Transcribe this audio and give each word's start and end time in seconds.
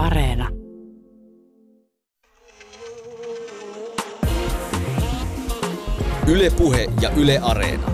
Areena. 0.00 0.48
Ylepuhe 6.26 6.88
ja 7.00 7.10
Yle 7.10 7.38
Areena. 7.42 7.86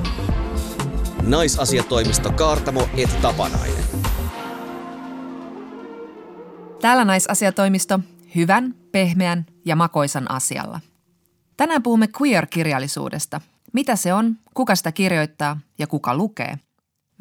Naisasiatoimisto 1.22 2.32
Kaartamo 2.32 2.88
et 2.96 3.21
Tapanainen. 3.22 3.84
Täällä 6.80 7.05
naisasiatoimisto 7.05 8.00
hyvän, 8.34 8.75
pehmeän 8.93 9.46
ja 9.64 9.77
makoisan 9.77 10.30
asialla. 10.30 10.80
Tänään 11.57 11.82
puhumme 11.82 12.09
queer-kirjallisuudesta. 12.23 13.41
Mitä 13.73 13.96
se 13.96 14.14
on, 14.14 14.36
kuka 14.54 14.75
sitä 14.75 14.93
kirjoittaa 14.93 15.61
ja 15.79 15.86
kuka 15.86 16.16
lukee. 16.16 16.59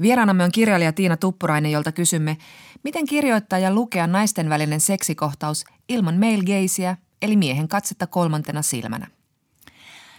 Vieraanamme 0.02 0.44
on 0.44 0.52
kirjailija 0.52 0.94
Tiina 0.94 1.18
Tuppurainen, 1.18 1.72
jolta 1.72 1.92
kysymme, 1.92 2.38
miten 2.84 3.06
kirjoittaa 3.06 3.60
ja 3.60 3.74
lukea 3.74 4.08
naisten 4.08 4.50
välinen 4.50 4.80
seksikohtaus 4.80 5.66
ilman 5.90 6.16
male 6.20 6.62
gazeä, 6.62 6.98
eli 7.22 7.36
miehen 7.36 7.68
katsetta 7.68 8.08
kolmantena 8.08 8.62
silmänä. 8.62 9.08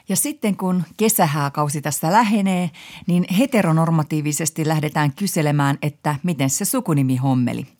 Ja 0.08 0.16
sitten 0.16 0.56
kun 0.56 0.84
kesähääkausi 0.96 1.82
tässä 1.82 2.12
lähenee, 2.12 2.70
niin 3.06 3.26
heteronormatiivisesti 3.38 4.68
lähdetään 4.68 5.14
kyselemään, 5.14 5.78
että 5.82 6.16
miten 6.22 6.50
se 6.50 6.64
sukunimi 6.64 7.16
hommeli. 7.16 7.75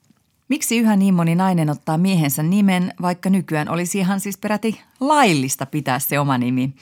Miksi 0.49 0.79
yhä 0.79 0.97
niin 0.97 1.15
moni 1.15 1.35
nainen 1.35 1.71
ottaa 1.71 1.99
miehensä 1.99 2.43
nimen, 2.43 2.95
vaikka 3.03 3.31
nykyään 3.31 3.69
olisi 3.69 3.99
ihan 3.99 4.21
siis 4.21 4.39
peräti 4.39 4.81
laillista 5.01 5.67
pitää 5.67 5.99
se 5.99 6.19
oma 6.19 6.39
nimi, 6.39 6.75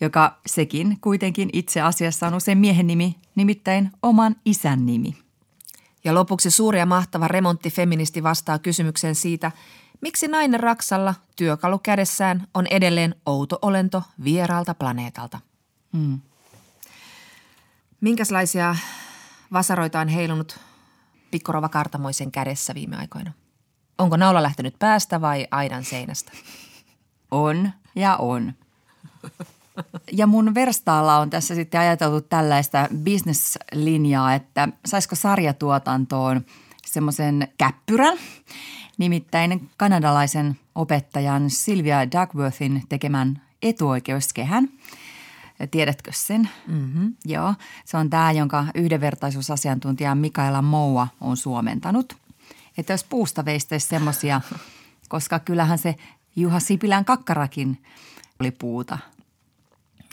joka 0.00 0.38
sekin 0.46 0.98
kuitenkin 1.00 1.50
itse 1.52 1.80
asiassa 1.80 2.26
on 2.26 2.34
usein 2.34 2.58
miehen 2.58 2.86
nimi, 2.86 3.16
nimittäin 3.34 3.90
oman 4.02 4.36
isän 4.44 4.86
nimi. 4.86 5.16
Ja 6.04 6.14
lopuksi 6.14 6.50
suuri 6.50 6.78
ja 6.78 6.86
mahtava 6.86 7.28
remonttifeministi 7.28 8.22
vastaa 8.22 8.58
kysymykseen 8.58 9.14
siitä, 9.14 9.52
miksi 10.00 10.28
nainen 10.28 10.60
Raksalla 10.60 11.14
työkalu 11.36 11.78
kädessään 11.78 12.46
on 12.54 12.66
edelleen 12.66 13.14
outo 13.26 13.58
olento 13.62 14.02
vieraalta 14.24 14.74
planeetalta. 14.74 15.40
Hmm. 15.92 16.20
Minkälaisia 18.00 18.76
vasaroita 19.52 20.00
on 20.00 20.08
heilunut 20.08 20.60
pikkurova 21.30 21.68
Kartamoisen 21.68 22.32
kädessä 22.32 22.74
viime 22.74 22.96
aikoina? 22.96 23.32
Onko 23.98 24.16
naula 24.16 24.42
lähtenyt 24.42 24.74
päästä 24.78 25.20
vai 25.20 25.46
aidan 25.50 25.84
seinästä? 25.84 26.32
On 27.30 27.70
ja 27.94 28.16
on. 28.16 28.52
Ja 30.12 30.26
mun 30.26 30.54
verstaalla 30.54 31.18
on 31.18 31.30
tässä 31.30 31.54
sitten 31.54 31.80
ajateltu 31.80 32.20
tällaista 32.20 32.88
bisneslinjaa, 32.96 34.34
että 34.34 34.68
saisiko 34.86 35.14
sarjatuotantoon 35.14 36.44
semmoisen 36.86 37.48
käppyrän, 37.58 38.18
nimittäin 38.98 39.70
kanadalaisen 39.76 40.58
opettajan 40.74 41.50
Sylvia 41.50 42.10
Duckworthin 42.12 42.82
tekemän 42.88 43.42
etuoikeuskehän– 43.62 44.68
Tiedätkö 45.70 46.10
sen? 46.14 46.48
Mm-hmm. 46.66 47.14
Joo, 47.24 47.54
se 47.84 47.96
on 47.96 48.10
tämä, 48.10 48.32
jonka 48.32 48.66
yhdenvertaisuusasiantuntija 48.74 50.14
Mikaela 50.14 50.62
Moua 50.62 51.08
on 51.20 51.36
suomentanut. 51.36 52.16
Että 52.78 52.92
jos 52.92 53.04
puusta 53.04 53.44
veistäisi 53.44 53.86
semmoisia, 53.86 54.40
koska 55.08 55.38
kyllähän 55.38 55.78
se 55.78 55.94
Juha 56.36 56.60
Sipilän 56.60 57.04
kakkarakin 57.04 57.82
oli 58.40 58.50
puuta. 58.50 58.98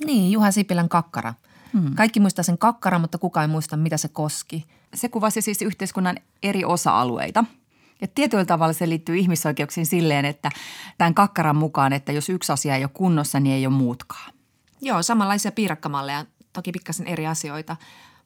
Niin, 0.05 0.31
Juha 0.31 0.51
Sipilän 0.51 0.89
kakkara. 0.89 1.33
Hmm. 1.73 1.95
Kaikki 1.95 2.19
muistaa 2.19 2.43
sen 2.43 2.57
kakkara, 2.57 2.99
mutta 2.99 3.17
kukaan 3.17 3.43
ei 3.43 3.51
muista, 3.51 3.77
mitä 3.77 3.97
se 3.97 4.07
koski. 4.07 4.65
Se 4.93 5.09
kuvasi 5.09 5.41
siis 5.41 5.61
yhteiskunnan 5.61 6.17
eri 6.43 6.65
osa-alueita– 6.65 7.43
ja 8.01 8.07
tietyllä 8.15 8.45
tavalla 8.45 8.73
se 8.73 8.89
liittyy 8.89 9.17
ihmisoikeuksiin 9.17 9.85
silleen, 9.85 10.25
että 10.25 10.49
tämän 10.97 11.13
kakkaran 11.13 11.55
mukaan, 11.55 11.93
että 11.93 12.11
jos 12.11 12.29
yksi 12.29 12.51
asia 12.51 12.75
ei 12.75 12.83
ole 12.83 12.91
kunnossa, 12.93 13.39
niin 13.39 13.55
ei 13.55 13.67
ole 13.67 13.75
muutkaan. 13.75 14.34
Joo, 14.81 15.03
samanlaisia 15.03 15.51
piirakkamalleja, 15.51 16.25
toki 16.53 16.71
pikkasen 16.71 17.07
eri 17.07 17.27
asioita. 17.27 17.77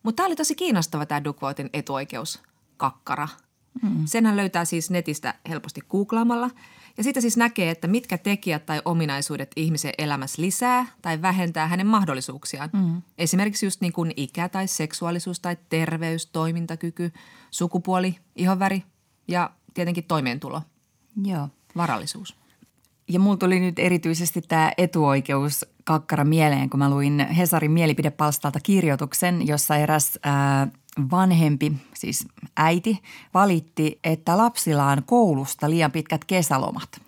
Mutta 0.04 0.16
tämä 0.16 0.28
oli 0.28 0.36
tosi 0.36 0.56
kiinnostava 0.56 1.06
tämä 1.06 1.24
Duckworthin 1.24 1.70
etuoikeuskakkara. 1.74 3.28
Hmm. 3.82 4.02
Senhän 4.06 4.38
löytää 4.38 4.66
siis 4.66 4.90
netistä 4.90 5.34
helposti 5.50 5.82
googlaamalla. 5.90 6.50
Ja 6.98 7.04
siitä 7.04 7.22
siis 7.22 7.38
näkee, 7.38 7.72
että 7.72 7.88
mitkä 7.88 8.18
tekijät 8.18 8.66
tai 8.66 8.82
ominaisuudet 8.86 9.52
ihmisen 9.56 9.94
elämässä 9.98 10.42
lisää 10.42 10.86
tai 11.02 11.22
vähentää 11.22 11.68
hänen 11.68 11.88
mahdollisuuksiaan. 11.88 12.70
Hmm. 12.78 13.02
Esimerkiksi 13.18 13.66
just 13.66 13.82
niin 13.82 13.94
kuin 13.94 14.14
ikä 14.16 14.50
tai 14.50 14.68
seksuaalisuus 14.68 15.40
tai 15.40 15.58
terveys, 15.70 16.26
toimintakyky, 16.26 17.14
sukupuoli, 17.52 18.16
ihonväri 18.36 18.84
ja 19.28 19.50
tietenkin 19.74 20.04
toimeentulo. 20.04 20.62
Joo. 21.24 21.50
Varallisuus. 21.76 22.39
Ja 23.10 23.20
mulla 23.20 23.38
tuli 23.38 23.60
nyt 23.60 23.80
erityisesti 23.80 24.42
tämä 24.42 24.72
etuoikeus 24.78 25.66
kakkara 25.84 26.26
mieleen, 26.26 26.70
kun 26.70 26.80
mä 26.80 26.90
luin 26.90 27.20
Hesarin 27.20 27.72
mielipidepalstalta 27.72 28.60
kirjoituksen, 28.60 29.48
jossa 29.48 29.76
eräs 29.76 30.20
ää, 30.24 30.68
vanhempi, 31.12 31.74
siis 31.94 32.28
äiti, 32.58 33.02
valitti, 33.34 34.00
että 34.04 34.38
lapsilla 34.38 34.86
on 34.86 35.04
koulusta 35.06 35.70
liian 35.70 35.92
pitkät 35.92 36.26
kesälomat. 36.26 37.02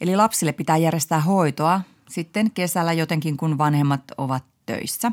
Eli 0.00 0.16
lapsille 0.16 0.52
pitää 0.52 0.76
järjestää 0.76 1.20
hoitoa 1.20 1.80
sitten 2.08 2.50
kesällä 2.50 2.92
jotenkin, 2.92 3.36
kun 3.36 3.58
vanhemmat 3.58 4.02
ovat 4.18 4.44
töissä. 4.66 5.12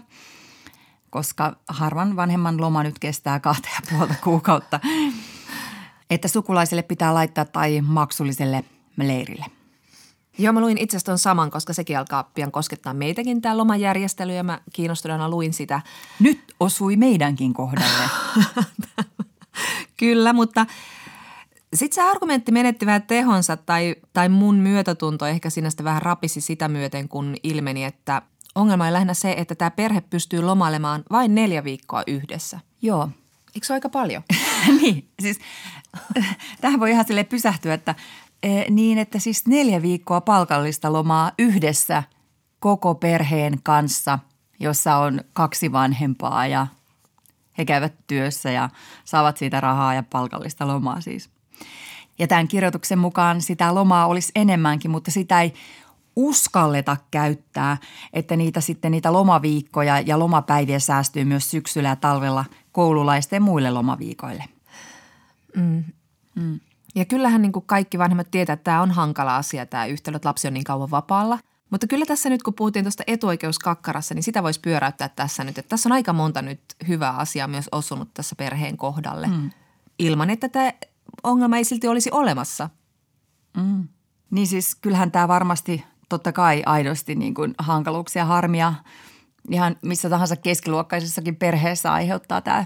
Koska 1.10 1.56
harvan 1.68 2.16
vanhemman 2.16 2.62
loma 2.62 2.84
nyt 2.84 3.00
kestää 3.00 3.40
kahta 3.40 3.70
ja 3.76 3.98
puolta 3.98 4.16
kuukautta. 4.24 4.80
Että 6.10 6.28
sukulaisille 6.28 6.82
pitää 6.82 7.14
laittaa 7.14 7.46
tai 7.46 7.82
maksulliselle 7.82 8.64
leirille. 8.98 9.57
Joo, 10.38 10.54
mä 10.54 10.62
luin 10.62 10.78
itse 10.78 10.98
asiassa 10.98 11.18
saman, 11.18 11.52
koska 11.52 11.74
sekin 11.74 11.98
alkaa 11.98 12.24
pian 12.24 12.52
koskettaa 12.52 12.94
meitäkin 12.94 13.42
tämä 13.42 13.58
lomajärjestely 13.58 14.34
ja 14.34 14.44
mä 14.44 14.60
kiinnostuneena 14.74 15.30
luin 15.30 15.54
sitä. 15.54 15.82
Nyt 16.20 16.54
osui 16.60 16.96
meidänkin 16.96 17.54
kohdalle. 17.54 18.10
Kyllä, 19.98 20.34
mutta 20.34 20.66
sitten 21.74 21.96
se 21.96 22.10
argumentti 22.10 22.52
menetti 22.52 22.86
vähän 22.86 23.04
tehonsa 23.04 23.58
tai, 23.58 23.96
tai 24.14 24.30
mun 24.30 24.56
myötätunto 24.56 25.26
ehkä 25.26 25.50
siinä 25.50 25.70
sitten 25.70 25.84
vähän 25.84 26.02
rapisi 26.02 26.42
sitä 26.42 26.68
myöten, 26.68 27.10
kun 27.10 27.36
ilmeni, 27.44 27.84
että 27.84 28.22
ongelma 28.56 28.86
on 28.86 28.94
lähinnä 28.94 29.14
se, 29.14 29.32
että 29.38 29.56
tämä 29.56 29.72
perhe 29.72 30.02
pystyy 30.02 30.42
lomailemaan 30.42 31.04
vain 31.12 31.36
neljä 31.36 31.64
viikkoa 31.64 32.04
yhdessä. 32.08 32.60
Joo. 32.82 33.10
Eikö 33.56 33.68
se 33.68 33.74
ole 33.74 33.78
aika 33.78 33.90
paljon? 33.90 34.24
niin, 34.82 35.10
siis 35.22 35.40
tähän 36.62 36.80
voi 36.80 36.92
ihan 36.92 37.06
sille 37.06 37.24
pysähtyä, 37.24 37.74
että 37.74 37.96
niin, 38.70 38.98
että 38.98 39.20
siis 39.20 39.48
neljä 39.48 39.82
viikkoa 39.82 40.22
palkallista 40.22 40.94
lomaa 40.94 41.32
yhdessä 41.40 42.04
koko 42.60 42.96
perheen 42.96 43.60
kanssa, 43.64 44.20
jossa 44.60 44.96
on 44.96 45.22
kaksi 45.34 45.72
vanhempaa 45.72 46.48
ja 46.48 46.68
he 47.58 47.66
käyvät 47.66 47.94
työssä 48.08 48.52
ja 48.52 48.70
saavat 49.06 49.38
siitä 49.38 49.62
rahaa 49.62 49.94
ja 49.94 50.04
palkallista 50.04 50.68
lomaa 50.68 51.02
siis. 51.02 51.30
Ja 52.20 52.28
tämän 52.28 52.48
kirjoituksen 52.48 53.00
mukaan 53.00 53.42
sitä 53.42 53.76
lomaa 53.76 54.08
olisi 54.08 54.32
enemmänkin, 54.36 54.92
mutta 54.92 55.12
sitä 55.12 55.42
ei 55.42 55.54
uskalleta 56.16 56.98
käyttää, 57.12 57.78
että 58.14 58.36
niitä 58.36 58.62
sitten 58.62 58.92
niitä 58.92 59.14
lomaviikkoja 59.14 60.00
ja 60.00 60.20
lomapäiviä 60.20 60.80
säästyy 60.80 61.26
myös 61.26 61.52
syksyllä 61.52 61.90
ja 61.90 61.96
talvella 61.96 62.46
koululaisten 62.72 63.42
muille 63.42 63.72
lomaviikoille. 63.72 64.44
Mm. 65.56 65.84
Mm. 66.36 66.60
Ja 66.98 67.06
kyllähän 67.06 67.42
niin 67.42 67.52
kuin 67.52 67.66
kaikki 67.66 67.98
vanhemmat 67.98 68.32
tietää, 68.32 68.54
että 68.54 68.64
tämä 68.64 68.82
on 68.82 68.92
hankala 68.92 69.36
asia, 69.36 69.66
tämä 69.66 69.86
yhtälö, 69.86 70.16
että 70.16 70.30
lapsi 70.30 70.48
on 70.48 70.54
niin 70.54 70.64
kauan 70.64 70.92
vapaalla. 70.92 71.40
Mutta 71.70 71.88
kyllä 71.88 72.06
tässä 72.06 72.30
nyt, 72.30 72.44
kun 72.44 72.54
puhuttiin 72.54 72.86
tuosta 72.86 73.04
etuoikeuskakkarassa, 73.08 74.16
niin 74.16 74.24
sitä 74.24 74.44
voisi 74.44 74.60
pyöräyttää 74.60 75.10
tässä 75.10 75.44
nyt. 75.44 75.58
Että 75.58 75.70
tässä 75.70 75.90
on 75.90 75.94
aika 75.94 76.14
monta 76.14 76.42
nyt 76.42 76.62
hyvää 76.88 77.12
asiaa 77.12 77.48
myös 77.48 77.70
osunut 77.72 78.14
tässä 78.14 78.36
perheen 78.36 78.78
kohdalle. 78.78 79.28
Mm. 79.28 79.50
Ilman, 80.00 80.30
että 80.30 80.50
tämä 80.50 80.74
ongelma 81.24 81.58
ei 81.58 81.64
silti 81.64 81.88
olisi 81.88 82.10
olemassa. 82.12 82.70
Mm. 83.58 83.88
Niin 84.32 84.48
siis 84.48 84.76
kyllähän 84.76 85.12
tämä 85.12 85.28
varmasti 85.28 85.84
totta 86.10 86.32
kai 86.32 86.64
aidosti 86.66 87.16
niin 87.16 87.34
kuin 87.34 87.56
hankaluuksia, 87.58 88.26
harmia 88.26 88.74
ihan 89.52 89.76
missä 89.82 90.10
tahansa 90.10 90.36
keskiluokkaisessakin 90.36 91.36
perheessä 91.36 91.94
aiheuttaa 91.94 92.42
tämä 92.42 92.66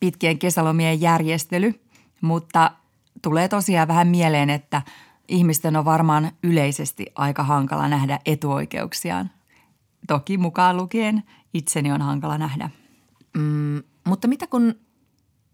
pitkien 0.00 0.38
kesälomien 0.38 1.00
järjestely. 1.00 1.80
Mutta 2.20 2.70
tulee 3.22 3.48
tosiaan 3.48 3.88
vähän 3.88 4.08
mieleen, 4.08 4.50
että 4.50 4.82
ihmisten 5.28 5.76
on 5.76 5.84
varmaan 5.84 6.32
yleisesti 6.42 7.06
aika 7.14 7.42
hankala 7.42 7.88
nähdä 7.88 8.18
etuoikeuksiaan. 8.26 9.30
Toki 10.06 10.38
mukaan 10.38 10.76
lukien 10.76 11.22
itseni 11.54 11.92
on 11.92 12.02
hankala 12.02 12.38
nähdä. 12.38 12.70
Mm, 13.36 13.82
mutta 14.06 14.28
mitä 14.28 14.46
kun 14.46 14.74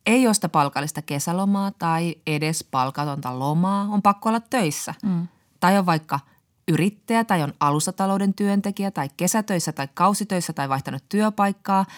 ei 0.06 0.26
ole 0.26 0.34
sitä 0.34 0.48
palkallista 0.48 1.02
kesälomaa 1.02 1.70
tai 1.70 2.14
edes 2.26 2.64
palkatonta 2.70 3.38
lomaa, 3.38 3.82
on 3.90 4.02
pakko 4.02 4.28
olla 4.28 4.40
töissä. 4.40 4.94
Mm. 5.02 5.28
Tai 5.60 5.78
on 5.78 5.86
vaikka 5.86 6.20
yrittäjä 6.68 7.24
tai 7.24 7.42
on 7.42 7.52
alustatalouden 7.60 8.34
työntekijä 8.34 8.90
tai 8.90 9.08
kesätöissä 9.16 9.72
tai 9.72 9.88
kausitöissä 9.94 10.52
tai 10.52 10.68
vaihtanut 10.68 11.04
työpaikkaa– 11.08 11.84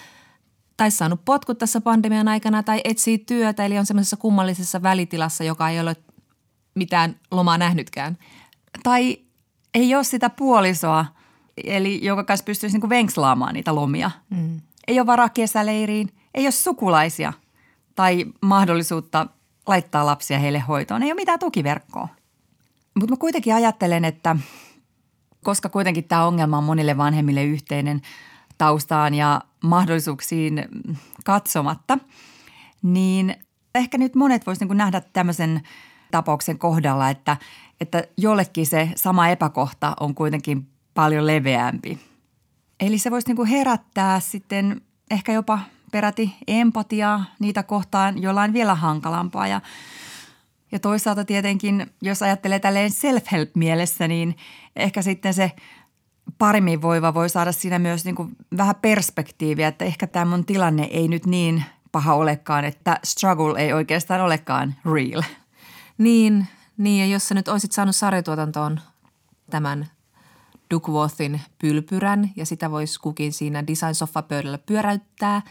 tai 0.83 0.91
saanut 0.91 1.25
potkut 1.25 1.59
tässä 1.59 1.81
pandemian 1.81 2.29
aikana 2.29 2.63
tai 2.63 2.81
etsii 2.85 3.19
työtä, 3.19 3.65
eli 3.65 3.79
on 3.79 3.87
semmoisessa 3.87 4.17
kummallisessa 4.17 4.83
välitilassa, 4.83 5.45
joka 5.45 5.69
ei 5.69 5.81
ole 5.81 5.97
mitään 6.75 7.17
lomaa 7.31 7.59
nähnytkään. 7.59 8.19
Tai 8.83 9.19
ei 9.75 9.95
ole 9.95 10.05
sitä 10.05 10.31
puolisoa, 10.31 11.07
eli 11.65 12.05
joka 12.05 12.25
kanssa 12.25 12.45
pystyisi 12.45 12.79
niin 12.79 12.89
venkslaamaan 12.89 13.55
niitä 13.55 13.75
lomia. 13.75 14.11
Mm. 14.31 14.61
Ei 14.89 15.01
ole 15.01 15.07
varaa 15.07 15.29
kesäleiriin, 15.29 16.09
ei 16.35 16.45
ole 16.45 16.51
sukulaisia 16.51 17.33
tai 17.95 18.27
mahdollisuutta 18.41 19.27
laittaa 19.67 20.07
lapsia 20.07 20.39
heille 20.39 20.59
hoitoon. 20.59 21.03
Ei 21.03 21.09
ole 21.09 21.21
mitään 21.21 21.39
tukiverkkoa. 21.39 22.09
Mutta 22.95 23.13
mä 23.13 23.17
kuitenkin 23.17 23.55
ajattelen, 23.55 24.05
että 24.05 24.37
koska 25.45 25.69
kuitenkin 25.69 26.05
tämä 26.05 26.27
ongelma 26.27 26.59
on 26.59 26.65
monille 26.65 26.97
vanhemmille 26.97 27.45
yhteinen 27.45 28.03
taustaan 28.63 29.15
ja 29.15 29.41
mahdollisuuksiin 29.65 30.65
katsomatta, 31.25 31.99
niin 32.83 33.35
ehkä 33.75 33.99
nyt 33.99 34.15
monet 34.15 34.47
voisivat 34.47 34.69
niin 34.69 34.79
nähdä 34.79 35.01
tämmöisen 35.01 35.61
tapauksen 36.11 36.59
kohdalla, 36.59 37.11
että, 37.11 37.37
että 37.81 38.05
jollekin 38.17 38.67
se 38.67 38.91
sama 38.97 39.29
epäkohta 39.29 39.97
on 40.01 40.15
kuitenkin 40.15 40.69
paljon 40.95 41.27
leveämpi. 41.27 41.99
Eli 42.81 42.99
se 42.99 43.11
voisi 43.11 43.35
niin 43.35 43.47
herättää 43.47 44.21
sitten 44.21 44.81
ehkä 45.11 45.33
jopa 45.33 45.59
peräti 45.93 46.35
empatiaa 46.47 47.25
niitä 47.39 47.63
kohtaan 47.63 48.23
jollain 48.23 48.53
vielä 48.53 48.75
hankalampaa 48.75 49.47
ja 49.47 49.61
ja 50.73 50.79
toisaalta 50.79 51.25
tietenkin, 51.25 51.87
jos 52.03 52.23
ajattelee 52.23 52.59
tälleen 52.59 52.91
self-help-mielessä, 52.91 54.09
niin 54.09 54.37
ehkä 54.77 55.03
sitten 55.03 55.35
se 55.35 55.53
paremmin 56.39 56.83
voiva 56.83 57.15
voi 57.15 57.29
saada 57.29 57.53
siinä 57.53 57.79
myös 57.79 58.05
niin 58.05 58.15
kuin 58.15 58.37
vähän 58.57 58.75
perspektiiviä, 58.83 59.69
että 59.69 59.85
ehkä 59.85 60.07
tämä 60.07 60.25
mun 60.25 60.47
tilanne 60.47 60.85
ei 60.85 61.09
nyt 61.09 61.27
niin 61.27 61.65
paha 61.93 62.15
olekaan, 62.15 62.65
että 62.65 62.99
struggle 63.05 63.61
ei 63.61 63.73
oikeastaan 63.73 64.21
olekaan 64.21 64.75
real. 64.95 65.23
Niin, 65.99 66.47
niin 66.77 67.01
ja 67.01 67.15
jos 67.15 67.29
sä 67.29 67.35
nyt 67.35 67.49
olisit 67.49 67.73
saanut 67.73 67.97
sarjatuotantoon 67.97 68.81
tämän 69.51 69.87
Duckworthin 70.75 71.41
pylpyrän 71.59 72.31
ja 72.37 72.47
sitä 72.47 72.71
voisi 72.71 73.01
kukin 73.01 73.33
siinä 73.33 73.67
design 73.67 74.25
pöydällä 74.29 74.59
pyöräyttää, 74.59 75.43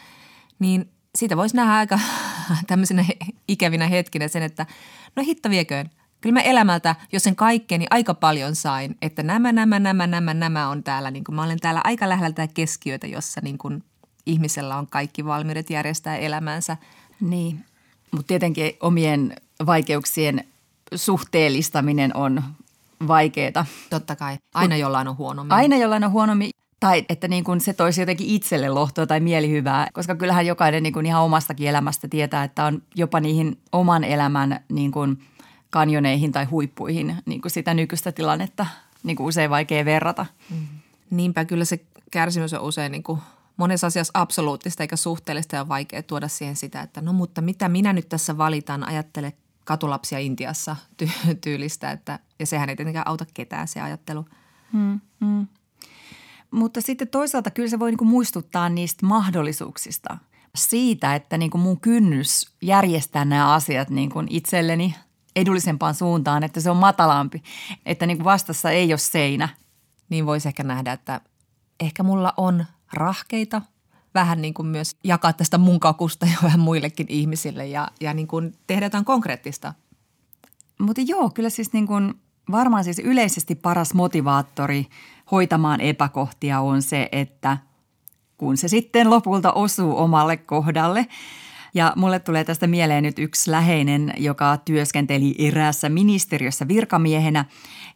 niin 0.59 0.91
siitä 1.15 1.37
voisi 1.37 1.55
nähdä 1.55 1.73
aika 1.73 1.99
tämmöisenä 2.67 3.05
ikävinä 3.47 3.87
hetkinä 3.87 4.27
sen, 4.27 4.43
että 4.43 4.65
no 5.15 5.23
hitto 5.23 5.49
vieköön. 5.49 5.89
Kyllä 6.21 6.33
mä 6.33 6.41
elämältä, 6.41 6.95
jos 7.11 7.23
sen 7.23 7.35
kaikkeeni 7.35 7.85
aika 7.89 8.13
paljon 8.13 8.55
sain, 8.55 8.97
että 9.01 9.23
nämä, 9.23 9.51
nämä, 9.51 9.79
nämä, 9.79 10.07
nämä, 10.07 10.33
nämä 10.33 10.69
on 10.69 10.83
täällä. 10.83 11.11
Niin 11.11 11.23
kuin 11.23 11.35
mä 11.35 11.43
olen 11.43 11.59
täällä 11.59 11.81
aika 11.83 12.09
lähellä 12.09 12.31
tätä 12.31 12.53
keskiötä, 12.53 13.07
jossa 13.07 13.41
niin 13.43 13.57
kuin 13.57 13.83
ihmisellä 14.25 14.77
on 14.77 14.87
kaikki 14.87 15.25
valmiudet 15.25 15.69
järjestää 15.69 16.17
elämänsä. 16.17 16.77
Niin, 17.21 17.65
mutta 18.11 18.27
tietenkin 18.27 18.71
omien 18.79 19.35
vaikeuksien 19.65 20.43
suhteellistaminen 20.95 22.15
on 22.15 22.43
vaikeaa. 23.07 23.65
Totta 23.89 24.15
kai. 24.15 24.37
Aina 24.53 24.77
jollain 24.77 25.07
on 25.07 25.17
huonommin. 25.17 25.53
Aina 25.53 25.77
jollain 25.77 26.03
on 26.03 26.11
huonommin. 26.11 26.51
Tai 26.79 27.05
että 27.09 27.27
niin 27.27 27.43
kuin 27.43 27.61
se 27.61 27.73
toisi 27.73 28.01
jotenkin 28.01 28.27
itselle 28.27 28.69
lohtoa 28.69 29.07
tai 29.07 29.19
mielihyvää, 29.19 29.87
koska 29.93 30.15
kyllähän 30.15 30.45
jokainen 30.45 30.83
niin 30.83 30.93
kuin 30.93 31.05
ihan 31.05 31.23
omastakin 31.23 31.67
elämästä 31.67 32.07
tietää, 32.07 32.43
että 32.43 32.65
on 32.65 32.81
jopa 32.95 33.19
niihin 33.19 33.57
oman 33.71 34.03
elämän 34.03 34.63
niin 34.69 34.91
kuin 34.91 35.23
kanjoneihin 35.71 36.31
tai 36.31 36.45
huippuihin 36.45 37.15
niin 37.25 37.41
kuin 37.41 37.51
sitä 37.51 37.73
nykyistä 37.73 38.11
tilannetta 38.11 38.65
niin 39.03 39.17
kuin 39.17 39.27
usein 39.27 39.49
vaikea 39.49 39.85
verrata. 39.85 40.25
Mm. 40.49 40.67
Niinpä 41.09 41.45
kyllä 41.45 41.65
se 41.65 41.85
kärsimys 42.11 42.53
on 42.53 42.61
usein 42.61 42.91
niin 42.91 43.03
kuin 43.03 43.19
monessa 43.57 43.87
asiassa 43.87 44.11
absoluuttista 44.13 44.83
eikä 44.83 44.95
suhteellista 44.95 45.55
ja 45.55 45.67
vaikea 45.67 46.03
tuoda 46.03 46.27
siihen 46.27 46.55
sitä, 46.55 46.81
että 46.81 47.01
no 47.01 47.13
mutta 47.13 47.41
mitä 47.41 47.69
minä 47.69 47.93
nyt 47.93 48.09
tässä 48.09 48.37
valitan, 48.37 48.87
ajattele 48.87 49.33
katulapsia 49.65 50.19
Intiassa 50.19 50.75
ty- 51.03 51.35
tyylistä, 51.41 51.91
että, 51.91 52.19
ja 52.39 52.45
sehän 52.45 52.69
ei 52.69 52.75
tietenkään 52.75 53.07
auta 53.07 53.25
ketään 53.33 53.67
se 53.67 53.81
ajattelu. 53.81 54.25
Hmm, 54.71 54.99
hmm. 55.25 55.47
Mutta 56.51 56.81
sitten 56.81 57.07
toisaalta 57.07 57.51
kyllä 57.51 57.69
se 57.69 57.79
voi 57.79 57.91
niinku 57.91 58.05
muistuttaa 58.05 58.69
niistä 58.69 59.05
mahdollisuuksista. 59.05 60.17
Siitä, 60.55 61.15
että 61.15 61.37
niinku 61.37 61.57
mun 61.57 61.79
kynnys 61.79 62.51
järjestää 62.61 63.25
nämä 63.25 63.53
asiat 63.53 63.89
niinku 63.89 64.23
itselleni 64.29 64.95
edullisempaan 65.35 65.95
suuntaan, 65.95 66.43
että 66.43 66.59
se 66.59 66.69
on 66.69 66.77
matalampi. 66.77 67.43
Että 67.85 68.05
niinku 68.05 68.23
vastassa 68.23 68.71
ei 68.71 68.91
ole 68.91 68.97
seinä. 68.97 69.49
Niin 70.09 70.25
voisi 70.25 70.47
ehkä 70.47 70.63
nähdä, 70.63 70.91
että 70.91 71.21
ehkä 71.79 72.03
mulla 72.03 72.33
on 72.37 72.65
rahkeita 72.93 73.61
vähän 74.13 74.41
niin 74.41 74.53
kuin 74.53 74.67
myös 74.67 74.95
jakaa 75.03 75.33
tästä 75.33 75.57
mun 75.57 75.79
kakusta 75.79 76.25
ja 76.25 76.37
vähän 76.43 76.59
muillekin 76.59 77.07
ihmisille 77.09 77.67
ja, 77.67 77.87
ja 78.01 78.13
niin 78.13 78.27
kuin 78.27 78.53
tehdä 78.67 78.85
jotain 78.85 79.05
konkreettista. 79.05 79.73
Mutta 80.79 81.01
joo, 81.01 81.29
kyllä 81.29 81.49
siis 81.49 81.73
niin 81.73 81.87
kuin 81.87 82.13
varmaan 82.51 82.83
siis 82.83 82.99
yleisesti 82.99 83.55
paras 83.55 83.93
motivaattori 83.93 84.87
hoitamaan 85.31 85.81
epäkohtia 85.81 86.59
on 86.59 86.81
se, 86.81 87.09
että 87.11 87.57
kun 88.37 88.57
se 88.57 88.67
sitten 88.67 89.09
lopulta 89.09 89.53
osuu 89.53 89.97
omalle 89.97 90.37
kohdalle. 90.37 91.07
Ja 91.73 91.93
mulle 91.95 92.19
tulee 92.19 92.43
tästä 92.43 92.67
mieleen 92.67 93.03
nyt 93.03 93.19
yksi 93.19 93.51
läheinen, 93.51 94.13
joka 94.17 94.57
työskenteli 94.57 95.35
eräässä 95.39 95.89
ministeriössä 95.89 96.67
virkamiehenä 96.67 97.45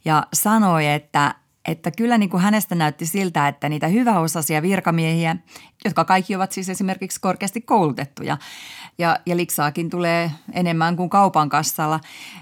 ja 0.04 0.26
sanoi, 0.32 0.86
että 0.86 1.34
että 1.68 1.90
kyllä 1.90 2.18
niin 2.18 2.30
kuin 2.30 2.42
hänestä 2.42 2.74
näytti 2.74 3.06
siltä, 3.06 3.48
että 3.48 3.68
niitä 3.68 3.88
hyväosaisia 3.88 4.62
virkamiehiä, 4.62 5.36
jotka 5.84 6.04
kaikki 6.04 6.36
ovat 6.36 6.52
siis 6.52 6.68
esimerkiksi 6.68 7.20
korkeasti 7.20 7.60
koulutettuja 7.60 8.38
ja, 8.98 9.18
ja 9.26 9.36
liksaakin 9.36 9.90
tulee 9.90 10.30
enemmän 10.52 10.96
kuin 10.96 11.10
kaupan 11.10 11.48
kassalla, 11.48 12.00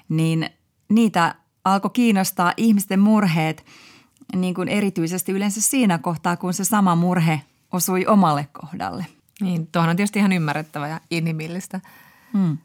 niin 0.09 0.51
niitä 0.89 1.35
alkoi 1.65 1.91
kiinnostaa 1.91 2.53
ihmisten 2.57 3.01
murheet 3.01 3.67
niin 4.37 4.55
kuin 4.55 4.69
erityisesti 4.69 5.33
yleensä 5.33 5.61
siinä 5.61 5.99
kohtaa, 5.99 6.37
kun 6.37 6.55
se 6.55 6.65
sama 6.65 6.95
murhe 6.95 7.41
osui 7.73 8.07
omalle 8.07 8.49
kohdalle. 8.53 9.07
Niin, 9.45 9.67
tuohon 9.67 9.91
on 9.91 9.97
tietysti 9.97 10.19
ihan 10.19 10.33
ymmärrettävä 10.33 10.89
ja 10.89 11.01
inhimillistä. 11.11 11.81
Hmm. 12.33 12.59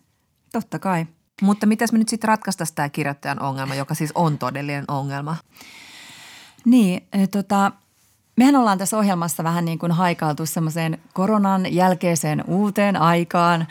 Totta 0.51 0.79
kai. 0.79 1.05
Mutta 1.41 1.65
mitäs 1.65 1.91
me 1.91 1.97
nyt 1.97 2.09
sitten 2.09 2.27
ratkaistaisiin 2.27 2.75
tämä 2.75 2.89
kirjoittajan 2.89 3.41
ongelma, 3.41 3.75
joka 3.75 3.93
siis 3.93 4.11
on 4.15 4.37
todellinen 4.37 4.85
ongelma? 4.87 5.35
Niin, 6.65 7.01
tota, 7.31 7.71
mehän 8.37 8.55
ollaan 8.55 8.77
tässä 8.77 8.97
ohjelmassa 8.97 9.43
vähän 9.43 9.65
niin 9.65 9.79
kuin 9.79 9.91
haikailtu 9.91 10.45
semmoiseen 10.45 10.97
koronan 11.13 11.73
jälkeiseen 11.73 12.43
uuteen 12.47 12.95
aikaan. 12.95 13.67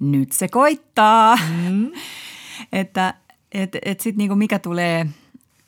Nyt 0.00 0.32
se 0.32 0.48
koittaa. 0.48 1.36
Mm. 1.36 1.92
että 2.72 3.14
et, 3.52 3.76
et 3.84 4.00
sitten 4.00 4.18
niin 4.18 4.38
mikä 4.38 4.58
tulee 4.58 5.06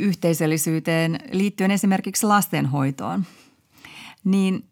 yhteisöllisyyteen 0.00 1.18
liittyen 1.32 1.70
esimerkiksi 1.70 2.26
lastenhoitoon, 2.26 3.26
niin 4.24 4.64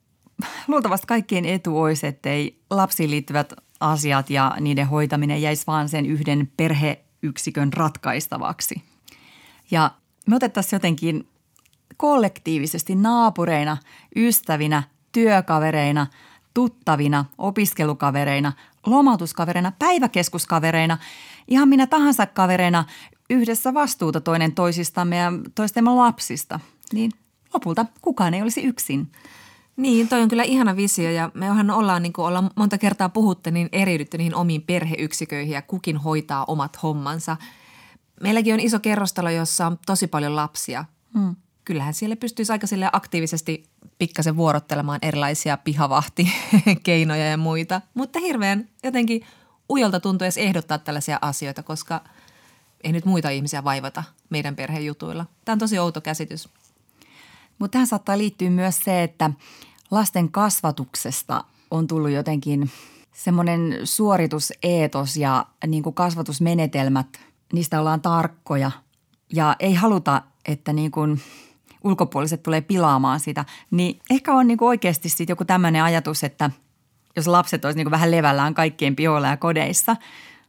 luultavasti 0.69 1.07
kaikkien 1.07 1.45
etu 1.45 1.81
olisi, 1.81 2.07
ettei 2.07 2.61
lapsiin 2.71 3.11
liittyvät 3.11 3.53
asiat 3.81 4.31
ja 4.31 4.57
niiden 4.61 4.87
hoitaminen 4.87 5.43
jäisi 5.43 5.67
vaan 5.67 5.89
sen 5.89 6.07
yhden 6.07 6.53
perheyksikön 6.57 7.73
ratkaistavaksi. 7.73 8.83
Ja 9.71 9.91
me 10.27 10.37
otettaisiin 10.37 10.77
jotenkin 10.77 11.29
kollektiivisesti 11.97 12.95
naapureina, 12.95 13.77
ystävinä, 14.17 14.83
työkavereina, 15.13 16.07
tuttavina, 16.55 17.25
opiskelukavereina, 17.39 18.53
lomautuskavereina, 18.87 19.73
päiväkeskuskavereina, 19.79 20.99
ihan 21.49 21.69
minä 21.69 21.87
tahansa 21.87 22.27
kavereina 22.27 22.85
yhdessä 23.31 23.75
vastuuta 23.75 24.21
toinen 24.21 24.53
toisistamme 24.53 25.17
ja 25.17 25.33
toistemme 25.55 25.91
lapsista. 25.91 26.61
Niin 26.93 27.11
lopulta 27.55 27.87
kukaan 28.03 28.35
ei 28.35 28.43
olisi 28.43 28.63
yksin. 28.63 29.13
Niin, 29.77 30.09
toi 30.09 30.23
on 30.23 30.29
kyllä 30.29 30.43
ihana 30.43 30.77
visio 30.77 31.11
ja 31.11 31.31
mehän 31.35 31.71
ollaan, 31.71 32.03
niin 32.03 32.13
kuin 32.13 32.27
ollaan 32.27 32.51
monta 32.57 32.79
kertaa 32.79 33.09
puhuttu, 33.09 33.51
niin 33.51 33.69
eriydytty 33.73 34.19
niihin 34.19 34.35
omiin 34.35 34.63
perheyksiköihin 34.63 35.55
ja 35.55 35.63
kukin 35.63 35.97
hoitaa 35.97 36.45
omat 36.45 36.83
hommansa. 36.83 37.37
Meilläkin 38.21 38.55
on 38.55 38.61
iso 38.61 38.81
kerrostalo, 38.81 39.31
jossa 39.31 39.67
on 39.67 39.79
tosi 39.87 40.07
paljon 40.07 40.37
lapsia. 40.37 40.85
Hmm. 41.19 41.37
Kyllähän 41.65 41.95
siellä 41.95 42.17
pystyisi 42.17 42.53
aika 42.53 42.67
sille 42.67 42.91
aktiivisesti 42.93 43.65
pikkasen 43.99 44.37
vuorottelemaan 44.37 44.99
erilaisia 45.03 45.57
pihavahti-keinoja 45.57 47.27
ja 47.31 47.37
muita. 47.37 47.81
Mutta 47.95 48.19
hirveän 48.19 48.69
jotenkin 48.85 49.23
ujolta 49.69 50.01
tuntuu 50.01 50.25
edes 50.25 50.39
ehdottaa 50.39 50.79
tällaisia 50.79 51.19
asioita, 51.23 51.63
koska 51.63 52.01
ei 52.85 52.93
nyt 52.93 53.05
muita 53.05 53.31
ihmisiä 53.31 53.65
vaivata 53.65 54.05
meidän 54.31 54.57
perhejutuilla. 54.57 55.27
Tämä 55.45 55.55
on 55.55 55.59
tosi 55.59 55.79
outo 55.79 56.01
käsitys. 56.01 56.49
Mutta 57.59 57.73
tähän 57.73 57.87
saattaa 57.87 58.19
liittyä 58.19 58.51
myös 58.51 58.81
se, 58.85 59.03
että 59.03 59.31
lasten 59.91 60.33
kasvatuksesta 60.33 61.45
on 61.71 61.87
tullut 61.87 62.11
jotenkin 62.11 62.71
semmoinen 63.13 63.81
suorituseetos 63.85 65.17
ja 65.17 65.47
niin 65.67 65.83
kuin 65.83 65.95
kasvatusmenetelmät, 65.95 67.07
niistä 67.53 67.81
ollaan 67.81 68.01
tarkkoja 68.01 68.71
ja 69.33 69.57
ei 69.59 69.75
haluta, 69.75 70.23
että 70.45 70.73
niin 70.73 70.91
kuin 70.91 71.21
ulkopuoliset 71.85 72.43
tulee 72.43 72.61
pilaamaan 72.61 73.21
sitä. 73.21 73.45
Niin 73.71 74.01
ehkä 74.11 74.35
on 74.35 74.47
niin 74.47 74.59
kuin 74.59 74.69
oikeasti 74.69 75.09
sitten 75.09 75.33
joku 75.33 75.45
tämmöinen 75.45 75.83
ajatus, 75.83 76.25
että 76.25 76.51
jos 77.17 77.27
lapset 77.27 77.65
olisi 77.65 77.77
niin 77.77 77.85
kuin 77.85 77.91
vähän 77.91 78.11
levällään 78.11 78.55
kaikkien 78.55 78.97
pihoilla 78.97 79.29
ja 79.29 79.37
kodeissa, 79.37 79.97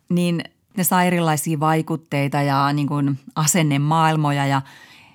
niin 0.10 0.44
Ne 0.78 0.84
saa 0.84 1.04
erilaisia 1.04 1.60
vaikutteita 1.60 2.42
ja 2.42 2.74
niin 2.74 2.88
kuin 2.88 3.20
asennemaailmoja 3.36 4.46
ja 4.46 4.62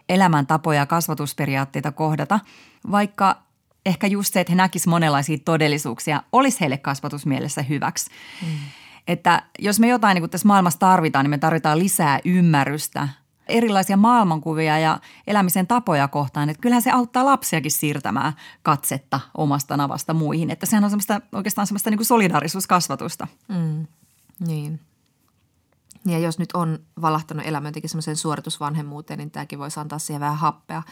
elämäntapoja 0.09 0.79
ja 0.79 0.87
kasvatusperiaatteita 0.87 1.93
kohdata, 1.93 2.41
vaikka 2.91 3.43
ehkä 3.87 4.07
just 4.07 4.33
se, 4.35 4.41
että 4.41 4.53
he 4.53 4.57
näkisivät 4.57 4.91
monenlaisia 4.91 5.39
todellisuuksia, 5.45 6.23
olisi 6.33 6.61
heille 6.61 6.79
kasvatusmielessä 6.79 7.63
hyväksi. 7.63 8.11
Mm. 8.43 8.49
Että 9.09 9.43
jos 9.59 9.81
me 9.81 9.89
jotain 9.89 10.15
niin 10.15 10.31
tässä 10.31 10.49
maailmassa 10.49 10.79
tarvitaan, 10.79 11.25
niin 11.25 11.31
me 11.31 11.39
tarvitaan 11.39 11.79
lisää 11.79 12.21
ymmärrystä, 12.25 13.09
erilaisia 13.49 13.97
maailmankuvia 13.97 14.79
ja 14.79 15.01
elämisen 15.27 15.67
tapoja 15.67 16.09
kohtaan. 16.09 16.49
Että 16.49 16.61
kyllähän 16.61 16.83
se 16.83 16.91
auttaa 16.91 17.25
lapsiakin 17.25 17.71
siirtämään 17.71 18.33
katsetta 18.63 19.21
omasta 19.37 19.77
navasta 19.77 20.15
muihin. 20.15 20.51
Että 20.51 20.67
sehän 20.67 20.85
on 20.85 20.91
semmoista, 20.91 21.21
oikeastaan 21.33 21.67
semmoista 21.67 21.91
niin 21.91 21.99
kuin 21.99 22.07
solidaarisuuskasvatusta. 22.07 23.27
Mm. 23.49 23.87
Niin. 24.47 24.81
Ja 26.07 26.19
jos 26.19 26.39
nyt 26.39 26.53
on 26.53 26.79
valahtanut 27.01 27.47
elämä 27.47 27.69
jotenkin 27.69 27.91
semmoiseen 27.91 28.17
suoritusvanhemmuuteen, 28.17 29.19
niin 29.19 29.31
tämäkin 29.31 29.59
voisi 29.59 29.81
antaa 29.81 29.99
siihen 29.99 30.21
vähän 30.21 30.39
happea. 30.39 30.83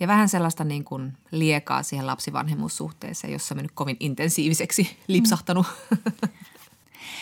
Ja 0.00 0.08
vähän 0.08 0.28
sellaista 0.28 0.64
niin 0.64 0.84
kuin 0.84 1.12
liekaa 1.30 1.82
siihen 1.82 2.06
lapsivanhemmuussuhteeseen, 2.06 3.32
jossa 3.32 3.54
me 3.54 3.62
nyt 3.62 3.70
kovin 3.74 3.96
intensiiviseksi 4.00 4.98
lipsahtanut. 5.08 5.66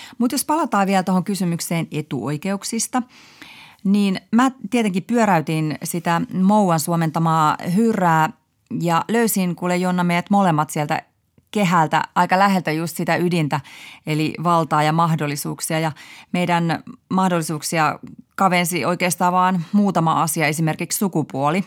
Mm. 0.07 0.15
Mutta 0.19 0.35
jos 0.35 0.45
palataan 0.45 0.87
vielä 0.87 1.03
tuohon 1.03 1.25
kysymykseen 1.25 1.89
etuoikeuksista, 1.93 3.03
niin 3.85 4.21
mä 4.31 4.51
tietenkin 4.71 5.03
pyöräytin 5.03 5.79
sitä 5.85 6.21
Mouan 6.43 6.81
suomentamaa 6.81 7.57
hyrää 7.75 8.31
ja 8.81 9.05
löysin 9.09 9.57
kuule 9.57 9.77
Jonna 9.77 10.05
meidät 10.05 10.31
molemmat 10.31 10.71
sieltä 10.71 11.03
kehältä 11.51 12.03
aika 12.15 12.39
läheltä 12.39 12.73
just 12.73 12.97
sitä 12.97 13.17
ydintä, 13.17 13.61
eli 14.07 14.35
valtaa 14.45 14.83
ja 14.83 14.93
mahdollisuuksia. 14.93 15.81
Ja 15.81 15.93
meidän 16.33 16.83
mahdollisuuksia 17.09 17.99
kavensi 18.35 18.85
oikeastaan 18.85 19.33
vaan 19.33 19.65
muutama 19.73 20.23
asia, 20.23 20.47
esimerkiksi 20.47 20.99
sukupuoli. 20.99 21.65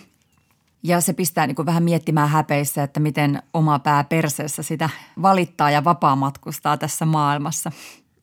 Ja 0.84 1.02
se 1.02 1.14
pistää 1.14 1.48
niin 1.48 1.56
kuin 1.56 1.66
vähän 1.66 1.84
miettimään 1.84 2.30
häpeissä, 2.30 2.84
että 2.84 3.00
miten 3.00 3.44
oma 3.54 3.80
pää 3.80 4.04
perseessä 4.04 4.64
sitä 4.64 4.90
valittaa 5.22 5.72
ja 5.72 5.84
vapaa 5.84 6.16
matkustaa 6.16 6.78
tässä 6.78 7.06
maailmassa. 7.06 7.72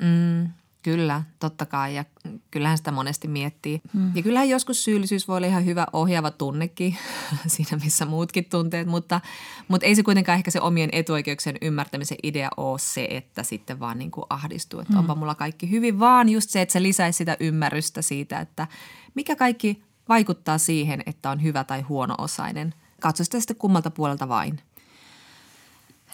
Mm, 0.03 0.49
kyllä, 0.83 1.23
totta 1.39 1.67
kai 1.67 1.95
ja 1.95 2.05
kyllähän 2.51 2.79
sitä 2.79 2.93
monesti 2.93 3.29
miettii. 3.29 3.81
Mm. 3.93 4.13
Ja 4.15 4.23
kyllähän 4.23 4.49
joskus 4.49 4.85
syyllisyys 4.85 5.29
voi 5.29 5.37
olla 5.37 5.47
ihan 5.47 5.65
hyvä 5.65 5.87
ohjaava 5.93 6.31
tunnekin 6.31 6.97
siinä, 7.47 7.79
missä 7.85 8.05
muutkin 8.05 8.45
tunteet, 8.45 8.87
mutta, 8.87 9.21
mutta 9.69 9.87
ei 9.87 9.95
se 9.95 10.03
kuitenkaan 10.03 10.39
ehkä 10.39 10.51
se 10.51 10.61
omien 10.61 10.91
etuoikeuksien 10.93 11.57
ymmärtämisen 11.63 12.19
idea 12.23 12.49
ole 12.57 12.79
se, 12.79 13.09
että 13.11 13.43
sitten 13.43 13.81
vaan 13.81 13.99
niin 13.99 14.11
kuin 14.11 14.25
ahdistuu, 14.31 14.81
että 14.81 14.93
mm. 14.93 14.99
onpa 14.99 15.15
mulla 15.15 15.35
kaikki 15.35 15.71
hyvin, 15.71 15.99
vaan 15.99 16.29
just 16.29 16.51
se, 16.51 16.61
että 16.61 16.73
se 16.73 16.83
lisäisi 16.83 17.17
sitä 17.17 17.37
ymmärrystä 17.41 18.03
siitä, 18.03 18.41
että 18.41 18.67
mikä 19.15 19.37
kaikki 19.37 19.83
vaikuttaa 20.09 20.59
siihen, 20.59 21.03
että 21.07 21.31
on 21.31 21.43
hyvä 21.43 21.65
tai 21.65 21.81
huono-osainen. 21.81 22.75
Katso 23.01 23.25
sitä 23.25 23.41
sitten 23.41 23.57
kummalta 23.57 23.91
puolelta 23.91 24.29
vain. 24.29 24.61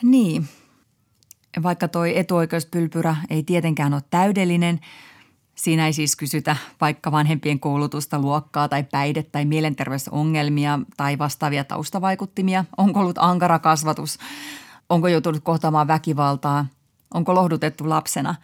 Niin, 0.03 0.49
vaikka 1.63 1.89
toi 1.89 2.19
etuoikeuspylpyrä 2.19 3.17
ei 3.31 3.43
tietenkään 3.43 3.95
ole 3.95 4.03
täydellinen, 4.11 4.81
siinä 5.55 5.87
ei 5.87 5.93
siis 5.93 6.17
kysytä 6.17 6.57
vaikka 6.81 7.13
vanhempien 7.13 7.61
koulutusta, 7.61 8.19
luokkaa 8.19 8.69
tai 8.69 8.83
päihde- 8.83 9.23
tai 9.33 9.45
mielenterveysongelmia 9.45 10.79
tai 10.97 11.19
vastaavia 11.19 11.65
taustavaikuttimia. 11.65 12.65
Onko 12.77 13.01
ollut 13.01 13.19
ankara 13.19 13.59
kasvatus? 13.59 14.19
Onko 14.89 15.09
joutunut 15.09 15.45
kohtaamaan 15.45 15.87
väkivaltaa? 15.87 16.67
Onko 17.15 17.35
lohdutettu 17.35 17.89
lapsena? 17.89 18.35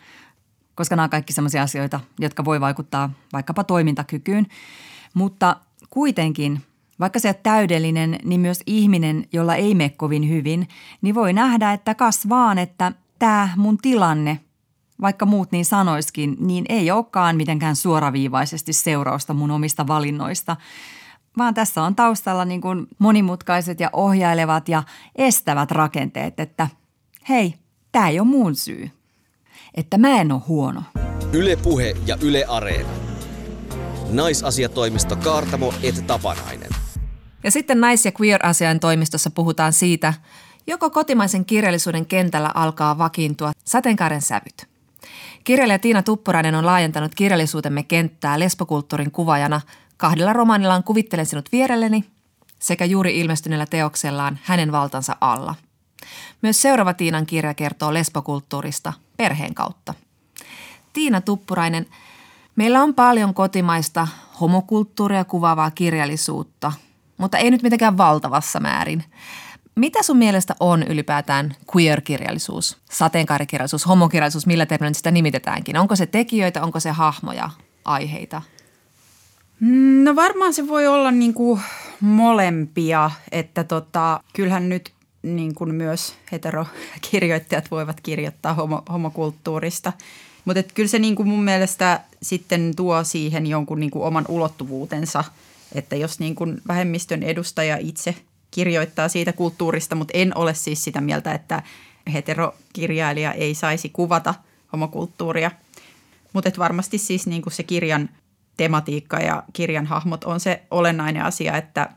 Koska 0.74 0.96
nämä 0.96 1.04
on 1.04 1.10
kaikki 1.10 1.32
sellaisia 1.32 1.62
asioita, 1.62 2.00
jotka 2.18 2.44
voi 2.44 2.60
vaikuttaa 2.60 3.10
vaikkapa 3.32 3.64
toimintakykyyn. 3.64 4.46
Mutta 5.14 5.56
kuitenkin 5.90 6.62
vaikka 7.00 7.18
se 7.18 7.28
on 7.28 7.34
täydellinen, 7.42 8.18
niin 8.24 8.40
myös 8.40 8.62
ihminen, 8.66 9.26
jolla 9.32 9.54
ei 9.54 9.74
mene 9.74 9.88
kovin 9.88 10.28
hyvin, 10.28 10.68
niin 11.02 11.14
voi 11.14 11.32
nähdä, 11.32 11.72
että 11.72 11.94
kas 11.94 12.28
vaan, 12.28 12.58
että 12.58 12.92
tämä 13.18 13.48
mun 13.56 13.78
tilanne, 13.78 14.40
vaikka 15.00 15.26
muut 15.26 15.52
niin 15.52 15.64
sanoiskin, 15.64 16.36
niin 16.40 16.64
ei 16.68 16.90
olekaan 16.90 17.36
mitenkään 17.36 17.76
suoraviivaisesti 17.76 18.72
seurausta 18.72 19.34
mun 19.34 19.50
omista 19.50 19.86
valinnoista, 19.86 20.56
vaan 21.38 21.54
tässä 21.54 21.82
on 21.82 21.96
taustalla 21.96 22.44
niin 22.44 22.60
kuin 22.60 22.86
monimutkaiset 22.98 23.80
ja 23.80 23.90
ohjailevat 23.92 24.68
ja 24.68 24.82
estävät 25.16 25.70
rakenteet, 25.70 26.40
että 26.40 26.68
hei, 27.28 27.54
tämä 27.92 28.08
ei 28.08 28.20
ole 28.20 28.28
mun 28.28 28.56
syy, 28.56 28.90
että 29.74 29.98
mä 29.98 30.20
en 30.20 30.32
ole 30.32 30.42
huono. 30.48 30.82
Yle 31.32 31.56
Puhe 31.56 31.94
ja 32.06 32.16
Yle 32.22 32.44
Areena. 32.48 32.97
Naisasiatoimisto 34.10 35.16
Kaartamo 35.16 35.74
et 35.82 36.06
Tapanainen. 36.06 36.70
Ja 37.44 37.50
sitten 37.50 37.80
nais- 37.80 38.04
ja 38.04 38.12
queer-asian 38.20 38.80
toimistossa 38.80 39.30
puhutaan 39.30 39.72
siitä, 39.72 40.14
joko 40.66 40.90
kotimaisen 40.90 41.44
kirjallisuuden 41.44 42.06
kentällä 42.06 42.50
alkaa 42.54 42.98
vakiintua 42.98 43.52
sateenkaaren 43.64 44.22
sävyt. 44.22 44.66
Kirjailija 45.44 45.78
Tiina 45.78 46.02
Tuppurainen 46.02 46.54
on 46.54 46.66
laajentanut 46.66 47.14
kirjallisuutemme 47.14 47.82
kenttää 47.82 48.38
lesbokulttuurin 48.38 49.10
kuvajana 49.10 49.60
kahdella 49.96 50.32
romaanillaan 50.32 50.84
Kuvittelen 50.84 51.26
sinut 51.26 51.52
vierelleni 51.52 52.04
sekä 52.58 52.84
juuri 52.84 53.20
ilmestyneellä 53.20 53.66
teoksellaan 53.66 54.38
Hänen 54.42 54.72
valtansa 54.72 55.16
alla. 55.20 55.54
Myös 56.42 56.62
seuraava 56.62 56.94
Tiinan 56.94 57.26
kirja 57.26 57.54
kertoo 57.54 57.94
lesbokulttuurista 57.94 58.92
perheen 59.16 59.54
kautta. 59.54 59.94
Tiina 60.92 61.20
Tuppurainen, 61.20 61.86
meillä 62.58 62.82
on 62.82 62.94
paljon 62.94 63.34
kotimaista 63.34 64.08
homokulttuuria 64.40 65.24
kuvaavaa 65.24 65.70
kirjallisuutta– 65.70 66.72
mutta 67.18 67.38
ei 67.38 67.50
nyt 67.50 67.62
mitenkään 67.62 67.98
valtavassa 67.98 68.60
määrin. 68.60 69.04
Mitä 69.74 70.02
sun 70.02 70.16
mielestä 70.16 70.54
on 70.60 70.82
ylipäätään 70.82 71.56
queer-kirjallisuus, 71.76 72.76
sateenkaarikirjallisuus, 72.90 73.86
homokirjallisuus, 73.86 74.46
millä 74.46 74.66
termillä 74.66 74.94
sitä 74.94 75.10
nimitetäänkin? 75.10 75.76
Onko 75.76 75.96
se 75.96 76.06
tekijöitä, 76.06 76.62
onko 76.62 76.80
se 76.80 76.90
hahmoja, 76.90 77.50
aiheita? 77.84 78.42
No 80.04 80.16
varmaan 80.16 80.54
se 80.54 80.68
voi 80.68 80.86
olla 80.86 81.10
niin 81.10 81.34
kuin 81.34 81.60
molempia, 82.00 83.10
että 83.32 83.64
tota, 83.64 84.20
kyllähän 84.32 84.68
nyt 84.68 84.92
niin 85.22 85.54
kuin 85.54 85.74
myös 85.74 86.14
heterokirjoittajat 86.32 87.70
voivat 87.74 88.00
kirjoittaa 88.00 88.54
homo, 88.54 88.82
homokulttuurista. 88.92 89.92
Mutta 90.48 90.74
kyllä 90.74 90.88
se 90.88 90.98
niin 90.98 91.16
kuin 91.16 91.28
mun 91.28 91.44
mielestä 91.44 92.00
sitten 92.22 92.72
tuo 92.76 93.04
siihen 93.04 93.46
jonkun 93.46 93.80
niin 93.80 93.90
kuin 93.90 94.04
oman 94.04 94.24
ulottuvuutensa– 94.28 95.24
että 95.74 95.96
jos 95.96 96.20
niin 96.20 96.34
kuin 96.34 96.62
vähemmistön 96.68 97.22
edustaja 97.22 97.76
itse 97.76 98.14
kirjoittaa 98.50 99.08
siitä 99.08 99.32
kulttuurista, 99.32 99.94
mutta 99.94 100.12
en 100.14 100.36
ole 100.36 100.54
siis 100.54 100.84
sitä 100.84 101.00
mieltä, 101.00 101.34
että 101.34 101.62
heterokirjailija 102.12 103.32
ei 103.32 103.54
saisi 103.54 103.88
kuvata 103.88 104.34
homokulttuuria. 104.72 105.50
Mutta 106.32 106.50
varmasti 106.58 106.98
siis 106.98 107.26
niin 107.26 107.42
kuin 107.42 107.52
se 107.52 107.62
kirjan 107.62 108.08
tematiikka 108.56 109.16
ja 109.16 109.42
kirjan 109.52 109.86
hahmot 109.86 110.24
on 110.24 110.40
se 110.40 110.62
olennainen 110.70 111.24
asia, 111.24 111.56
että 111.56 111.88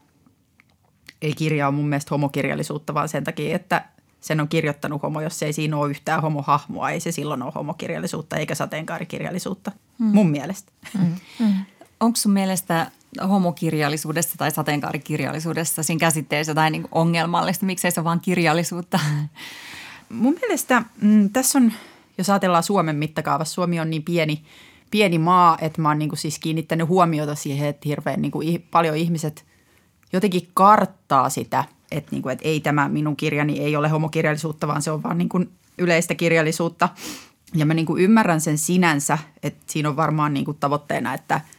ei 1.22 1.34
kirja 1.34 1.68
ole 1.68 1.76
mun 1.76 1.90
mielestä 1.90 2.10
homokirjallisuutta, 2.10 2.94
vaan 2.94 3.10
sen 3.10 3.24
takia, 3.24 3.56
että 3.56 3.86
sen 4.22 4.40
on 4.42 4.48
kirjoittanut 4.48 5.02
homo, 5.04 5.22
jos 5.22 5.44
ei 5.44 5.54
siinä 5.54 5.78
ole 5.78 5.90
yhtään 5.90 6.22
homohahmoa, 6.22 6.90
ei 6.90 7.00
se 7.00 7.12
silloin 7.12 7.42
ole 7.42 7.52
homokirjallisuutta 7.56 8.38
eikä 8.38 8.56
sateenkaarikirjallisuutta, 8.56 9.72
mm. 10.00 10.06
mun 10.06 10.30
mielestä. 10.30 10.72
Mm. 11.00 11.16
Mm. 11.40 11.54
Onko 12.00 12.16
sun 12.16 12.32
mielestä 12.32 12.92
homokirjallisuudessa 13.30 14.38
tai 14.38 14.52
sateenkaarikirjallisuudessa 14.52 15.84
siinä 15.84 16.00
käsitteessä 16.00 16.52
jotain 16.52 16.72
niin 16.72 16.88
ongelmallista? 16.92 17.66
Miksei 17.66 17.92
se 17.92 18.00
ole 18.00 18.06
vain 18.06 18.20
kirjallisuutta? 18.20 19.00
Mun 20.10 20.38
mielestä 20.42 20.84
mm, 21.02 21.30
tässä 21.30 21.60
on, 21.60 21.74
jos 22.18 22.30
ajatellaan 22.30 22.64
Suomen 22.64 22.96
mittakaavassa, 22.96 23.54
Suomi 23.54 23.80
on 23.80 23.90
niin 23.90 24.04
pieni, 24.04 24.44
pieni 24.92 25.18
maa, 25.18 25.58
että 25.62 25.82
mä 25.82 25.88
oon 25.88 26.00
niin 26.00 26.10
kuin 26.10 26.20
siis 26.20 26.40
kiinnittänyt 26.40 26.88
huomiota 26.88 27.36
siihen, 27.36 27.68
että 27.68 27.90
hirveän 27.90 28.22
niin 28.22 28.32
kuin 28.32 28.68
paljon 28.72 28.96
ihmiset 28.96 29.46
jotenkin 30.14 30.50
karttaa 30.54 31.30
sitä, 31.30 31.64
että, 31.92 32.12
niin 32.12 32.22
kuin, 32.22 32.34
että 32.34 32.48
ei 32.48 32.60
tämä 32.60 32.90
minun 32.90 33.16
kirjani 33.16 33.60
ei 33.60 33.76
ole 33.76 33.90
homokirjallisuutta, 33.90 34.68
vaan 34.68 34.82
se 34.82 34.92
on 34.92 35.04
vaan 35.04 35.18
niin 35.18 35.30
kuin 35.30 35.50
yleistä 35.78 36.16
kirjallisuutta. 36.16 36.90
Ja 37.54 37.66
mä 37.66 37.74
niin 37.74 37.86
kuin 37.86 38.04
ymmärrän 38.04 38.42
sen 38.42 38.58
sinänsä, 38.58 39.18
että 39.44 39.64
siinä 39.68 39.90
on 39.90 39.96
varmaan 39.96 40.34
niin 40.34 40.46
kuin 40.46 40.58
tavoitteena, 40.58 41.14
että– 41.14 41.42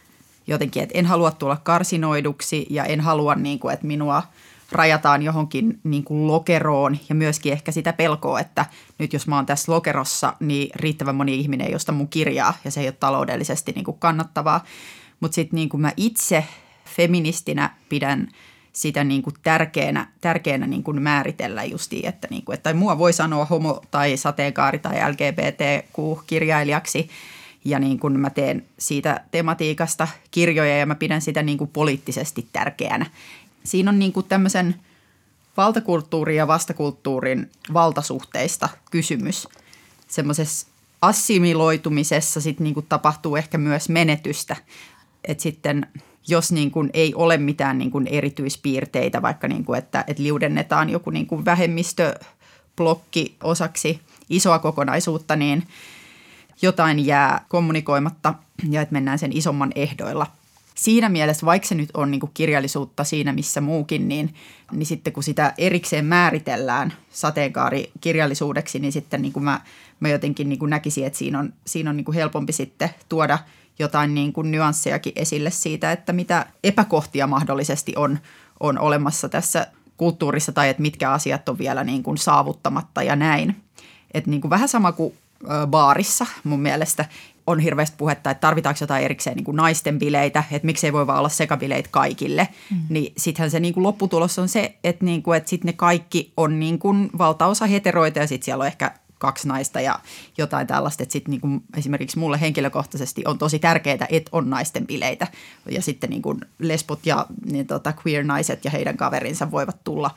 jotenkin, 0.47 0.83
että 0.83 0.97
en 0.97 1.05
halua 1.05 1.31
tulla 1.31 1.57
karsinoiduksi 1.63 2.67
ja 2.69 2.83
en 2.83 3.01
halua, 3.01 3.35
niin 3.35 3.59
kuin, 3.59 3.73
että 3.73 3.87
minua 3.87 4.23
rajataan 4.71 5.21
johonkin 5.21 5.79
niin 5.83 6.03
kuin 6.03 6.27
lokeroon 6.27 6.97
ja 7.09 7.15
myöskin 7.15 7.53
ehkä 7.53 7.71
sitä 7.71 7.93
pelkoa, 7.93 8.39
että 8.39 8.65
nyt 8.97 9.13
jos 9.13 9.27
mä 9.27 9.35
oon 9.35 9.45
tässä 9.45 9.71
lokerossa, 9.71 10.33
niin 10.39 10.69
riittävän 10.75 11.15
moni 11.15 11.35
ihminen 11.35 11.67
ei 11.67 11.75
osta 11.75 11.91
mun 11.91 12.07
kirjaa 12.07 12.53
ja 12.65 12.71
se 12.71 12.81
ei 12.81 12.87
ole 12.87 12.95
taloudellisesti 12.99 13.71
niin 13.71 13.85
kuin 13.85 13.99
kannattavaa. 13.99 14.63
Mutta 15.19 15.35
sitten 15.35 15.55
niin 15.55 15.69
mä 15.77 15.91
itse 15.97 16.45
feministinä 16.85 17.69
pidän 17.89 18.27
sitä 18.73 19.03
niin 19.03 19.21
kuin 19.21 19.35
tärkeänä, 19.43 20.07
tärkeänä 20.21 20.67
niin 20.67 20.83
kuin 20.83 21.01
määritellä 21.01 21.63
justiin, 21.63 22.05
että, 22.09 22.27
niin 22.31 22.45
kuin, 22.45 22.53
että 22.53 22.73
mua 22.73 22.97
voi 22.97 23.13
sanoa 23.13 23.45
homo 23.45 23.81
tai 23.91 24.17
sateenkaari 24.17 24.79
tai 24.79 24.95
LGBTQ-kirjailijaksi– 25.11 27.09
Ja 27.65 27.79
niin 27.79 27.99
kuin 27.99 28.19
mä 28.19 28.29
teen 28.29 28.65
siitä 28.77 29.21
tematiikasta 29.31 30.07
kirjoja 30.31 30.77
ja 30.77 30.85
mä 30.85 30.95
pidän 30.95 31.21
sitä 31.21 31.43
niin 31.43 31.57
kuin 31.57 31.69
poliittisesti 31.69 32.47
tärkeänä. 32.53 33.05
Siinä 33.63 33.89
on 33.89 33.99
niin 33.99 34.13
kuin 34.13 34.25
tämmöisen 34.25 34.75
valtakulttuurin 35.57 36.37
ja 36.37 36.47
vastakulttuurin 36.47 37.51
valtasuhteista 37.73 38.69
kysymys. 38.91 39.47
Semmoisessa 40.07 40.67
assimiloitumisessa 41.01 42.41
sit 42.41 42.59
niin 42.59 42.73
kuin 42.73 42.85
tapahtuu 42.89 43.35
ehkä 43.35 43.57
myös 43.57 43.89
menetystä. 43.89 44.55
Et 45.23 45.39
sitten 45.39 45.87
jos 46.27 46.51
niin 46.51 46.71
kuin 46.71 46.89
ei 46.93 47.13
ole 47.15 47.37
mitään 47.37 47.77
niin 47.77 47.91
kuin 47.91 48.07
erityispiirteitä, 48.07 49.21
vaikka 49.21 49.47
niin 49.47 49.65
kuin, 49.65 49.79
että, 49.79 50.03
että 50.07 50.23
liudennetaan 50.23 50.89
joku 50.89 51.09
niin 51.09 51.27
kuin 51.27 51.45
vähemmistöblokki 51.45 53.35
osaksi 53.43 54.01
isoa 54.29 54.59
kokonaisuutta, 54.59 55.35
niin 55.35 55.63
jotain 56.61 57.05
jää 57.05 57.45
kommunikoimatta 57.47 58.33
ja 58.69 58.81
että 58.81 58.93
mennään 58.93 59.19
sen 59.19 59.37
isomman 59.37 59.71
ehdoilla. 59.75 60.27
Siinä 60.75 61.09
mielessä, 61.09 61.45
vaikka 61.45 61.67
se 61.67 61.75
nyt 61.75 61.89
on 61.93 62.11
niin 62.11 62.19
kuin 62.19 62.31
kirjallisuutta 62.33 63.03
siinä 63.03 63.33
missä 63.33 63.61
muukin, 63.61 64.07
niin, 64.07 64.35
niin 64.71 64.85
sitten 64.85 65.13
kun 65.13 65.23
sitä 65.23 65.53
erikseen 65.57 66.05
määritellään 66.05 66.93
sateenkaarikirjallisuudeksi, 67.11 68.79
niin 68.79 68.91
sitten 68.91 69.21
niin 69.21 69.33
kuin 69.33 69.43
mä, 69.43 69.61
mä 69.99 70.09
jotenkin 70.09 70.49
niin 70.49 70.59
kuin 70.59 70.69
näkisin, 70.69 71.05
että 71.05 71.19
siinä 71.19 71.39
on, 71.39 71.53
siinä 71.67 71.89
on 71.89 71.97
niin 71.97 72.05
kuin 72.05 72.15
helpompi 72.15 72.53
sitten 72.53 72.89
tuoda– 73.09 73.39
jotain 73.79 74.15
niin 74.15 74.33
kuin 74.33 74.51
nyanssejakin 74.51 75.13
esille 75.15 75.51
siitä, 75.51 75.91
että 75.91 76.13
mitä 76.13 76.45
epäkohtia 76.63 77.27
mahdollisesti 77.27 77.93
on, 77.95 78.19
on 78.59 78.79
olemassa 78.79 79.29
tässä 79.29 79.67
kulttuurissa 79.97 80.51
tai 80.51 80.69
että 80.69 80.81
mitkä 80.81 81.11
asiat 81.11 81.49
on 81.49 81.57
vielä 81.57 81.83
niin 81.83 82.03
kuin 82.03 82.17
saavuttamatta 82.17 83.03
ja 83.03 83.15
näin. 83.15 83.55
Että 84.13 84.29
niin 84.29 84.41
kuin 84.41 84.49
vähän 84.49 84.69
sama 84.69 84.91
kuin 84.91 85.13
baarissa 85.67 86.25
mun 86.43 86.59
mielestä 86.59 87.05
on 87.47 87.59
hirveästi 87.59 87.95
puhetta, 87.97 88.31
että 88.31 88.41
tarvitaanko 88.41 88.77
jotain 88.81 89.05
erikseen 89.05 89.35
niin 89.35 89.45
kuin 89.45 89.57
naisten 89.57 89.99
bileitä, 89.99 90.43
että 90.51 90.65
miksei 90.65 90.93
voi 90.93 91.07
vaan 91.07 91.19
olla 91.19 91.29
sekabileitä 91.29 91.89
kaikille. 91.91 92.47
Mm. 92.71 92.77
Niin 92.89 93.13
sittenhän 93.17 93.51
se 93.51 93.59
niin 93.59 93.73
kuin 93.73 93.83
lopputulos 93.83 94.39
on 94.39 94.49
se, 94.49 94.77
että, 94.83 95.05
niin 95.05 95.23
kuin, 95.23 95.37
että 95.37 95.49
sitten 95.49 95.67
ne 95.67 95.73
kaikki 95.73 96.33
on 96.37 96.59
niin 96.59 96.79
kuin 96.79 97.09
valtaosa 97.17 97.65
heteroita 97.65 98.19
ja 98.19 98.27
sitten 98.27 98.45
siellä 98.45 98.61
on 98.61 98.67
ehkä 98.67 98.91
kaksi 99.23 99.47
naista 99.47 99.81
ja 99.81 99.99
jotain 100.37 100.67
tällaista. 100.67 101.03
Että 101.03 101.13
sitten 101.13 101.31
niin 101.31 101.63
esimerkiksi 101.77 102.19
mulle 102.19 102.41
henkilökohtaisesti 102.41 103.23
on 103.25 103.37
tosi 103.37 103.59
tärkeää, 103.59 104.07
että 104.09 104.29
on 104.31 104.49
naisten 104.49 104.87
bileitä. 104.87 105.27
Ja 105.71 105.81
sitten 105.81 106.09
niin 106.09 106.21
kuin 106.21 106.39
lesbot 106.59 107.05
ja 107.05 107.25
niin 107.45 107.67
tota, 107.67 107.93
queer-naiset 108.05 108.65
ja 108.65 108.71
heidän 108.71 108.97
kaverinsa 108.97 109.51
voivat 109.51 109.83
tulla. 109.83 110.11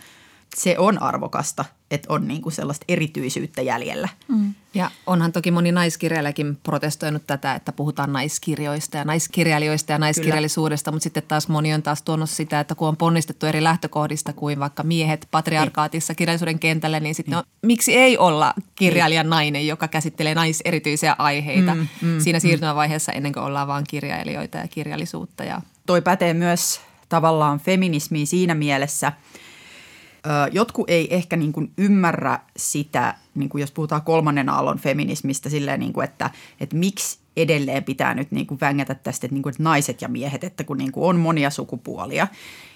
Se 0.57 0.79
on 0.79 1.03
arvokasta, 1.03 1.65
että 1.91 2.13
on 2.13 2.29
niin 2.29 2.43
kuin 2.43 2.53
sellaista 2.53 2.85
erityisyyttä 2.89 3.63
jäljellä. 3.63 4.09
Mm. 4.29 4.55
Ja 4.75 4.91
onhan 5.07 5.33
toki 5.33 5.51
moni 5.51 5.73
naiskirjailijakin 5.73 6.57
protestoinut 6.57 7.23
tätä, 7.27 7.55
että 7.55 7.73
puhutaan 7.73 8.13
naiskirjoista 8.13 8.97
ja 8.97 9.05
naiskirjailijoista 9.05 9.93
ja 9.93 9.99
naiskirjallisuudesta, 9.99 10.93
mutta 10.93 11.03
sitten 11.03 11.23
taas 11.29 11.49
moni 11.49 11.75
on 11.75 11.83
taas 11.83 12.03
tuonut 12.03 12.31
sitä, 12.31 12.61
että 12.61 12.75
kun 12.75 12.89
on 12.89 12.97
ponnistettu 12.97 13.47
eri 13.47 13.63
lähtökohdista 13.63 14.33
kuin 14.33 14.61
vaikka 14.61 14.83
miehet 14.83 15.29
patriarkaatissa 15.31 16.15
kirjallisuuden 16.15 16.59
kentälle, 16.59 17.01
niin 17.01 17.15
sitten 17.15 17.39
on, 17.39 17.45
miksi 17.63 17.97
ei 17.97 18.19
olla 18.19 18.55
kirjailijan 18.75 19.31
nainen, 19.31 19.67
joka 19.67 19.89
käsittelee 19.89 20.35
naiserityisiä 20.35 21.17
aiheita 21.19 21.75
mm, 21.75 21.89
mm, 22.03 22.21
siinä 22.21 22.39
mm. 22.39 22.41
siirtymävaiheessa 22.41 23.13
ennen 23.13 23.33
kuin 23.33 23.45
ollaan 23.45 23.69
vain 23.69 23.85
kirjailijoita 23.89 24.59
ja 24.59 24.69
kirjallisuutta. 24.69 25.45
Ja. 25.45 25.61
Toi 25.87 26.03
pätee 26.03 26.35
myös 26.35 26.81
tavallaan 27.09 27.61
feminismiin 27.61 28.27
siinä 28.27 28.55
mielessä– 28.55 29.13
jotkut 30.52 30.90
ei 30.90 31.14
ehkä 31.14 31.37
niin 31.37 31.52
kuin 31.52 31.73
ymmärrä 31.78 32.38
sitä, 32.56 33.14
niin 33.35 33.49
kuin 33.49 33.61
jos 33.61 33.73
puhutaan 33.73 34.02
kolmannen 34.02 34.49
aallon 34.49 34.78
feminismistä, 34.78 35.49
silleen, 35.49 35.80
niin 35.80 35.92
kuin, 35.92 36.04
että, 36.04 36.30
että 36.61 36.76
miksi 36.76 37.18
edelleen 37.37 37.85
pitää 37.85 38.14
nyt 38.14 38.30
niin 38.30 38.47
kuin 38.47 38.61
vängätä 38.61 38.95
tästä, 38.95 39.26
että, 39.26 39.35
niin 39.35 39.42
kuin, 39.42 39.50
että 39.50 39.62
naiset 39.62 40.02
ja 40.02 40.09
miehet, 40.09 40.45
että 40.45 40.64
kun 40.64 40.78
niin 40.78 40.92
kuin 40.92 41.09
on 41.09 41.16
monia 41.16 41.50
sukupuolia. 41.50 42.28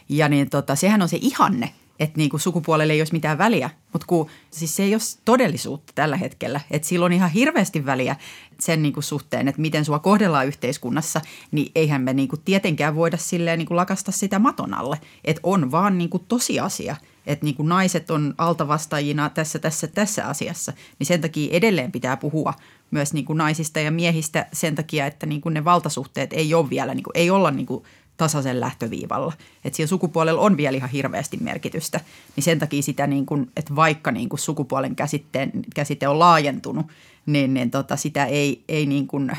Ja 0.08 0.28
niin 0.28 0.50
tota, 0.50 0.74
sehän 0.74 1.02
on 1.02 1.08
se 1.08 1.18
ihanne, 1.20 1.72
että 2.00 2.18
niin 2.18 2.30
kuin 2.30 2.40
sukupuolelle 2.40 2.92
ei 2.92 3.00
olisi 3.00 3.12
mitään 3.12 3.38
väliä, 3.38 3.70
mutta 3.92 4.06
kun, 4.06 4.26
siis 4.50 4.76
se 4.76 4.82
ei 4.82 4.94
ole 4.94 5.02
todellisuutta 5.24 5.92
tällä 5.94 6.16
hetkellä. 6.16 6.60
Että 6.70 6.88
sillä 6.88 7.06
on 7.06 7.12
ihan 7.12 7.30
hirveästi 7.30 7.86
väliä 7.86 8.16
sen 8.60 8.82
niin 8.82 8.92
kuin 8.92 9.04
suhteen, 9.04 9.48
että 9.48 9.60
miten 9.60 9.84
sua 9.84 9.98
kohdellaan 9.98 10.46
yhteiskunnassa, 10.46 11.20
niin 11.50 11.72
eihän 11.74 12.02
me 12.02 12.12
niin 12.12 12.28
kuin 12.28 12.42
tietenkään 12.44 12.96
voida 12.96 13.16
silleen 13.16 13.58
niin 13.58 13.66
kuin 13.66 13.76
lakasta 13.76 14.12
sitä 14.12 14.38
maton 14.38 14.74
alle. 14.74 15.00
Että 15.24 15.40
on 15.42 15.70
vaan 15.70 15.98
niin 15.98 16.10
kuin 16.10 16.24
tosiasia– 16.28 16.96
että 17.26 17.44
niin 17.44 17.54
kuin 17.54 17.68
naiset 17.68 18.10
on 18.10 18.34
altavastaajina 18.38 19.30
tässä, 19.30 19.58
tässä, 19.58 19.86
tässä 19.86 20.26
asiassa, 20.26 20.72
niin 20.98 21.06
sen 21.06 21.20
takia 21.20 21.52
edelleen 21.52 21.92
pitää 21.92 22.16
puhua 22.16 22.54
myös 22.90 23.12
niin 23.12 23.24
kuin 23.24 23.36
naisista 23.36 23.80
ja 23.80 23.90
miehistä 23.90 24.46
sen 24.52 24.74
takia, 24.74 25.06
että 25.06 25.26
niin 25.26 25.40
kuin 25.40 25.54
ne 25.54 25.64
valtasuhteet 25.64 26.32
ei 26.32 26.54
ole 26.54 26.70
vielä, 26.70 26.94
niin 26.94 27.04
kuin, 27.04 27.16
ei 27.16 27.30
olla 27.30 27.50
niin 27.50 27.66
kuin 27.66 27.84
tasaisen 28.16 28.60
lähtöviivalla. 28.60 29.32
Että 29.64 29.76
siellä 29.76 29.88
sukupuolella 29.88 30.40
on 30.40 30.56
vielä 30.56 30.76
ihan 30.76 30.90
hirveästi 30.90 31.36
merkitystä. 31.36 32.00
Niin 32.36 32.44
sen 32.44 32.58
takia 32.58 32.82
sitä, 32.82 33.06
niin 33.06 33.26
kuin, 33.26 33.50
että 33.56 33.76
vaikka 33.76 34.10
niin 34.10 34.28
kuin 34.28 34.40
sukupuolen 34.40 34.96
käsitteen, 34.96 35.52
käsite 35.74 36.08
on 36.08 36.18
laajentunut, 36.18 36.86
niin, 37.26 37.54
niin 37.54 37.70
tota, 37.70 37.96
sitä 37.96 38.24
ei, 38.24 38.64
ei, 38.68 38.86
niin 38.86 39.06
kuin, 39.06 39.30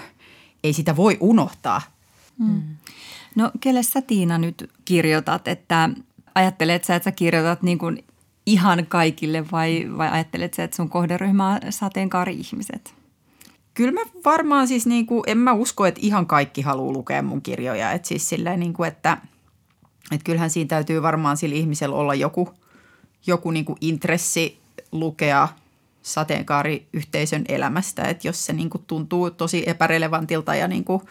ei 0.64 0.74
sitä 0.74 0.96
voi 0.96 1.18
unohtaa. 1.20 1.82
Hmm. 2.40 2.62
No 3.36 3.52
kelle 3.60 3.84
sä 3.84 4.02
Tiina 4.02 4.38
nyt 4.38 4.70
kirjoitat, 4.86 5.48
että 5.48 5.90
ajattelet 6.36 6.84
sä, 6.84 6.96
että 6.96 7.04
sä 7.04 7.12
kirjoitat 7.12 7.64
niin 7.64 7.78
kuin 7.78 8.04
ihan 8.46 8.86
kaikille 8.88 9.46
vai, 9.52 9.88
vai 9.98 10.10
ajattelet 10.12 10.54
sä, 10.54 10.64
että 10.64 10.76
sun 10.76 10.90
kohderyhmä 10.90 11.50
on 11.50 11.60
sateenkaari-ihmiset? 11.70 12.94
Kyllä 13.74 13.92
mä 13.92 14.02
varmaan 14.26 14.68
siis 14.68 14.86
niin 14.86 15.06
kuin, 15.06 15.24
en 15.28 15.38
mä 15.38 15.54
usko, 15.54 15.86
että 15.86 16.00
ihan 16.04 16.26
kaikki 16.26 16.62
haluaa 16.62 16.94
lukea 16.94 17.22
mun 17.22 17.42
kirjoja. 17.42 17.92
Että 17.92 18.08
siis 18.08 18.30
silleen 18.30 18.60
niin 18.60 18.74
kuin, 18.74 18.88
että, 18.88 19.18
että 20.12 20.26
kyllähän 20.26 20.50
siinä 20.50 20.68
täytyy 20.68 21.02
varmaan 21.02 21.38
sillä 21.38 21.56
ihmisellä 21.56 21.96
olla 21.96 22.16
joku, 22.16 22.54
joku 23.28 23.52
niin 23.52 23.66
kuin 23.66 23.78
intressi 23.82 24.60
lukea 24.92 25.48
sateenkaariyhteisön 26.02 27.44
elämästä. 27.48 28.04
Että 28.04 28.28
jos 28.28 28.46
se 28.46 28.54
niin 28.54 28.70
kuin 28.70 28.84
tuntuu 28.88 29.32
tosi 29.32 29.64
epärelevantilta 29.70 30.56
ja 30.56 30.68
niin 30.68 30.84
kuin 30.84 31.02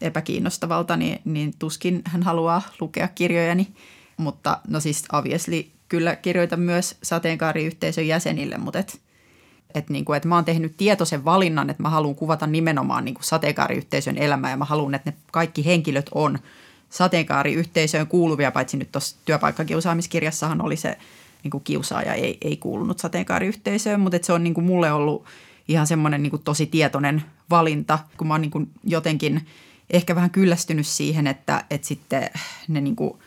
epäkiinnostavalta, 0.00 0.96
niin, 0.96 1.20
niin 1.24 1.52
tuskin 1.58 2.02
hän 2.04 2.22
haluaa 2.22 2.62
lukea 2.80 3.08
kirjojani. 3.08 3.68
Mutta 4.16 4.58
no 4.68 4.80
siis 4.80 5.04
obviously 5.12 5.66
kyllä 5.88 6.16
kirjoitan 6.16 6.60
myös 6.60 6.96
sateenkaariyhteisön 7.02 8.06
jäsenille, 8.06 8.58
mutta 8.58 8.78
et, 8.78 9.00
et 9.74 9.90
niin 9.90 10.04
kuin, 10.04 10.16
et 10.16 10.24
mä 10.24 10.34
oon 10.34 10.44
tehnyt 10.44 10.76
tietoisen 10.76 11.24
valinnan, 11.24 11.70
että 11.70 11.82
mä 11.82 11.90
haluan 11.90 12.14
kuvata 12.14 12.46
nimenomaan 12.46 13.04
niin 13.04 13.14
kuin 13.14 13.24
sateenkaariyhteisön 13.24 14.18
elämää 14.18 14.50
ja 14.50 14.56
mä 14.56 14.64
haluan, 14.64 14.94
että 14.94 15.10
ne 15.10 15.16
kaikki 15.32 15.64
henkilöt 15.64 16.10
on 16.14 16.38
sateenkaariyhteisöön 16.90 18.06
kuuluvia, 18.06 18.52
paitsi 18.52 18.76
nyt 18.76 18.92
tuossa 18.92 19.16
työpaikkakiusaamiskirjassahan 19.24 20.62
oli 20.62 20.76
se 20.76 20.98
niin 21.42 21.50
kuin 21.50 21.64
kiusaaja 21.64 22.14
ei, 22.14 22.38
ei 22.42 22.56
kuulunut 22.56 22.98
sateenkaariyhteisöön, 22.98 24.00
mutta 24.00 24.18
se 24.22 24.32
on 24.32 24.44
niin 24.44 24.54
kuin 24.54 24.64
mulle 24.64 24.92
ollut 24.92 25.24
ihan 25.68 25.86
semmoinen 25.86 26.22
niin 26.22 26.30
kuin 26.30 26.42
tosi 26.42 26.66
tietoinen 26.66 27.22
valinta, 27.50 27.98
kun 28.16 28.26
mä 28.26 28.34
oon 28.34 28.40
niin 28.40 28.50
kuin 28.50 28.70
jotenkin 28.84 29.46
ehkä 29.90 30.14
vähän 30.14 30.30
kyllästynyt 30.30 30.86
siihen, 30.86 31.26
että, 31.26 31.64
että 31.70 31.86
sitten 31.86 32.30
ne 32.68 32.80
niin 32.80 32.96
kuin– 32.96 33.14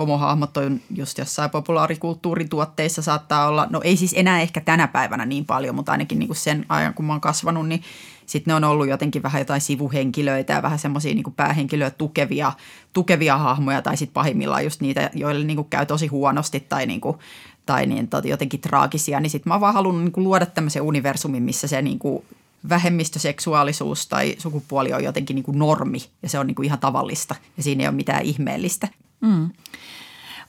homohahmot 0.00 0.56
on 0.56 0.80
just 0.94 1.18
jossain 1.18 1.50
populaarikulttuurituotteissa 1.50 3.02
saattaa 3.02 3.46
olla, 3.46 3.66
no 3.70 3.80
ei 3.84 3.96
siis 3.96 4.14
enää 4.16 4.40
ehkä 4.40 4.60
tänä 4.60 4.88
päivänä 4.88 5.26
niin 5.26 5.44
paljon, 5.44 5.74
mutta 5.74 5.92
ainakin 5.92 6.18
niin 6.18 6.28
kuin 6.28 6.36
sen 6.36 6.66
ajan, 6.68 6.94
kun 6.94 7.04
mä 7.04 7.12
oon 7.12 7.20
kasvanut, 7.20 7.68
niin 7.68 7.82
sitten 8.26 8.52
ne 8.52 8.54
on 8.54 8.64
ollut 8.64 8.88
jotenkin 8.88 9.22
vähän 9.22 9.40
jotain 9.40 9.60
sivuhenkilöitä 9.60 10.52
ja 10.52 10.62
vähän 10.62 10.78
semmoisia 10.78 11.14
niin 11.14 11.34
päähenkilöä 11.36 11.90
tukevia, 11.90 12.52
tukevia 12.92 13.38
hahmoja 13.38 13.82
tai 13.82 13.96
sitten 13.96 14.14
pahimmillaan 14.14 14.64
just 14.64 14.80
niitä, 14.80 15.10
joille 15.14 15.44
niin 15.44 15.56
kuin 15.56 15.68
käy 15.70 15.86
tosi 15.86 16.06
huonosti 16.06 16.60
tai, 16.60 16.86
niin 16.86 17.00
kuin, 17.00 17.16
tai 17.66 17.86
niin, 17.86 18.08
tot, 18.08 18.24
jotenkin 18.24 18.60
traagisia, 18.60 19.20
niin 19.20 19.30
sitten 19.30 19.50
mä 19.50 19.54
oon 19.54 19.60
vaan 19.60 19.74
halunnut 19.74 20.04
niin 20.04 20.12
kuin 20.12 20.24
luoda 20.24 20.46
tämmöisen 20.46 20.82
universumin, 20.82 21.42
missä 21.42 21.68
se 21.68 21.82
niin 21.82 21.98
kuin 21.98 22.24
vähemmistöseksuaalisuus 22.68 24.06
tai 24.06 24.34
sukupuoli 24.38 24.92
on 24.92 25.04
jotenkin 25.04 25.34
niin 25.34 25.44
kuin 25.44 25.58
normi 25.58 25.98
ja 26.22 26.28
se 26.28 26.38
on 26.38 26.46
niin 26.46 26.54
kuin 26.54 26.66
ihan 26.66 26.78
tavallista 26.78 27.34
ja 27.56 27.62
siinä 27.62 27.82
ei 27.82 27.88
ole 27.88 27.96
mitään 27.96 28.22
ihmeellistä. 28.22 28.88
Mm. 29.20 29.50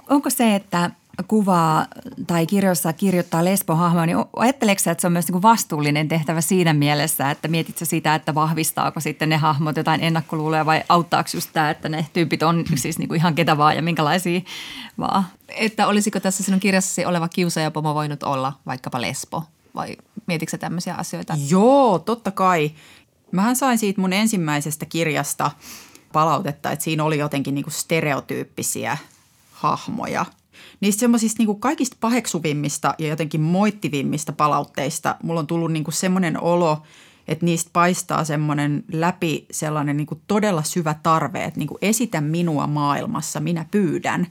Onko 0.10 0.30
se, 0.30 0.56
että 0.56 0.92
kuvaa 1.28 1.86
tai 2.28 2.46
kirjoissa 2.46 2.94
kirjoittaa 2.94 3.46
lesbohahmoa, 3.46 4.06
niin 4.06 4.18
ajatteleeko 4.36 4.82
että 4.92 5.02
se 5.02 5.08
on 5.08 5.14
myös 5.14 5.26
niin 5.26 5.34
kuin 5.34 5.42
vastuullinen 5.42 6.08
tehtävä 6.08 6.42
siinä 6.42 6.74
mielessä, 6.74 7.32
että 7.32 7.48
mietitkö 7.48 7.86
sitä, 7.86 8.16
että 8.16 8.36
vahvistaako 8.36 9.00
sitten 9.00 9.30
ne 9.30 9.38
hahmot 9.38 9.78
jotain 9.78 10.02
ennakkoluuloja 10.04 10.66
vai 10.66 10.84
auttaako 10.90 11.30
just 11.34 11.50
tämä, 11.54 11.70
että 11.70 11.90
ne 11.90 12.06
tyypit 12.14 12.44
on 12.44 12.66
siis 12.76 13.00
niin 13.00 13.08
kuin 13.08 13.18
ihan 13.18 13.36
ketä 13.36 13.58
vaan 13.58 13.76
ja 13.76 13.82
minkälaisia 13.82 14.42
vaan? 15.00 15.26
Että 15.48 15.88
olisiko 15.88 16.20
tässä 16.20 16.44
sinun 16.44 16.60
kirjassasi 16.60 17.06
oleva 17.06 17.28
kiusaajapomo 17.28 17.96
voinut 17.96 18.24
olla 18.24 18.54
vaikkapa 18.66 19.02
lesbo 19.02 19.44
vai 19.76 19.98
mietitkö 20.28 20.58
tämmöisiä 20.58 20.96
asioita? 20.96 21.38
Joo, 21.50 22.00
totta 22.00 22.32
kai. 22.32 22.72
Mähän 23.32 23.56
sain 23.56 23.78
siitä 23.78 24.02
mun 24.02 24.14
ensimmäisestä 24.14 24.86
kirjasta 24.86 25.52
palautetta, 26.12 26.72
että 26.72 26.84
siinä 26.84 27.04
oli 27.04 27.18
jotenkin 27.18 27.56
niin 27.56 27.64
kuin 27.64 27.74
stereotyyppisiä 27.74 28.98
hahmoja. 29.52 30.26
Niistä 30.82 31.00
semmoisista 31.00 31.44
niin 31.44 31.60
kaikista 31.60 31.98
paheksuvimmista 32.00 32.96
ja 32.98 33.08
jotenkin 33.08 33.42
moittivimmista 33.42 34.34
palautteista 34.34 35.16
mulla 35.24 35.40
on 35.40 35.48
tullut 35.48 35.72
niin 35.72 35.86
semmoinen 35.90 36.42
olo, 36.42 36.84
että 37.28 37.46
niistä 37.46 37.70
paistaa 37.74 38.24
semmoinen 38.24 38.84
läpi 38.92 39.46
sellainen 39.52 39.98
niin 39.98 40.08
kuin 40.08 40.22
todella 40.28 40.64
syvä 40.64 40.96
tarve, 41.04 41.44
että 41.44 41.60
niin 41.60 41.68
kuin 41.68 41.78
esitä 41.82 42.22
minua 42.22 42.68
maailmassa, 42.68 43.40
minä 43.40 43.66
pyydän 43.72 44.28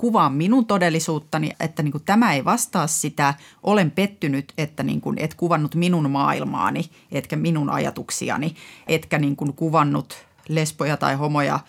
kuvaa 0.00 0.30
minun 0.30 0.66
todellisuuttani, 0.66 1.52
että 1.60 1.82
niin 1.82 1.92
kuin 1.92 2.04
tämä 2.04 2.32
ei 2.32 2.44
vastaa 2.44 2.86
sitä. 2.86 3.34
Olen 3.62 3.90
pettynyt, 3.90 4.52
että 4.58 4.82
niin 4.82 5.00
kuin 5.00 5.18
et 5.18 5.34
kuvannut 5.34 5.74
minun 5.74 6.10
maailmaani, 6.10 6.90
etkä 7.12 7.36
minun 7.36 7.70
ajatuksiani, 7.70 8.54
etkä 8.86 9.18
niin 9.18 9.36
kuin 9.36 9.52
kuvannut 9.52 10.26
lesboja 10.50 10.96
tai 10.96 11.14
homoja 11.14 11.60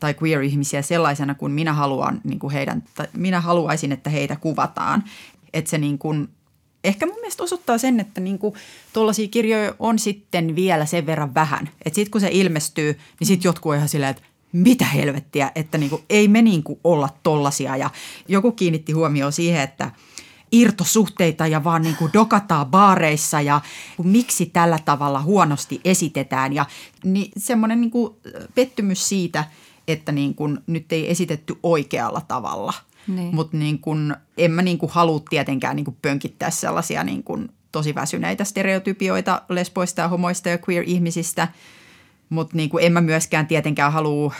tai 0.00 0.14
queer-ihmisiä 0.22 0.82
sellaisena 0.82 1.34
kuin 1.34 1.52
minä 1.52 1.72
haluan 1.72 2.20
niin 2.24 2.38
kuin 2.38 2.52
heidän, 2.52 2.82
tai 2.94 3.06
minä 3.16 3.40
haluaisin, 3.40 3.92
että 3.92 4.10
heitä 4.10 4.36
kuvataan. 4.36 5.04
Että 5.52 5.70
se 5.70 5.78
niin 5.78 5.98
kuin, 5.98 6.28
ehkä 6.84 7.06
mun 7.06 7.14
mielestä 7.14 7.42
osoittaa 7.42 7.78
sen, 7.78 8.00
että 8.00 8.20
niin 8.20 8.38
kuin 8.38 8.54
tuollaisia 8.92 9.28
kirjoja 9.28 9.74
on 9.78 9.98
sitten 9.98 10.56
vielä 10.56 10.86
sen 10.86 11.06
verran 11.06 11.34
vähän. 11.34 11.68
Että 11.84 11.94
sitten 11.94 12.10
kun 12.10 12.20
se 12.20 12.28
ilmestyy, 12.32 12.98
niin 13.20 13.26
sitten 13.26 13.48
jotkut 13.48 13.70
on 13.70 13.76
ihan 13.76 13.88
silleen, 13.88 14.10
että 14.10 14.22
mitä 14.52 14.84
helvettiä, 14.84 15.52
että 15.54 15.78
niin 15.78 15.90
kuin, 15.90 16.02
ei 16.10 16.28
me 16.28 16.42
niin 16.42 16.62
kuin 16.62 16.80
olla 16.84 17.08
tollasia. 17.22 17.76
Ja 17.76 17.90
joku 18.28 18.52
kiinnitti 18.52 18.92
huomioon 18.92 19.32
siihen, 19.32 19.62
että 19.62 19.90
irtosuhteita 20.52 21.46
ja 21.46 21.64
vaan 21.64 21.82
niin 21.82 21.96
kuin 21.96 22.12
dokataan 22.12 22.66
baareissa 22.66 23.40
ja 23.40 23.60
miksi 24.02 24.46
tällä 24.46 24.78
tavalla 24.84 25.22
huonosti 25.22 25.80
esitetään. 25.84 26.52
Ja 26.52 26.66
niin 27.04 27.32
semmoinen 27.36 27.80
niin 27.80 27.90
kuin 27.90 28.14
pettymys 28.54 29.08
siitä, 29.08 29.44
että 29.88 30.12
niin 30.12 30.34
kuin 30.34 30.58
nyt 30.66 30.92
ei 30.92 31.10
esitetty 31.10 31.56
oikealla 31.62 32.20
tavalla. 32.28 32.72
Niin. 33.08 33.34
Mutta 33.34 33.56
niin 33.56 33.78
kuin, 33.78 34.16
en 34.38 34.50
mä 34.50 34.62
niin 34.62 34.78
kuin 34.78 34.92
halua 34.92 35.22
tietenkään 35.30 35.76
niin 35.76 35.84
kuin 35.84 35.96
pönkittää 36.02 36.50
sellaisia 36.50 37.04
niin 37.04 37.22
kuin 37.22 37.48
tosi 37.72 37.94
väsyneitä 37.94 38.44
stereotypioita 38.44 39.42
lesboista 39.48 40.00
ja 40.00 40.08
homoista 40.08 40.48
ja 40.48 40.58
queer-ihmisistä– 40.68 41.48
mutta 42.32 42.56
niin 42.56 42.70
kuin 42.70 42.84
en 42.84 42.92
mä 42.92 43.00
myöskään 43.00 43.46
tietenkään 43.46 43.92
halua 43.92 44.34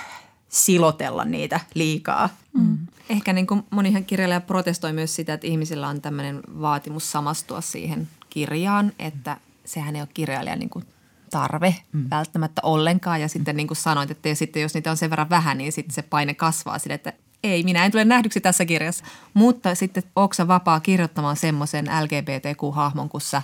silotella 0.53 1.25
niitä 1.25 1.61
liikaa. 1.75 2.29
Mm. 2.53 2.79
Ehkä 3.09 3.33
niin 3.33 3.47
kuin 3.47 3.63
monihan 3.71 4.05
kirjailija 4.05 4.41
protestoi 4.41 4.93
myös 4.93 5.15
sitä, 5.15 5.35
että 5.35 5.47
ihmisillä 5.47 5.89
on 5.89 6.01
tämmöinen 6.01 6.41
vaatimus 6.61 7.13
samastua 7.13 7.61
siihen 7.61 8.09
kirjaan, 8.31 8.93
että 8.99 9.37
sehän 9.65 9.97
ei 9.97 10.03
ole 10.03 10.09
kirjailijan 10.15 10.59
niin 10.59 10.71
kuin 10.71 10.85
tarve 11.31 11.77
mm. 11.93 12.07
välttämättä 12.11 12.61
ollenkaan. 12.65 13.21
Ja 13.21 13.29
sitten 13.29 13.57
niin 13.57 13.67
kuin 13.67 13.77
sanoit, 13.77 14.11
että 14.11 14.29
ja 14.29 14.37
sitten 14.37 14.63
jos 14.63 14.75
niitä 14.75 14.91
on 14.91 14.97
sen 14.97 15.11
verran 15.11 15.31
vähän, 15.31 15.59
niin 15.59 15.73
sitten 15.73 15.95
se 15.95 16.03
paine 16.03 16.35
kasvaa 16.35 16.79
sille, 16.79 16.95
että 16.95 17.13
ei, 17.43 17.63
minä 17.63 17.85
en 17.85 17.93
tule 17.93 18.05
nähdyksi 18.05 18.41
tässä 18.41 18.65
kirjassa. 18.65 19.05
Mutta 19.35 19.75
sitten 19.75 20.03
oksa 20.17 20.49
vapaa 20.49 20.81
kirjoittamaan 20.81 21.37
semmoisen 21.37 21.87
LGBTQ-hahmon, 21.87 23.09
kun 23.09 23.21
sä 23.21 23.43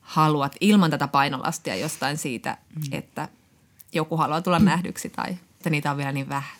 haluat 0.00 0.56
ilman 0.60 0.90
tätä 0.90 1.08
painolastia 1.08 1.76
jostain 1.76 2.18
siitä, 2.18 2.58
mm. 2.76 2.82
että– 2.92 3.28
joku 3.92 4.16
haluaa 4.16 4.42
tulla 4.42 4.58
nähdyksi 4.58 5.10
tai 5.10 5.36
että 5.62 5.70
niitä 5.70 5.90
on 5.90 5.96
vielä 5.96 6.12
niin 6.12 6.28
vähän. 6.28 6.58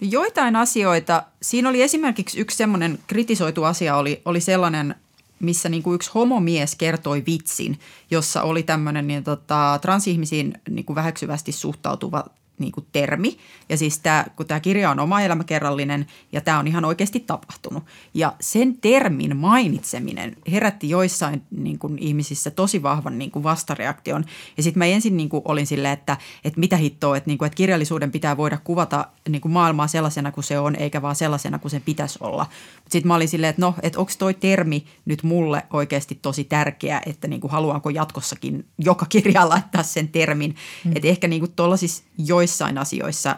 No 0.00 0.08
joitain 0.10 0.56
asioita, 0.56 1.22
siinä 1.42 1.68
oli 1.68 1.82
esimerkiksi 1.82 2.40
yksi 2.40 2.56
semmoinen 2.56 2.98
kritisoitu 3.06 3.64
asia 3.64 3.96
oli, 3.96 4.22
oli 4.24 4.40
sellainen, 4.40 4.94
missä 5.40 5.68
niin 5.68 5.82
kuin 5.82 5.94
yksi 5.94 6.10
homomies 6.14 6.74
kertoi 6.76 7.22
vitsin, 7.26 7.78
jossa 8.10 8.42
oli 8.42 8.62
tämmöinen 8.62 9.06
niin 9.06 9.24
tota, 9.24 9.78
transihmisiin 9.82 10.60
niin 10.70 10.84
kuin 10.84 10.94
väheksyvästi 10.94 11.52
suhtautuva 11.52 12.24
niin 12.58 12.72
kuin 12.72 12.86
termi. 12.92 13.38
Ja 13.68 13.76
siis 13.76 13.98
tämä, 13.98 14.24
kun 14.36 14.46
tämä 14.46 14.60
kirja 14.60 14.90
on 14.90 15.00
oma 15.00 15.20
elämäkerrallinen 15.20 16.06
ja 16.32 16.40
tämä 16.40 16.58
on 16.58 16.66
ihan 16.66 16.84
oikeasti 16.84 17.20
tapahtunut. 17.20 17.84
Ja 18.14 18.32
sen 18.40 18.76
termin 18.80 19.36
mainitseminen 19.36 20.36
herätti 20.52 20.90
joissain 20.90 21.42
niin 21.50 21.78
kuin 21.78 21.98
ihmisissä 21.98 22.50
tosi 22.50 22.82
vahvan 22.82 23.18
niin 23.18 23.30
kuin 23.30 23.42
vastareaktion. 23.42 24.24
Ja 24.56 24.62
sitten 24.62 24.78
mä 24.78 24.84
ensin 24.84 25.16
niin 25.16 25.28
kuin 25.28 25.42
olin 25.44 25.66
silleen, 25.66 25.92
että, 25.92 26.16
että 26.44 26.60
mitä 26.60 26.76
hittoa, 26.76 27.16
että, 27.16 27.30
niin 27.30 27.38
kuin, 27.38 27.46
että 27.46 27.56
kirjallisuuden 27.56 28.12
pitää 28.12 28.36
voida 28.36 28.58
kuvata 28.64 29.08
niin 29.28 29.40
kuin 29.40 29.52
maailmaa 29.52 29.86
sellaisena 29.86 30.32
kuin 30.32 30.44
se 30.44 30.58
on, 30.58 30.76
eikä 30.76 31.02
vaan 31.02 31.16
sellaisena 31.16 31.58
kuin 31.58 31.70
se 31.70 31.80
pitäisi 31.80 32.18
olla. 32.20 32.46
Sitten 32.88 33.08
mä 33.08 33.14
olin 33.14 33.28
silleen, 33.28 33.50
että 33.50 33.62
no, 33.62 33.74
että 33.82 33.98
onko 33.98 34.12
toi 34.18 34.34
termi 34.34 34.84
nyt 35.04 35.22
mulle 35.22 35.62
oikeasti 35.72 36.18
tosi 36.22 36.44
tärkeä, 36.44 37.02
että 37.06 37.28
niin 37.28 37.40
kuin 37.40 37.50
haluanko 37.50 37.90
jatkossakin 37.90 38.64
joka 38.78 39.06
kirjaan 39.08 39.48
laittaa 39.48 39.82
sen 39.82 40.08
termin. 40.08 40.56
Mm. 40.84 40.92
Että 40.96 41.08
ehkä 41.08 41.28
niin 41.28 41.40
kuin 41.40 41.52
tuollaisissa 41.52 42.04
joissain 42.44 42.78
asioissa 42.78 43.36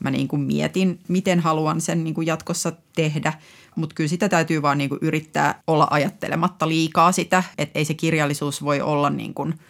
mä 0.00 0.10
niin 0.10 0.28
kuin 0.28 0.42
mietin, 0.42 0.98
miten 1.08 1.40
haluan 1.40 1.80
sen 1.80 2.04
niin 2.04 2.14
kuin 2.14 2.26
jatkossa 2.26 2.72
tehdä, 2.94 3.32
mutta 3.76 3.94
kyllä 3.94 4.08
sitä 4.08 4.28
täytyy 4.28 4.62
vaan 4.62 4.78
niin 4.78 4.88
kuin 4.88 4.98
yrittää 5.02 5.62
olla 5.66 5.88
ajattelematta 5.90 6.68
liikaa 6.68 7.12
sitä, 7.12 7.42
että 7.58 7.78
ei 7.78 7.84
se 7.84 7.94
kirjallisuus 7.94 8.64
voi 8.64 8.80
olla 8.80 9.10
niin 9.10 9.34
kuin– 9.34 9.54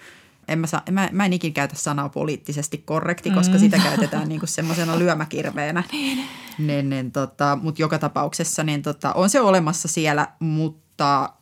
en 0.49 0.59
mä, 0.59 0.67
saa, 0.67 0.83
mä, 0.91 1.09
mä 1.13 1.25
en 1.25 1.33
ikin 1.33 1.53
käytä 1.53 1.75
sanaa 1.77 2.09
poliittisesti 2.09 2.79
korrekti, 2.79 3.31
koska 3.31 3.55
mm. 3.55 3.61
sitä 3.61 3.79
käytetään 3.79 4.29
niinku 4.29 4.47
semmoisena 4.47 4.99
lyömäkirveenä. 4.99 5.83
niin. 5.93 6.25
niin, 6.59 6.91
niin 6.91 7.13
tota, 7.13 7.59
Mutta 7.63 7.83
joka 7.83 7.99
tapauksessa 7.99 8.65
niin 8.65 8.83
tota, 8.83 9.13
on 9.13 9.31
se 9.31 9.41
olemassa 9.41 9.89
siellä, 9.89 10.29
mutta 10.39 11.33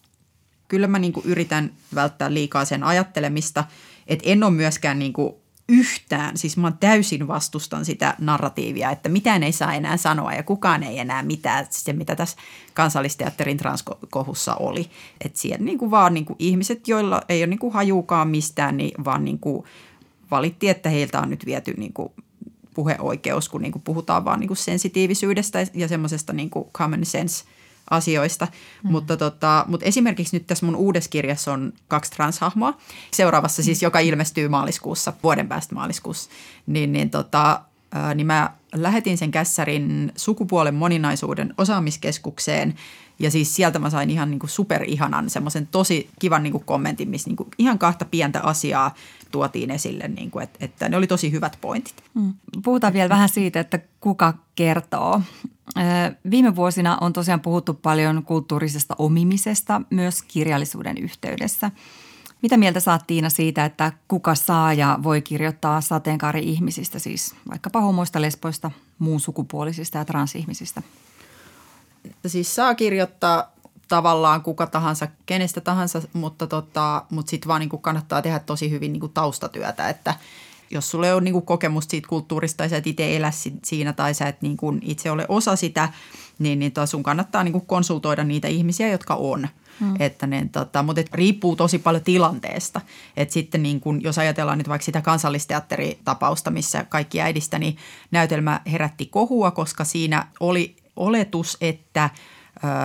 kyllä 0.69 0.87
mä 0.87 0.99
niinku 0.99 1.23
yritän 1.25 1.71
välttää 1.95 2.35
liikaa 2.35 2.65
sen 2.65 2.85
ajattelemista. 2.85 3.65
Että 4.07 4.31
en 4.31 4.45
ole 4.45 4.51
myöskään 4.51 4.99
niinku 4.99 5.44
yhtään, 5.69 6.37
siis 6.37 6.57
mä 6.57 6.73
täysin 6.81 7.29
vastustan 7.29 7.85
sitä 7.85 8.15
narratiivia, 8.19 8.91
että 8.91 9.09
mitään 9.09 9.43
ei 9.43 9.53
saa 9.53 9.75
enää 9.75 9.97
sanoa 9.97 10.33
ja 10.33 10.43
kukaan 10.43 10.83
ei 10.83 10.99
enää 10.99 11.23
mitään, 11.23 11.67
se 11.71 11.93
mitä 11.93 12.17
tässä 12.17 12.37
kansallisteatterin 12.75 13.57
transkohussa 13.57 14.55
oli. 14.55 14.91
Että 15.25 15.39
siellä 15.39 15.65
niin 15.65 15.79
kuin 15.79 15.91
vaan 15.91 16.15
niin 16.15 16.25
kuin 16.25 16.37
ihmiset, 16.39 16.89
joilla 16.89 17.23
ei 17.29 17.41
ole 17.41 17.47
niin 17.47 17.59
kuin 17.59 17.73
hajuukaan 17.73 18.29
mistään, 18.29 18.77
niin 18.77 19.05
vaan 19.05 19.25
niin 19.25 19.39
kuin 19.39 19.65
valitti, 20.31 20.69
että 20.69 20.89
heiltä 20.89 21.21
on 21.21 21.31
nyt 21.31 21.47
viety 21.47 21.75
niin 21.77 21.93
kuin 21.93 22.13
puheoikeus, 22.75 23.49
kun 23.49 23.63
niin 23.63 23.73
kuin 23.73 23.83
puhutaan 23.83 24.25
vaan 24.25 24.41
niin 24.41 24.49
kuin 24.49 24.57
sensitiivisyydestä 24.57 25.67
ja 25.75 25.89
semmoisesta 25.89 26.33
niin 26.33 26.51
kuin 26.51 26.71
common 26.73 27.05
sense– 27.05 27.45
asioista. 27.91 28.49
Mm. 28.85 28.91
Mutta, 28.91 29.17
tota, 29.17 29.65
mutta 29.69 29.87
esimerkiksi 29.87 30.37
nyt 30.37 30.47
tässä 30.47 30.67
mun 30.67 30.77
uudessa 30.77 31.11
kirjassa 31.11 31.53
on 31.53 31.73
kaksi 31.89 32.11
transhahmoa. 32.11 32.79
Seuraavassa 33.13 33.63
siis, 33.63 33.83
joka 33.83 33.99
ilmestyy 33.99 34.49
maaliskuussa, 34.49 35.13
vuoden 35.23 35.49
päästä 35.49 35.75
maaliskuussa, 35.75 36.31
niin, 36.67 36.93
niin, 36.93 37.11
tota, 37.11 37.61
niin 38.15 38.27
mä 38.27 38.51
lähetin 38.75 39.19
sen 39.19 39.31
kässärin 39.31 40.13
sukupuolen 40.17 40.75
moninaisuuden 40.75 41.55
osaamiskeskukseen 41.59 42.75
ja 43.19 43.31
siis 43.31 43.57
sieltä 43.57 43.79
mä 43.79 43.91
sain 43.91 44.11
ihan 44.11 44.31
niin 44.31 44.39
kuin 44.39 44.51
superihanan 44.51 45.31
semmoisen 45.31 45.67
tosi 45.67 46.11
kivan 46.19 46.43
niin 46.43 46.53
kuin 46.53 46.65
kommentin, 46.65 47.09
missä 47.09 47.31
niin 47.31 47.37
kuin 47.37 47.49
ihan 47.59 47.79
kahta 47.79 48.05
pientä 48.05 48.41
asiaa 48.41 48.95
tuotiin 49.31 49.71
esille, 49.71 50.09
niin 50.09 50.31
kuin, 50.31 50.43
että, 50.43 50.59
että 50.65 50.89
ne 50.89 50.97
oli 50.97 51.07
tosi 51.07 51.33
hyvät 51.33 51.59
pointit. 51.61 52.05
Mm. 52.15 52.35
Puhutaan 52.65 52.93
vielä 52.93 53.09
vähän 53.09 53.29
siitä, 53.29 53.61
että 53.61 53.79
kuka 54.01 54.35
kertoo. 54.55 55.21
Viime 56.31 56.57
vuosina 56.57 56.99
on 57.01 57.13
tosiaan 57.13 57.41
puhuttu 57.41 57.75
paljon 57.75 58.23
kulttuurisesta 58.23 58.95
omimisesta 58.99 59.83
myös 59.91 60.23
kirjallisuuden 60.23 60.99
yhteydessä. 60.99 61.71
Mitä 62.43 62.57
mieltä 62.57 62.81
saat 62.81 63.07
Tiina 63.07 63.31
siitä, 63.31 63.65
että 63.65 63.93
kuka 64.09 64.35
saa 64.35 64.73
ja 64.73 64.99
voi 65.03 65.23
kirjoittaa 65.23 65.81
sateenkaari-ihmisistä, 65.81 66.99
siis 66.99 67.35
vaikkapa 67.51 67.81
homoista, 67.81 68.21
lesboista, 68.21 68.71
muun 68.99 69.21
sukupuolisista 69.21 69.99
ja 69.99 70.05
transihmisistä? 70.05 70.83
Siis 72.27 72.55
saa 72.55 72.75
kirjoittaa 72.75 73.53
tavallaan 73.89 74.43
kuka 74.43 74.67
tahansa, 74.67 75.09
kenestä 75.27 75.61
tahansa, 75.61 76.03
mutta, 76.13 76.47
tota, 76.47 77.05
mutta 77.11 77.31
sitten 77.31 77.49
vaan 77.49 77.61
niin 77.61 77.71
kannattaa 77.81 78.23
tehdä 78.23 78.39
tosi 78.39 78.71
hyvin 78.71 78.93
niin 78.93 79.11
taustatyötä, 79.15 79.89
että– 79.89 80.15
jos 80.75 80.91
sulle 80.91 81.15
on 81.15 81.25
niin 81.25 81.33
kuin 81.33 81.47
kokemusta 81.47 81.91
siitä 81.91 82.09
kulttuurista 82.09 82.57
tai 82.57 82.69
sä 82.69 82.77
et 82.77 82.87
itse 82.87 83.17
elä 83.17 83.31
siinä 83.65 83.93
tai 83.93 84.15
sä 84.15 84.29
et 84.29 84.43
niin 84.43 84.57
kuin 84.57 84.81
itse 84.83 85.11
ole 85.11 85.27
osa 85.29 85.57
sitä, 85.57 85.89
niin, 86.39 86.59
niin 86.59 86.73
sun 86.85 87.03
kannattaa 87.03 87.45
niin 87.45 87.53
kuin 87.53 87.67
konsultoida 87.67 88.25
niitä 88.25 88.49
ihmisiä, 88.49 88.89
jotka 88.89 89.15
on. 89.15 89.49
Hmm. 89.81 89.95
Että 89.99 90.27
ne, 90.27 90.49
tota, 90.53 90.83
mutta 90.83 91.01
et 91.01 91.15
riippuu 91.15 91.57
tosi 91.57 91.79
paljon 91.79 92.03
tilanteesta. 92.03 92.81
Et 93.17 93.31
sitten 93.31 93.63
niin 93.63 93.81
kun, 93.81 94.03
jos 94.03 94.19
ajatellaan 94.19 94.59
nyt 94.59 94.69
vaikka 94.69 94.85
sitä 94.85 95.01
kansallisteatteritapausta, 95.01 96.51
missä 96.51 96.85
kaikki 96.85 97.21
äidistä, 97.21 97.59
niin 97.59 97.77
näytelmä 98.11 98.61
herätti 98.73 99.07
kohua, 99.07 99.51
koska 99.51 99.85
siinä 99.85 100.27
oli 100.41 100.77
oletus, 100.97 101.57
että 101.61 102.11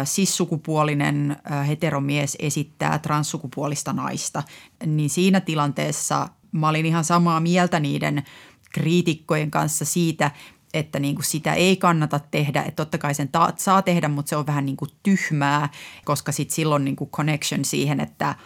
sissukupuolinen 0.03 1.37
heteromies 1.67 2.35
esittää 2.39 2.99
transsukupuolista 2.99 3.93
naista, 3.93 4.43
niin 4.85 5.09
siinä 5.09 5.41
tilanteessa 5.41 6.29
mä 6.51 6.69
olin 6.69 6.85
ihan 6.85 7.03
samaa 7.03 7.39
mieltä 7.39 7.79
niiden 7.79 8.23
kriitikkojen 8.71 9.51
kanssa 9.51 9.85
siitä, 9.85 10.31
että 10.73 10.99
niin 10.99 11.15
kuin 11.15 11.25
sitä 11.25 11.53
ei 11.53 11.77
kannata 11.77 12.19
tehdä. 12.31 12.61
Että 12.61 12.75
totta 12.75 12.97
kai 12.97 13.13
sen 13.13 13.29
ta- 13.29 13.53
saa 13.55 13.81
tehdä, 13.81 14.07
mutta 14.07 14.29
se 14.29 14.35
on 14.35 14.47
vähän 14.47 14.65
niin 14.65 14.77
kuin 14.77 14.91
tyhmää, 15.03 15.69
koska 16.05 16.31
sitten 16.31 16.55
silloin 16.55 16.85
niin 16.85 16.95
kuin 16.95 17.09
connection 17.09 17.65
siihen, 17.65 17.99
että– 17.99 18.35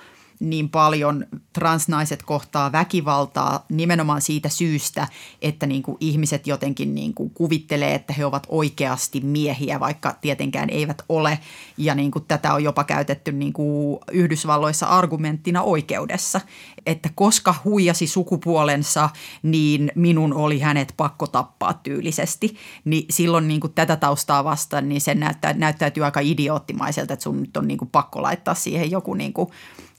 niin 0.43 0.69
paljon 0.69 1.25
transnaiset 1.53 2.23
kohtaa 2.23 2.71
väkivaltaa 2.71 3.65
nimenomaan 3.69 4.21
siitä 4.21 4.49
syystä, 4.49 5.07
että 5.41 5.65
niin 5.65 5.83
kuin 5.83 5.97
ihmiset 5.99 6.47
jotenkin 6.47 6.95
niin 6.95 7.13
kuin 7.13 7.29
kuvittelee, 7.29 7.95
että 7.95 8.13
he 8.13 8.25
ovat 8.25 8.47
oikeasti 8.49 9.21
miehiä, 9.21 9.79
vaikka 9.79 10.15
tietenkään 10.21 10.69
eivät 10.69 11.01
ole. 11.09 11.39
Ja 11.77 11.95
niin 11.95 12.11
kuin 12.11 12.25
tätä 12.27 12.53
on 12.53 12.63
jopa 12.63 12.83
käytetty 12.83 13.31
niin 13.31 13.53
kuin 13.53 13.99
Yhdysvalloissa 14.11 14.87
argumenttina 14.87 15.61
oikeudessa. 15.61 16.41
että 16.85 17.09
koska 17.15 17.55
huijasi 17.63 18.07
sukupuolensa, 18.07 19.09
niin 19.43 19.91
minun 19.95 20.33
oli 20.33 20.59
hänet 20.59 20.93
pakko 20.97 21.27
tappaa 21.27 21.73
tyylisesti. 21.73 22.55
Niin 22.85 23.05
silloin 23.09 23.47
niin 23.47 23.59
kuin 23.59 23.73
tätä 23.73 23.95
taustaa 23.95 24.43
vastaan, 24.43 24.89
niin 24.89 25.01
se 25.01 25.15
näyttää, 25.15 25.53
näyttäytyy 25.53 26.05
aika 26.05 26.19
idioottimaiselta, 26.19 27.13
että 27.13 27.23
sun 27.23 27.41
nyt 27.41 27.57
on 27.57 27.67
niin 27.67 27.77
kuin 27.77 27.89
pakko 27.89 28.21
laittaa 28.21 28.55
siihen 28.55 28.91
joku 28.91 29.13
niin 29.13 29.33
kuin, 29.33 29.49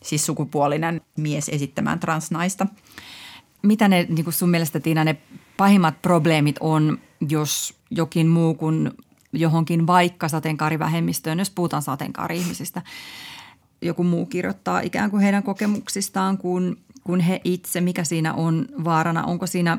siis 0.04 0.26
sukupuolinen 0.26 1.00
mies 1.16 1.48
esittämään 1.48 2.00
transnaista. 2.00 2.66
Mitä 3.62 3.88
ne 3.88 4.06
niin 4.08 4.32
sun 4.32 4.50
mielestä 4.50 4.80
Tiina 4.80 5.04
ne 5.04 5.16
pahimmat 5.56 6.02
probleemit 6.02 6.56
on, 6.60 6.98
jos 7.28 7.74
jokin 7.90 8.26
muu 8.26 8.54
kuin 8.54 8.90
johonkin 9.32 9.86
vaikka 9.86 10.28
sateenkaarivähemmistöön, 10.28 11.38
jos 11.38 11.50
puhutaan 11.50 11.82
sateenkaari-ihmisistä, 11.82 12.82
joku 13.82 14.04
muu 14.04 14.26
kirjoittaa 14.26 14.80
ikään 14.80 15.10
kuin 15.10 15.22
heidän 15.22 15.42
kokemuksistaan 15.42 16.38
kuin, 16.38 16.76
kuin 17.04 17.20
he 17.20 17.40
itse, 17.44 17.80
mikä 17.80 18.04
siinä 18.04 18.34
on 18.34 18.66
vaarana, 18.84 19.24
onko 19.24 19.46
siinä 19.46 19.78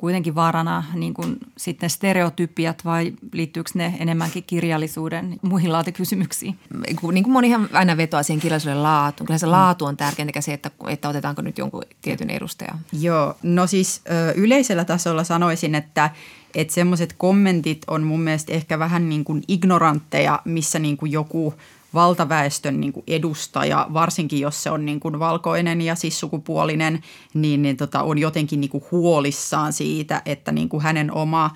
kuitenkin 0.00 0.34
vaarana 0.34 0.84
niin 0.94 1.14
kuin 1.14 1.36
sitten 1.56 1.90
stereotypiat 1.90 2.84
vai 2.84 3.12
liittyykö 3.32 3.70
ne 3.74 3.94
enemmänkin 3.98 4.44
kirjallisuuden 4.46 5.38
muihin 5.42 5.72
laatikysymyksiin? 5.72 6.58
Niin 6.86 6.96
kuin 6.96 7.32
monihan 7.32 7.68
aina 7.72 7.96
vetoaa 7.96 8.22
siihen 8.22 8.40
kirjallisuuden 8.40 8.82
laatuun. 8.82 9.26
Kyllä 9.26 9.38
se 9.38 9.46
mm. 9.46 9.52
laatu 9.52 9.84
on 9.84 9.96
tärkeintä 9.96 10.40
se, 10.40 10.52
että, 10.52 10.70
että 10.88 11.08
otetaanko 11.08 11.42
nyt 11.42 11.58
jonkun 11.58 11.82
tietyn 12.02 12.30
edustajan. 12.30 12.78
Joo, 13.00 13.34
no 13.42 13.66
siis 13.66 14.02
yleisellä 14.34 14.84
tasolla 14.84 15.24
sanoisin, 15.24 15.74
että 15.74 16.10
että 16.54 16.74
semmoiset 16.74 17.14
kommentit 17.18 17.82
on 17.86 18.02
mun 18.02 18.20
mielestä 18.20 18.52
ehkä 18.52 18.78
vähän 18.78 19.08
niin 19.08 19.24
kuin 19.24 19.42
ignorantteja, 19.48 20.42
missä 20.44 20.78
niin 20.78 20.96
kuin 20.96 21.12
joku 21.12 21.54
valtaväestön 21.94 22.80
niin 22.80 22.92
kuin 22.92 23.04
edustaja, 23.06 23.86
varsinkin 23.92 24.40
jos 24.40 24.62
se 24.62 24.70
on 24.70 24.86
niin 24.86 25.00
kuin 25.00 25.18
valkoinen 25.18 25.80
ja 25.80 25.94
siis 25.94 26.20
sukupuolinen, 26.20 27.02
niin, 27.34 27.62
niin 27.62 27.76
tota, 27.76 28.02
on 28.02 28.18
jotenkin 28.18 28.60
niin 28.60 28.70
kuin 28.70 28.84
huolissaan 28.90 29.72
siitä, 29.72 30.22
että 30.26 30.52
niin 30.52 30.68
kuin 30.68 30.82
hänen 30.82 31.12
oma 31.12 31.50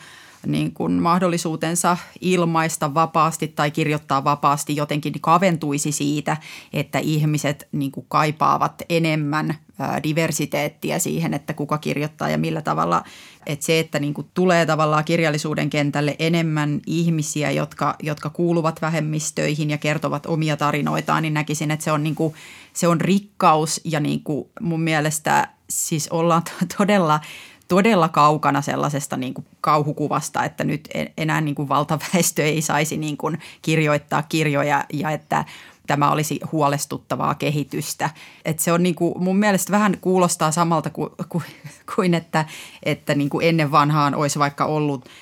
niin 0.46 0.72
kuin 0.72 0.92
mahdollisuutensa 0.92 1.96
ilmaista 2.20 2.94
vapaasti 2.94 3.48
tai 3.48 3.70
kirjoittaa 3.70 4.24
vapaasti 4.24 4.76
jotenkin 4.76 5.12
kaventuisi 5.20 5.92
siitä, 5.92 6.36
että 6.72 6.98
ihmiset 6.98 7.68
niin 7.72 7.92
kuin 7.92 8.06
kaipaavat 8.08 8.82
enemmän 8.88 9.54
diversiteettiä 10.02 10.98
siihen, 10.98 11.34
että 11.34 11.54
kuka 11.54 11.78
kirjoittaa 11.78 12.30
ja 12.30 12.38
millä 12.38 12.62
tavalla. 12.62 13.02
Että 13.46 13.66
se, 13.66 13.78
että 13.78 13.98
niin 13.98 14.14
kuin 14.14 14.26
tulee 14.34 14.66
tavallaan 14.66 15.04
kirjallisuuden 15.04 15.70
kentälle 15.70 16.16
enemmän 16.18 16.80
ihmisiä, 16.86 17.50
jotka, 17.50 17.96
jotka 18.02 18.30
kuuluvat 18.30 18.82
vähemmistöihin 18.82 19.70
ja 19.70 19.78
kertovat 19.78 20.26
omia 20.26 20.56
tarinoitaan, 20.56 21.22
niin 21.22 21.34
näkisin, 21.34 21.70
että 21.70 21.84
se 21.84 21.92
on, 21.92 22.02
niin 22.02 22.14
kuin, 22.14 22.34
se 22.72 22.88
on 22.88 23.00
rikkaus 23.00 23.80
ja 23.84 24.00
niin 24.00 24.20
kuin 24.22 24.48
mun 24.60 24.80
mielestä 24.80 25.48
siis 25.70 26.08
ollaan 26.08 26.42
todella 26.78 27.20
todella 27.68 28.08
kaukana 28.08 28.62
sellaisesta 28.62 29.16
niin 29.16 29.34
kuin 29.34 29.46
kauhukuvasta, 29.60 30.44
että 30.44 30.64
nyt 30.64 30.88
enää 31.16 31.40
niin 31.40 31.54
kuin 31.54 31.68
valtaväestö 31.68 32.44
ei 32.44 32.62
saisi 32.62 32.96
niin 32.96 33.16
kuin 33.16 33.38
kirjoittaa 33.62 34.22
kirjoja 34.22 34.84
ja 34.92 35.10
että 35.10 35.44
tämä 35.86 36.12
olisi 36.12 36.40
huolestuttavaa 36.52 37.34
kehitystä. 37.34 38.10
Et 38.44 38.58
se 38.58 38.72
on 38.72 38.82
niin 38.82 38.94
kuin, 38.94 39.14
mun 39.22 39.36
mielestä 39.36 39.72
vähän 39.72 39.98
kuulostaa 40.00 40.50
samalta 40.50 40.90
kuin, 40.90 41.10
kuin, 41.28 41.44
kuin 41.96 42.14
että, 42.14 42.44
että 42.82 43.14
niin 43.14 43.30
kuin 43.30 43.46
ennen 43.48 43.70
vanhaan 43.70 44.14
olisi 44.14 44.38
vaikka 44.38 44.64
ollut– 44.64 45.04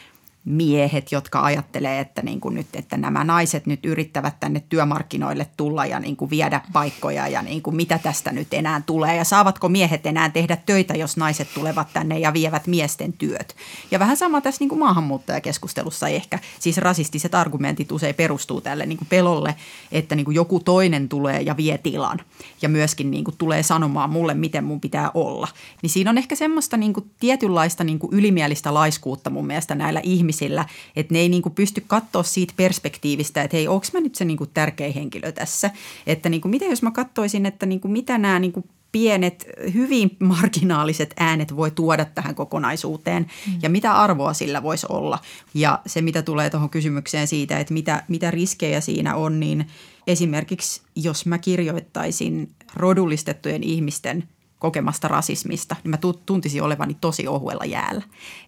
miehet, 0.44 1.12
jotka 1.12 1.42
ajattelee, 1.42 2.00
että, 2.00 2.22
niin 2.22 2.40
kuin 2.40 2.54
nyt, 2.54 2.66
että 2.72 2.96
nämä 2.96 3.24
naiset 3.24 3.66
nyt 3.66 3.86
yrittävät 3.86 4.40
tänne 4.40 4.62
työmarkkinoille 4.68 5.46
tulla 5.56 5.86
ja 5.86 6.00
niin 6.00 6.16
kuin 6.16 6.30
viedä 6.30 6.60
paikkoja 6.72 7.28
ja 7.28 7.42
niin 7.42 7.62
kuin 7.62 7.76
mitä 7.76 7.98
tästä 7.98 8.32
nyt 8.32 8.54
enää 8.54 8.82
tulee 8.86 9.16
ja 9.16 9.24
saavatko 9.24 9.68
miehet 9.68 10.06
enää 10.06 10.30
tehdä 10.30 10.56
töitä, 10.56 10.94
jos 10.94 11.16
naiset 11.16 11.48
tulevat 11.54 11.88
tänne 11.92 12.18
ja 12.18 12.32
vievät 12.32 12.66
miesten 12.66 13.12
työt. 13.12 13.56
Ja 13.90 13.98
vähän 13.98 14.16
sama 14.16 14.40
tässä 14.40 14.62
niin 14.62 14.68
kuin 14.68 14.78
maahanmuuttajakeskustelussa 14.78 16.08
ehkä, 16.08 16.38
siis 16.58 16.78
rasistiset 16.78 17.34
argumentit 17.34 17.92
usein 17.92 18.14
perustuu 18.14 18.60
tälle 18.60 18.86
niin 18.86 18.98
kuin 18.98 19.08
pelolle, 19.08 19.54
että 19.92 20.14
niin 20.14 20.24
kuin 20.24 20.34
joku 20.34 20.60
toinen 20.60 21.08
tulee 21.08 21.40
ja 21.40 21.56
vie 21.56 21.78
tilan 21.78 22.20
ja 22.62 22.68
myöskin 22.68 23.10
niin 23.10 23.24
kuin 23.24 23.36
tulee 23.36 23.62
sanomaan 23.62 24.10
mulle, 24.10 24.34
miten 24.34 24.64
mun 24.64 24.80
pitää 24.80 25.10
olla. 25.14 25.48
Niin 25.82 25.90
siinä 25.90 26.10
on 26.10 26.18
ehkä 26.18 26.34
semmoista 26.34 26.76
niin 26.76 26.92
kuin 26.92 27.10
tietynlaista 27.20 27.84
niin 27.84 27.98
kuin 27.98 28.12
ylimielistä 28.12 28.74
laiskuutta 28.74 29.30
mun 29.30 29.46
mielestä 29.46 29.74
näillä 29.74 30.00
ihmisillä, 30.02 30.31
ihmisillä, 30.32 30.66
että 30.96 31.14
ne 31.14 31.18
ei 31.18 31.28
niin 31.28 31.42
kuin 31.42 31.54
pysty 31.54 31.84
katsoa 31.86 32.22
siitä 32.22 32.54
perspektiivistä, 32.56 33.42
että 33.42 33.56
hei, 33.56 33.68
onko 33.68 33.86
mä 33.92 34.00
nyt 34.00 34.14
se 34.14 34.24
niin 34.24 34.36
kuin 34.36 34.50
tärkeä 34.54 34.92
henkilö 34.92 35.32
tässä. 35.32 35.70
Että 36.06 36.28
niin 36.28 36.40
kuin, 36.40 36.50
mitä 36.50 36.64
jos 36.64 36.82
mä 36.82 36.90
katsoisin, 36.90 37.46
että 37.46 37.66
niin 37.66 37.80
kuin, 37.80 37.92
mitä 37.92 38.18
nämä 38.18 38.38
niin 38.38 38.52
kuin 38.52 38.64
pienet, 38.92 39.46
hyvin 39.74 40.16
marginaaliset 40.18 41.14
äänet 41.16 41.56
voi 41.56 41.70
tuoda 41.70 42.04
tähän 42.04 42.34
kokonaisuuteen 42.34 43.26
mm. 43.46 43.58
ja 43.62 43.68
mitä 43.68 43.92
arvoa 43.92 44.32
sillä 44.32 44.62
voisi 44.62 44.86
olla. 44.88 45.18
Ja 45.54 45.80
se, 45.86 46.02
mitä 46.02 46.22
tulee 46.22 46.50
tuohon 46.50 46.70
kysymykseen 46.70 47.26
siitä, 47.26 47.60
että 47.60 47.74
mitä, 47.74 48.04
mitä 48.08 48.30
riskejä 48.30 48.80
siinä 48.80 49.14
on, 49.14 49.40
niin 49.40 49.66
esimerkiksi 50.06 50.80
jos 50.96 51.26
mä 51.26 51.38
kirjoittaisin 51.38 52.50
rodullistettujen 52.76 53.62
ihmisten– 53.62 54.24
kokemasta 54.62 55.08
rasismista, 55.08 55.76
niin 55.84 55.90
mä 55.90 55.98
tuntisin 56.26 56.62
olevani 56.62 56.96
tosi 57.00 57.28
ohuella 57.28 57.64
jäällä. 57.64 58.02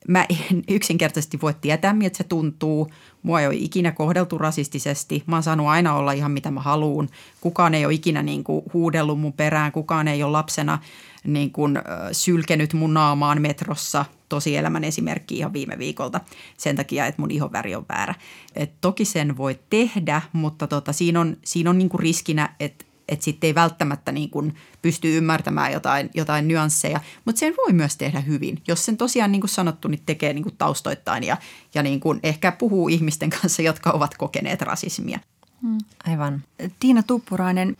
Mä 0.08 0.26
en 0.28 0.64
yksinkertaisesti 0.68 1.40
voi 1.40 1.54
tietää, 1.60 1.92
miltä 1.92 2.16
se 2.16 2.24
tuntuu. 2.24 2.90
Mua 3.22 3.40
ei 3.40 3.46
ole 3.46 3.54
ikinä 3.54 3.92
kohdeltu 3.92 4.38
rasistisesti. 4.38 5.22
Mä 5.26 5.36
oon 5.36 5.42
saanut 5.42 5.66
aina 5.66 5.94
olla 5.94 6.12
ihan 6.12 6.30
mitä 6.30 6.50
mä 6.50 6.60
haluun. 6.60 7.08
Kukaan 7.40 7.74
ei 7.74 7.84
ole 7.84 7.94
ikinä 7.94 8.22
niin 8.22 8.44
kuin 8.44 8.64
huudellut 8.72 9.20
mun 9.20 9.32
perään. 9.32 9.72
Kukaan 9.72 10.08
ei 10.08 10.22
ole 10.22 10.32
lapsena 10.32 10.78
niin 11.24 11.50
kuin, 11.50 11.78
sylkenyt 12.12 12.72
mun 12.72 12.94
naamaan 12.94 13.42
metrossa. 13.42 14.04
Tosi 14.28 14.56
elämän 14.56 14.84
esimerkki 14.84 15.38
ihan 15.38 15.52
viime 15.52 15.78
viikolta 15.78 16.20
sen 16.56 16.76
takia, 16.76 17.06
että 17.06 17.22
mun 17.22 17.30
ihonväri 17.30 17.74
on 17.74 17.86
väärä. 17.88 18.14
Et 18.54 18.72
toki 18.80 19.04
sen 19.04 19.36
voi 19.36 19.58
tehdä, 19.70 20.22
mutta 20.32 20.66
tota, 20.66 20.92
siinä 20.92 21.20
on, 21.20 21.36
siinä 21.44 21.70
on 21.70 21.78
niin 21.78 21.88
kuin 21.88 22.00
riskinä, 22.00 22.54
että 22.60 22.84
että 23.08 23.24
sitten 23.24 23.48
ei 23.48 23.54
välttämättä 23.54 24.12
niin 24.12 24.30
kuin 24.30 24.54
pysty 24.82 25.16
ymmärtämään 25.16 25.72
jotain, 25.72 26.10
jotain 26.14 26.48
nyansseja, 26.48 27.00
mutta 27.24 27.38
sen 27.38 27.54
voi 27.56 27.72
myös 27.72 27.96
tehdä 27.96 28.20
hyvin, 28.20 28.62
jos 28.68 28.84
sen 28.84 28.96
tosiaan 28.96 29.32
niin 29.32 29.40
kuin 29.40 29.50
sanottu, 29.50 29.88
niin 29.88 30.02
tekee 30.06 30.32
niin 30.32 30.42
kuin 30.42 30.56
taustoittain 30.56 31.24
ja, 31.24 31.36
ja 31.74 31.82
niin 31.82 32.00
kuin 32.00 32.20
ehkä 32.22 32.52
puhuu 32.52 32.88
ihmisten 32.88 33.30
kanssa, 33.30 33.62
jotka 33.62 33.90
ovat 33.90 34.16
kokeneet 34.16 34.62
rasismia. 34.62 35.18
Hmm. 35.62 35.78
Aivan. 36.06 36.42
Tiina 36.80 37.02
Tuppurainen, 37.02 37.76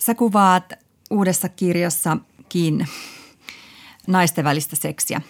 sä 0.00 0.14
kuvaat 0.14 0.72
uudessa 1.10 1.48
kirjassakin 1.48 2.88
naisten 4.06 4.44
välistä 4.44 4.76
seksiä. 4.76 5.20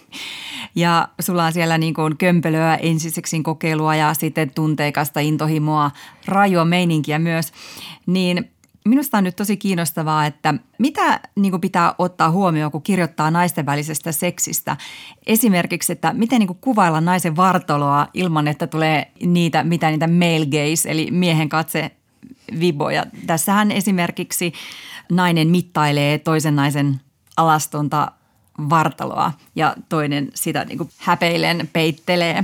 Ja 0.75 1.07
sulla 1.21 1.45
on 1.45 1.53
siellä 1.53 1.77
niin 1.77 1.93
kuin 1.93 2.17
kömpelöä, 2.17 2.75
ensiseksin 2.75 3.43
kokeilua 3.43 3.95
ja 3.95 4.13
sitten 4.13 4.51
tunteikasta 4.51 5.19
intohimoa, 5.19 5.91
rajua 6.25 6.65
meininkiä 6.65 7.19
myös. 7.19 7.51
Niin 8.05 8.51
Minusta 8.89 9.17
on 9.17 9.23
nyt 9.23 9.35
tosi 9.35 9.57
kiinnostavaa, 9.57 10.25
että 10.25 10.53
mitä 10.77 11.19
niin 11.35 11.51
kuin 11.51 11.61
pitää 11.61 11.95
ottaa 11.97 12.31
huomioon, 12.31 12.71
kun 12.71 12.81
kirjoittaa 12.81 13.31
naisten 13.31 13.65
välisestä 13.65 14.11
seksistä. 14.11 14.77
Esimerkiksi, 15.27 15.91
että 15.91 16.13
miten 16.13 16.39
niin 16.39 16.57
kuvailla 16.61 17.01
naisen 17.01 17.35
vartaloa 17.35 18.07
ilman, 18.13 18.47
että 18.47 18.67
tulee 18.67 19.11
niitä, 19.25 19.63
mitä 19.63 19.89
niitä 19.89 20.07
male 20.07 20.45
gaze, 20.45 20.89
eli 20.89 21.07
miehen 21.11 21.49
katse 21.49 21.91
viboja. 22.59 23.05
Tässähän 23.27 23.71
esimerkiksi 23.71 24.53
nainen 25.11 25.47
mittailee 25.47 26.17
toisen 26.17 26.55
naisen 26.55 27.01
alastonta 27.37 28.11
vartaloa 28.69 29.31
ja 29.55 29.75
toinen 29.89 30.29
sitä 30.33 30.65
niin 30.65 30.77
kuin 30.77 30.89
häpeilen 30.97 31.69
peittelee. 31.73 32.43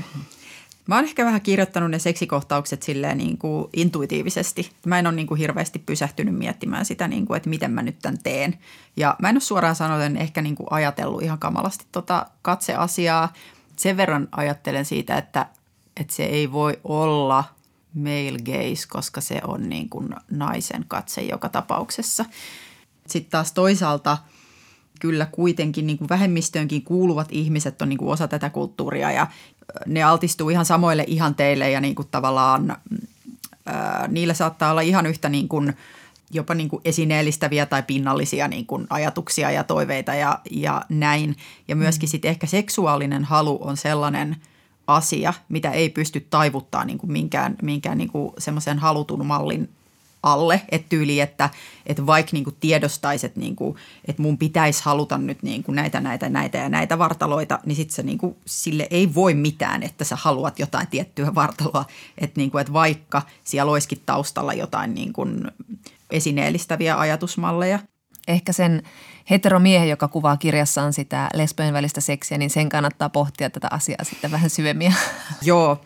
Mä 0.88 0.96
oon 0.96 1.04
ehkä 1.04 1.26
vähän 1.26 1.42
kirjoittanut 1.42 1.92
ne 1.92 2.00
seksikohtaukset 2.00 2.84
silleen 2.84 3.18
niin 3.18 3.38
kuin 3.38 3.70
intuitiivisesti. 3.74 4.72
Mä 4.86 5.00
en 5.00 5.08
ole 5.08 5.16
niin 5.16 5.28
kuin 5.28 5.38
hirveästi 5.38 5.80
pysähtynyt 5.80 6.36
miettimään 6.36 6.86
sitä, 6.86 7.08
niin 7.08 7.26
kuin, 7.26 7.38
että 7.38 7.50
miten 7.50 7.72
mä 7.72 7.82
nyt 7.82 8.00
tämän 8.02 8.20
teen. 8.24 8.60
Ja 8.98 9.16
mä 9.22 9.30
en 9.30 9.36
ole 9.36 9.42
suoraan 9.42 9.76
sanoen 9.76 10.18
ehkä 10.18 10.42
niin 10.42 10.56
kuin 10.56 10.68
ajatellut 10.70 11.22
ihan 11.22 11.40
kamalasti 11.40 11.86
tota 11.92 12.26
katseasiaa. 12.42 13.34
Sen 13.76 13.98
verran 13.98 14.28
ajattelen 14.32 14.86
siitä, 14.86 15.18
että, 15.18 15.46
että 15.98 16.14
se 16.14 16.24
ei 16.24 16.52
voi 16.52 16.80
olla 16.84 17.44
male 17.94 18.40
gaze, 18.46 18.88
koska 18.90 19.22
se 19.22 19.42
on 19.48 19.70
niin 19.70 19.90
kuin 19.90 20.10
naisen 20.32 20.86
katse 20.88 21.22
joka 21.22 21.50
tapauksessa. 21.50 22.26
Sitten 23.08 23.32
taas 23.32 23.52
toisaalta– 23.52 24.18
kyllä 25.00 25.26
kuitenkin 25.26 25.88
niin 25.88 25.98
kuin 25.98 26.10
vähemmistöönkin 26.10 26.84
kuuluvat 26.84 27.28
ihmiset 27.32 27.82
on 27.82 27.90
niin 27.90 27.98
kuin 27.98 28.12
osa 28.12 28.28
tätä 28.28 28.50
kulttuuria 28.50 29.12
ja 29.12 29.28
ne 29.86 30.04
altistuu 30.04 30.50
ihan 30.50 30.66
samoille 30.66 31.04
ihanteille 31.08 31.72
ja 31.72 31.82
niin 31.82 31.96
kuin 31.96 32.08
tavallaan 32.12 32.78
ää, 33.66 34.08
niillä 34.08 34.34
saattaa 34.34 34.72
olla 34.72 34.82
ihan 34.82 35.06
yhtä 35.06 35.30
niin 35.30 35.48
kuin 35.48 35.74
jopa 36.32 36.54
niin 36.54 36.70
kuin 36.70 36.82
esineellistäviä 36.86 37.66
tai 37.66 37.84
pinnallisia 37.84 38.48
niin 38.48 38.66
kuin 38.66 38.88
ajatuksia 38.90 39.52
ja 39.52 39.64
toiveita 39.64 40.16
ja, 40.16 40.40
ja 40.52 40.82
näin. 40.90 41.36
Ja 41.68 41.76
myöskin 41.76 42.08
mm. 42.08 42.12
sitten 42.12 42.32
ehkä 42.32 42.48
seksuaalinen 42.48 43.24
halu 43.24 43.60
on 43.62 43.78
sellainen 43.78 44.36
asia, 44.88 45.34
mitä 45.50 45.72
ei 45.72 45.90
pysty 45.90 46.28
taivuttaa 46.30 46.86
niin 46.86 46.98
kuin 46.98 47.12
minkään, 47.12 47.56
minkään 47.62 47.98
niin 47.98 48.12
kuin 48.12 48.34
semmoisen 48.38 48.80
halutun 48.80 49.26
mallin 49.26 49.70
alle, 50.26 50.62
että 50.70 50.90
tyyli, 50.90 51.20
että, 51.20 51.50
että 51.86 52.06
vaikka 52.06 52.30
niin 52.34 52.44
kuin 52.44 52.56
tiedostaisi, 52.60 53.26
että, 53.26 53.40
niin 53.40 53.56
kuin, 53.56 53.76
että 54.06 54.22
mun 54.22 54.38
pitäisi 54.38 54.82
haluta 54.86 55.18
nyt 55.18 55.44
niin 55.44 55.64
kuin 55.64 55.76
näitä, 55.76 56.02
näitä, 56.02 56.30
näitä 56.30 56.58
ja 56.58 56.70
näitä 56.70 56.98
vartaloita, 56.98 57.60
niin 57.66 57.76
sitten 57.76 57.96
se 57.96 58.04
niin 58.04 58.18
kuin, 58.18 58.36
sille 58.46 58.88
ei 58.92 59.16
voi 59.16 59.34
mitään, 59.34 59.84
että 59.84 60.04
sä 60.04 60.16
haluat 60.16 60.60
jotain 60.60 60.88
tiettyä 60.88 61.36
vartaloa, 61.36 61.86
että, 62.18 62.40
niin 62.40 62.52
kuin, 62.52 62.62
että 62.62 62.74
vaikka 62.74 63.22
siellä 63.44 63.72
olisikin 63.72 64.02
taustalla 64.06 64.54
jotain 64.54 64.96
niin 64.96 65.14
kuin 65.14 65.52
esineellistäviä 66.12 67.00
ajatusmalleja. 67.00 67.80
Ehkä 68.28 68.54
sen 68.54 68.84
heteromiehen, 69.30 69.90
joka 69.90 70.08
kuvaa 70.08 70.38
kirjassaan 70.38 70.94
sitä 70.94 71.30
lesbojen 71.34 71.74
välistä 71.74 72.02
seksiä, 72.02 72.38
niin 72.38 72.50
sen 72.50 72.70
kannattaa 72.70 73.10
pohtia 73.10 73.50
tätä 73.50 73.68
asiaa 73.72 74.04
sitten 74.04 74.32
vähän 74.32 74.50
syvemmin. 74.50 74.96
Joo. 75.42 75.82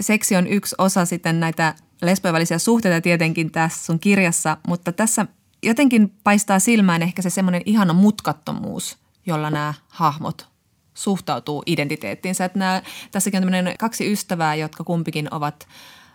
Seksi 0.00 0.36
on 0.36 0.46
yksi 0.46 0.74
osa 0.78 1.04
sitten 1.04 1.40
näitä 1.40 1.74
lesbojen 2.02 2.32
välisiä 2.32 2.58
suhteita 2.58 3.00
tietenkin 3.00 3.50
tässä 3.50 3.84
sun 3.84 3.98
kirjassa, 3.98 4.56
mutta 4.68 4.92
tässä 4.92 5.26
jotenkin 5.62 6.14
paistaa 6.24 6.58
silmään 6.58 7.02
ehkä 7.02 7.22
se 7.22 7.30
semmoinen 7.30 7.62
ihana 7.66 7.92
mutkattomuus, 7.92 8.98
jolla 9.26 9.50
nämä 9.50 9.74
hahmot 9.88 10.48
suhtautuu 10.94 11.62
identiteettiinsä. 11.66 12.44
Että 12.44 12.58
nämä, 12.58 12.82
tässäkin 13.10 13.38
on 13.38 13.42
tämmöinen 13.42 13.74
kaksi 13.78 14.12
ystävää, 14.12 14.54
jotka 14.54 14.84
kumpikin 14.84 15.34
ovat 15.34 15.68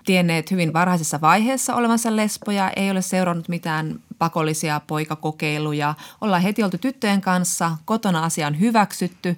tienneet 0.06 0.52
hyvin 0.52 0.74
varhaisessa 0.74 1.22
vaiheessa 1.22 1.76
olevansa 1.76 2.16
lesboja, 2.16 2.72
ei 2.76 2.92
ole 2.92 3.02
seurannut 3.02 3.50
mitään 3.50 4.00
pakollisia 4.20 4.82
poikakokeiluja, 4.88 5.94
ollaan 6.22 6.42
heti 6.42 6.64
oltu 6.64 6.78
tyttöjen 6.78 7.22
kanssa, 7.22 7.72
kotona 7.86 8.24
asia 8.24 8.48
on 8.48 8.60
hyväksytty. 8.60 9.38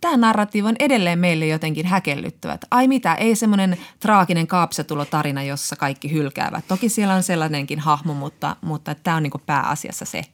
Tämä 0.00 0.16
narratiivi 0.16 0.68
on 0.68 0.76
edelleen 0.78 1.18
meille 1.18 1.46
jotenkin 1.46 1.86
häkellyttävä. 1.86 2.58
Ai 2.70 2.88
mitä, 2.88 3.14
ei 3.14 3.36
semmoinen 3.36 3.78
traaginen 4.00 4.46
kaapsatulotarina, 4.46 5.42
jossa 5.42 5.76
kaikki 5.76 6.12
hylkäävät. 6.12 6.64
Toki 6.68 6.88
siellä 6.88 7.14
on 7.14 7.22
sellainenkin 7.22 7.78
hahmo, 7.78 8.14
mutta, 8.14 8.56
mutta 8.60 8.94
tämä 8.94 9.16
on 9.16 9.22
niin 9.22 9.32
pääasiassa 9.46 10.04
se. 10.04 10.24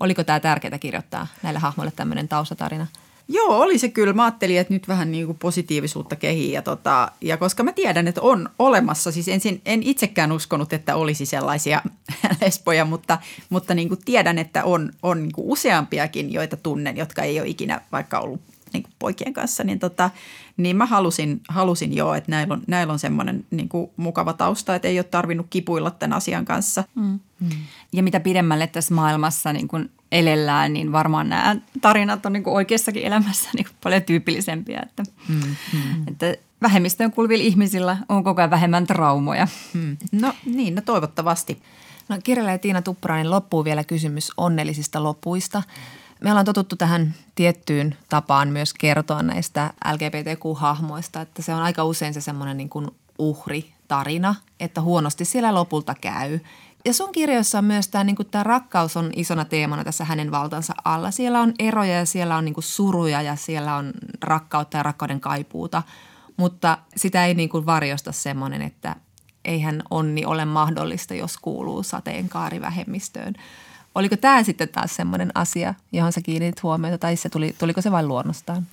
Oliko 0.00 0.24
tämä 0.24 0.40
tärkeää 0.40 0.78
kirjoittaa 0.78 1.26
näille 1.42 1.60
hahmoille 1.60 1.92
tämmöinen 1.96 2.28
taustatarina? 2.28 2.86
Joo, 3.28 3.60
oli 3.60 3.78
se 3.78 3.88
kyllä. 3.88 4.12
Mä 4.12 4.24
ajattelin, 4.24 4.58
että 4.58 4.74
nyt 4.74 4.88
vähän 4.88 5.12
niin 5.12 5.26
kuin 5.26 5.38
positiivisuutta 5.38 6.16
kehii. 6.16 6.52
Ja, 6.52 6.62
tota, 6.62 7.12
ja 7.20 7.36
koska 7.36 7.62
mä 7.62 7.72
tiedän, 7.72 8.08
että 8.08 8.20
on 8.22 8.50
olemassa, 8.58 9.12
siis 9.12 9.28
ensin 9.28 9.60
en 9.64 9.82
itsekään 9.82 10.32
uskonut, 10.32 10.72
että 10.72 10.96
olisi 10.96 11.26
sellaisia 11.26 11.82
lesboja, 12.40 12.84
mutta, 12.84 13.18
mutta 13.50 13.74
niin 13.74 13.88
kuin 13.88 14.00
tiedän, 14.04 14.38
että 14.38 14.64
on, 14.64 14.92
on 15.02 15.22
niin 15.22 15.32
kuin 15.32 15.46
useampiakin, 15.48 16.32
joita 16.32 16.56
tunnen, 16.56 16.96
jotka 16.96 17.22
ei 17.22 17.40
ole 17.40 17.48
ikinä 17.48 17.80
vaikka 17.92 18.18
ollut 18.18 18.40
niin 18.76 18.82
kuin 18.82 18.94
poikien 18.98 19.32
kanssa, 19.32 19.64
niin, 19.64 19.78
tota, 19.78 20.10
niin 20.56 20.76
mä 20.76 20.86
halusin, 20.86 21.40
halusin 21.48 21.96
jo, 21.96 22.14
että 22.14 22.30
näillä 22.30 22.54
on, 22.54 22.62
näillä 22.66 22.92
on 22.92 22.98
semmoinen 22.98 23.44
niin 23.50 23.68
kuin 23.68 23.90
mukava 23.96 24.32
tausta, 24.32 24.74
että 24.74 24.88
ei 24.88 24.98
ole 24.98 25.04
tarvinnut 25.04 25.46
kipuilla 25.50 25.90
tämän 25.90 26.16
asian 26.16 26.44
kanssa. 26.44 26.84
Mm. 26.94 27.20
Mm. 27.40 27.48
Ja 27.92 28.02
mitä 28.02 28.20
pidemmälle 28.20 28.66
tässä 28.66 28.94
maailmassa 28.94 29.52
niin 29.52 29.68
kuin 29.68 29.90
elellään, 30.12 30.72
niin 30.72 30.92
varmaan 30.92 31.28
nämä 31.28 31.56
tarinat 31.80 32.26
on 32.26 32.32
niin 32.32 32.42
kuin 32.42 32.54
oikeassakin 32.54 33.02
elämässä 33.02 33.48
niin 33.54 33.64
kuin 33.64 33.76
paljon 33.82 34.02
tyypillisempiä. 34.02 34.80
Että, 34.82 35.02
mm. 35.28 35.40
Mm. 35.72 36.08
että 36.08 36.34
vähemmistöön 36.62 37.12
kuuluvilla 37.12 37.44
ihmisillä 37.44 37.96
on 38.08 38.24
koko 38.24 38.40
ajan 38.40 38.50
vähemmän 38.50 38.86
traumoja. 38.86 39.48
Mm. 39.74 39.96
No 40.12 40.32
niin, 40.44 40.74
no 40.74 40.82
toivottavasti. 40.84 41.62
No 42.08 42.18
kirjailija 42.24 42.58
Tiina 42.58 42.82
Tuppurainen 42.82 43.30
loppuu 43.30 43.64
vielä 43.64 43.84
kysymys 43.84 44.32
onnellisista 44.36 45.02
lopuista. 45.02 45.62
Me 46.20 46.30
ollaan 46.30 46.46
totuttu 46.46 46.76
tähän 46.76 47.14
tiettyyn 47.34 47.96
tapaan 48.08 48.48
myös 48.48 48.74
kertoa 48.74 49.22
näistä 49.22 49.72
LGBTQ-hahmoista, 49.92 51.20
että 51.20 51.42
se 51.42 51.54
on 51.54 51.62
aika 51.62 51.84
usein 51.84 52.14
se 52.14 52.20
semmoinen 52.20 52.56
niin 52.56 52.68
kuin 52.68 52.90
uhritarina, 53.18 54.34
että 54.60 54.80
huonosti 54.80 55.24
siellä 55.24 55.54
lopulta 55.54 55.94
käy. 56.00 56.40
Ja 56.84 56.94
sun 56.94 57.12
kirjoissa 57.12 57.58
on 57.58 57.64
myös 57.64 57.88
tämä, 57.88 58.04
niin 58.04 58.16
kuin 58.16 58.28
tämä 58.30 58.42
rakkaus 58.44 58.96
on 58.96 59.10
isona 59.16 59.44
teemana 59.44 59.84
tässä 59.84 60.04
hänen 60.04 60.30
valtansa 60.30 60.74
alla. 60.84 61.10
Siellä 61.10 61.40
on 61.40 61.54
eroja 61.58 61.94
ja 61.94 62.06
siellä 62.06 62.36
on 62.36 62.44
niin 62.44 62.54
kuin 62.54 62.64
suruja 62.64 63.22
ja 63.22 63.36
siellä 63.36 63.76
on 63.76 63.92
rakkautta 64.22 64.76
ja 64.76 64.82
rakkauden 64.82 65.20
kaipuuta, 65.20 65.82
mutta 66.36 66.78
sitä 66.96 67.26
ei 67.26 67.34
niin 67.34 67.48
kuin 67.48 67.66
varjosta 67.66 68.12
semmoinen, 68.12 68.62
että 68.62 68.96
eihän 69.44 69.82
onni 69.90 70.24
ole 70.24 70.44
mahdollista, 70.44 71.14
jos 71.14 71.36
kuuluu 71.36 71.82
sateenkaarivähemmistöön. 71.82 73.34
Oliko 73.96 74.16
tämä 74.16 74.42
sitten 74.42 74.68
taas 74.68 74.96
semmoinen 74.96 75.30
asia, 75.34 75.74
johon 75.92 76.12
sä 76.12 76.20
kiinnitit 76.20 76.62
huomiota 76.62 76.98
tai 76.98 77.16
se 77.16 77.28
tuli, 77.28 77.54
tuliko 77.58 77.82
se 77.82 77.90
vain 77.90 78.08
luonnostaan? 78.08 78.66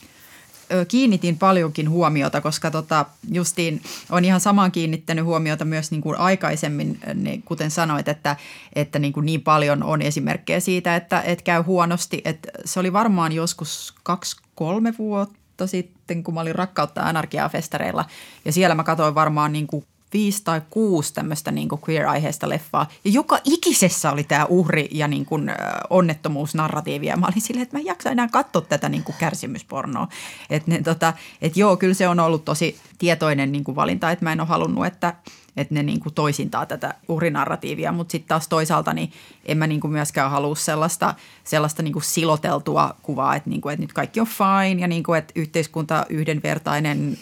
kiinnitin 0.87 1.37
paljonkin 1.37 1.89
huomiota, 1.89 2.41
koska 2.41 2.71
tota, 2.71 3.05
justiin 3.31 3.81
on 4.09 4.25
ihan 4.25 4.39
samaan 4.39 4.71
kiinnittänyt 4.71 5.25
huomiota 5.25 5.65
myös 5.65 5.91
niin 5.91 6.01
kuin 6.01 6.17
aikaisemmin, 6.17 6.99
niin 7.13 7.43
kuten 7.43 7.71
sanoit, 7.71 8.07
että, 8.07 8.35
että 8.75 8.99
niin, 8.99 9.13
kuin 9.13 9.25
niin 9.25 9.41
paljon 9.41 9.83
on 9.83 10.01
esimerkkejä 10.01 10.59
siitä, 10.59 10.95
että, 10.95 11.21
että 11.21 11.43
käy 11.43 11.61
huonosti. 11.61 12.21
Että 12.25 12.49
se 12.65 12.79
oli 12.79 12.93
varmaan 12.93 13.31
joskus 13.31 13.93
kaksi-kolme 14.03 14.93
vuotta 14.97 15.67
sitten, 15.67 16.23
kun 16.23 16.33
mä 16.33 16.41
olin 16.41 16.55
Rakkautta 16.55 17.01
anarkiaa 17.01 17.49
festareilla. 17.49 18.05
Ja 18.45 18.51
siellä 18.51 18.75
mä 18.75 18.83
katsoin 18.83 19.15
varmaan 19.15 19.53
niin 19.53 19.67
kuin 19.67 19.85
viisi 20.13 20.43
tai 20.43 20.61
kuusi 20.69 21.13
tämmöistä 21.13 21.51
niin 21.51 21.69
queer-aiheista 21.89 22.49
leffaa. 22.49 22.89
Ja 23.05 23.11
joka 23.11 23.39
ikisessä 23.43 24.11
oli 24.11 24.23
tämä 24.23 24.45
uhri 24.45 24.89
ja 24.91 25.07
niin 25.07 25.25
kuin, 25.25 25.51
onnettomuusnarratiivi. 25.89 27.05
Ja 27.05 27.17
mä 27.17 27.25
olin 27.27 27.41
silleen, 27.41 27.63
että 27.63 27.75
mä 27.75 27.79
en 27.79 27.85
jaksa 27.85 28.09
enää 28.09 28.27
katsoa 28.27 28.61
tätä 28.61 28.89
niin 28.89 29.03
kuin 29.03 29.15
kärsimyspornoa. 29.19 30.07
Että 30.49 30.71
tota, 30.83 31.13
et 31.41 31.57
joo, 31.57 31.77
kyllä 31.77 31.93
se 31.93 32.07
on 32.07 32.19
ollut 32.19 32.45
tosi 32.45 32.77
tietoinen 32.97 33.51
niin 33.51 33.63
kuin 33.63 33.75
valinta, 33.75 34.11
että 34.11 34.25
mä 34.25 34.31
en 34.31 34.39
ole 34.39 34.47
halunnut, 34.47 34.85
että– 34.85 35.13
että 35.57 35.73
ne 35.73 35.83
niin 35.83 35.99
kuin 35.99 36.13
toisintaa 36.13 36.65
tätä 36.65 36.93
uhrinarratiivia, 37.07 37.91
mutta 37.91 38.11
sitten 38.11 38.27
taas 38.27 38.47
toisaalta 38.47 38.93
niin 38.93 39.11
en 39.45 39.57
mä 39.57 39.67
niin 39.67 39.81
kuin 39.81 39.91
myöskään 39.91 40.31
halua 40.31 40.55
sellaista, 40.55 41.15
sellaista 41.43 41.83
niin 41.83 41.93
kuin 41.93 42.03
siloteltua 42.03 42.95
kuvaa, 43.01 43.35
että, 43.35 43.49
niin 43.49 43.61
kuin, 43.61 43.73
että 43.73 43.83
nyt 43.83 43.93
kaikki 43.93 44.19
on 44.19 44.27
fine 44.27 44.81
ja 44.81 44.87
niin 44.87 45.03
kuin, 45.03 45.19
että 45.19 45.33
yhteiskunta 45.35 46.05
yhdenvertainen 46.09 47.17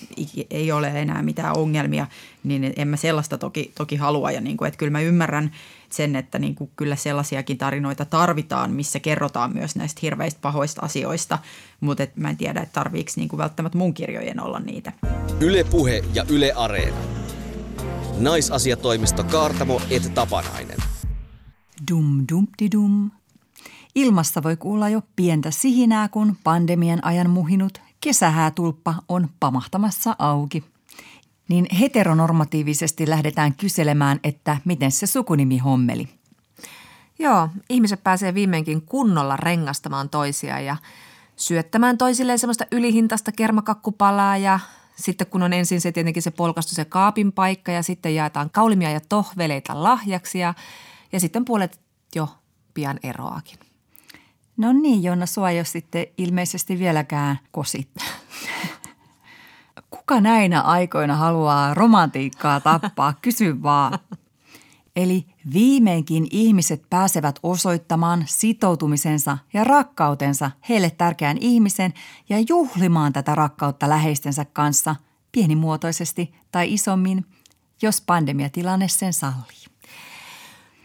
ei 0.49 0.71
ole 0.71 1.01
enää 1.01 1.21
mitään 1.21 1.57
ongelmia, 1.57 2.07
niin 2.43 2.73
en 2.75 2.87
mä 2.87 2.97
sellaista 2.97 3.37
toki, 3.37 3.71
toki 3.77 3.95
halua 3.95 4.31
ja 4.31 4.41
niin 4.41 4.57
kuin, 4.57 4.67
että 4.67 4.77
kyllä 4.77 4.91
mä 4.91 5.01
ymmärrän 5.01 5.51
sen, 5.89 6.15
että 6.15 6.39
niin 6.39 6.55
kuin 6.55 6.71
kyllä 6.75 6.95
sellaisiakin 6.95 7.57
tarinoita 7.57 8.05
tarvitaan, 8.05 8.71
missä 8.71 8.99
kerrotaan 8.99 9.53
myös 9.53 9.75
näistä 9.75 9.99
hirveistä 10.01 10.39
pahoista 10.41 10.81
asioista, 10.81 11.39
mutta 11.79 12.03
et 12.03 12.15
mä 12.15 12.29
en 12.29 12.37
tiedä, 12.37 12.61
että 12.61 12.73
tarviiko 12.73 13.11
niin 13.15 13.29
kuin 13.29 13.37
välttämättä 13.37 13.77
mun 13.77 13.93
kirjojen 13.93 14.43
olla 14.43 14.59
niitä. 14.59 14.93
Yle 15.39 15.63
Puhe 15.63 16.03
ja 16.13 16.25
Yle 16.29 16.53
Areena. 16.55 16.97
Naisasiatoimisto 18.17 19.23
Kaartamo 19.23 19.81
et 19.89 20.13
Tapanainen. 20.13 20.77
Dum 21.91 22.25
dum 22.31 22.47
di 22.59 22.67
dum. 22.71 23.11
Ilmassa 23.95 24.43
voi 24.43 24.57
kuulla 24.57 24.89
jo 24.89 25.01
pientä 25.15 25.51
sihinää, 25.51 26.07
kun 26.07 26.37
pandemian 26.43 27.05
ajan 27.05 27.29
muhinut 27.29 27.81
kesähäätulppa 28.01 28.95
on 29.09 29.29
pamahtamassa 29.39 30.15
auki. 30.19 30.63
Niin 31.49 31.67
heteronormatiivisesti 31.79 33.09
lähdetään 33.09 33.55
kyselemään, 33.55 34.19
että 34.23 34.57
miten 34.65 34.91
se 34.91 35.07
sukunimi 35.07 35.57
hommeli. 35.57 36.09
Joo, 37.19 37.49
ihmiset 37.69 38.03
pääsee 38.03 38.33
viimeinkin 38.33 38.81
kunnolla 38.81 39.37
rengastamaan 39.37 40.09
toisia 40.09 40.59
ja 40.59 40.77
syöttämään 41.35 41.97
toisilleen 41.97 42.39
semmoista 42.39 42.65
ylihintasta 42.71 43.31
kermakakkupalaa 43.31 44.37
ja 44.37 44.59
sitten 44.95 45.27
kun 45.27 45.43
on 45.43 45.53
ensin 45.53 45.81
se 45.81 45.91
tietenkin 45.91 46.23
se 46.23 46.31
polkastu 46.31 46.75
se 46.75 46.85
kaapin 46.85 47.31
paikka 47.31 47.71
ja 47.71 47.83
sitten 47.83 48.15
jaetaan 48.15 48.49
kaulimia 48.49 48.91
ja 48.91 49.01
tohveleita 49.09 49.83
lahjaksi 49.83 50.39
ja, 50.39 50.53
ja 51.11 51.19
sitten 51.19 51.45
puolet 51.45 51.79
jo 52.15 52.27
pian 52.73 52.99
eroakin. 53.03 53.59
No 54.57 54.73
niin, 54.73 55.03
Jonna, 55.03 55.25
sua 55.25 55.49
ei 55.49 55.57
ole 55.57 55.65
sitten 55.65 56.05
ilmeisesti 56.17 56.79
vieläkään 56.79 57.39
kosittaa. 57.51 58.07
Kuka 60.11 60.21
näinä 60.21 60.61
aikoina 60.61 61.15
haluaa 61.15 61.73
romantiikkaa 61.73 62.59
tappaa? 62.59 63.13
Kysy 63.21 63.63
vaan. 63.63 63.99
Eli 64.95 65.25
viimeinkin 65.53 66.27
ihmiset 66.31 66.83
pääsevät 66.89 67.39
osoittamaan 67.43 68.23
sitoutumisensa 68.27 69.37
ja 69.53 69.63
rakkautensa 69.63 70.51
heille 70.69 70.89
tärkeän 70.89 71.37
ihmisen 71.41 71.93
ja 72.29 72.37
juhlimaan 72.49 73.13
tätä 73.13 73.35
rakkautta 73.35 73.89
läheistensä 73.89 74.45
kanssa 74.45 74.95
pienimuotoisesti 75.31 76.33
tai 76.51 76.73
isommin, 76.73 77.25
jos 77.81 78.01
pandemiatilanne 78.01 78.87
sen 78.87 79.13
sallii. 79.13 79.65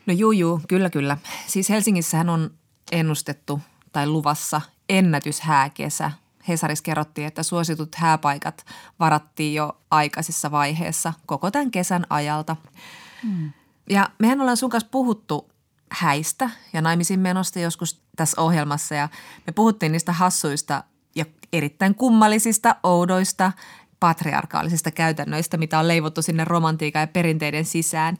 No 0.06 0.12
juu, 0.12 0.32
juu, 0.32 0.60
kyllä, 0.68 0.90
kyllä. 0.90 1.16
Siis 1.46 1.68
Helsingissähän 1.68 2.28
on 2.28 2.50
ennustettu 2.92 3.60
tai 3.92 4.06
luvassa 4.06 4.60
ennätyshääkesä. 4.88 6.10
Hesarissa 6.48 6.82
kerrottiin, 6.82 7.26
että 7.26 7.42
suositut 7.42 7.94
hääpaikat 7.94 8.64
varattiin 8.98 9.54
jo 9.54 9.80
aikaisessa 9.90 10.50
vaiheessa 10.50 11.12
koko 11.26 11.50
tämän 11.50 11.70
kesän 11.70 12.06
ajalta. 12.10 12.56
Hmm. 13.22 13.52
Ja 13.90 14.10
mehän 14.18 14.40
ollaan 14.40 14.56
sun 14.56 14.70
kanssa 14.70 14.88
puhuttu 14.90 15.50
häistä 15.90 16.50
ja 16.72 16.82
naimisiin 16.82 17.20
menosta 17.20 17.58
joskus 17.58 18.02
tässä 18.16 18.42
ohjelmassa 18.42 18.94
ja 18.94 19.08
me 19.46 19.52
puhuttiin 19.52 19.92
niistä 19.92 20.12
hassuista 20.12 20.84
ja 21.14 21.24
erittäin 21.52 21.94
kummallisista, 21.94 22.76
oudoista, 22.82 23.52
patriarkaalisista 24.00 24.90
käytännöistä, 24.90 25.56
mitä 25.56 25.78
on 25.78 25.88
leivottu 25.88 26.22
sinne 26.22 26.44
romantiikan 26.44 27.00
ja 27.00 27.06
perinteiden 27.06 27.64
sisään. 27.64 28.18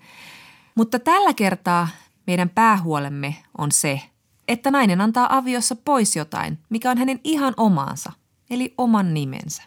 Mutta 0.75 0.99
tällä 0.99 1.35
kertaa 1.35 1.89
meidän 2.27 2.49
päähuolemme 2.49 3.37
on 3.59 3.73
se, 3.73 4.01
että 4.49 4.71
nainen 4.71 5.01
antaa 5.01 5.37
aviossa 5.37 5.77
pois 5.77 6.17
jotain, 6.17 6.59
mikä 6.69 6.91
on 6.91 6.99
hänen 6.99 7.21
ihan 7.25 7.55
omaansa, 7.57 8.13
eli 8.51 8.75
oman 8.79 9.15
nimensä. 9.15 9.63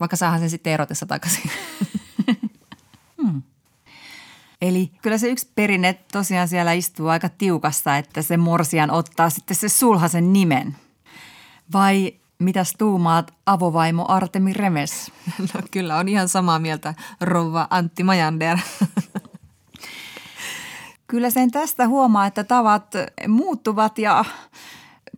Vaikka 0.00 0.16
saahan 0.16 0.40
sen 0.40 0.50
sitten 0.50 0.72
erotessa 0.72 1.06
takaisin. 1.06 1.50
Eli 4.64 4.90
kyllä 5.02 5.18
se 5.18 5.28
yksi 5.28 5.48
perinne 5.54 5.98
tosiaan 6.12 6.48
siellä 6.48 6.72
istuu 6.72 7.08
aika 7.08 7.28
tiukassa, 7.28 7.96
että 7.96 8.22
se 8.22 8.36
morsian 8.36 8.90
ottaa 8.90 9.30
sitten 9.30 9.56
se 9.56 9.68
sulhasen 9.68 10.32
nimen. 10.32 10.76
Vai 11.72 12.14
mitäs 12.38 12.74
tuumaat 12.78 13.34
avovaimo 13.46 14.04
Artemi 14.08 14.52
Remes? 14.52 15.12
No 15.54 15.60
kyllä 15.70 15.96
on 15.96 16.08
ihan 16.08 16.28
samaa 16.28 16.58
mieltä 16.58 16.94
rouva 17.20 17.66
Antti 17.70 18.02
Majander. 18.02 18.58
Kyllä 21.06 21.30
sen 21.30 21.50
tästä 21.50 21.88
huomaa, 21.88 22.26
että 22.26 22.44
tavat 22.44 22.94
muuttuvat 23.28 23.98
ja 23.98 24.24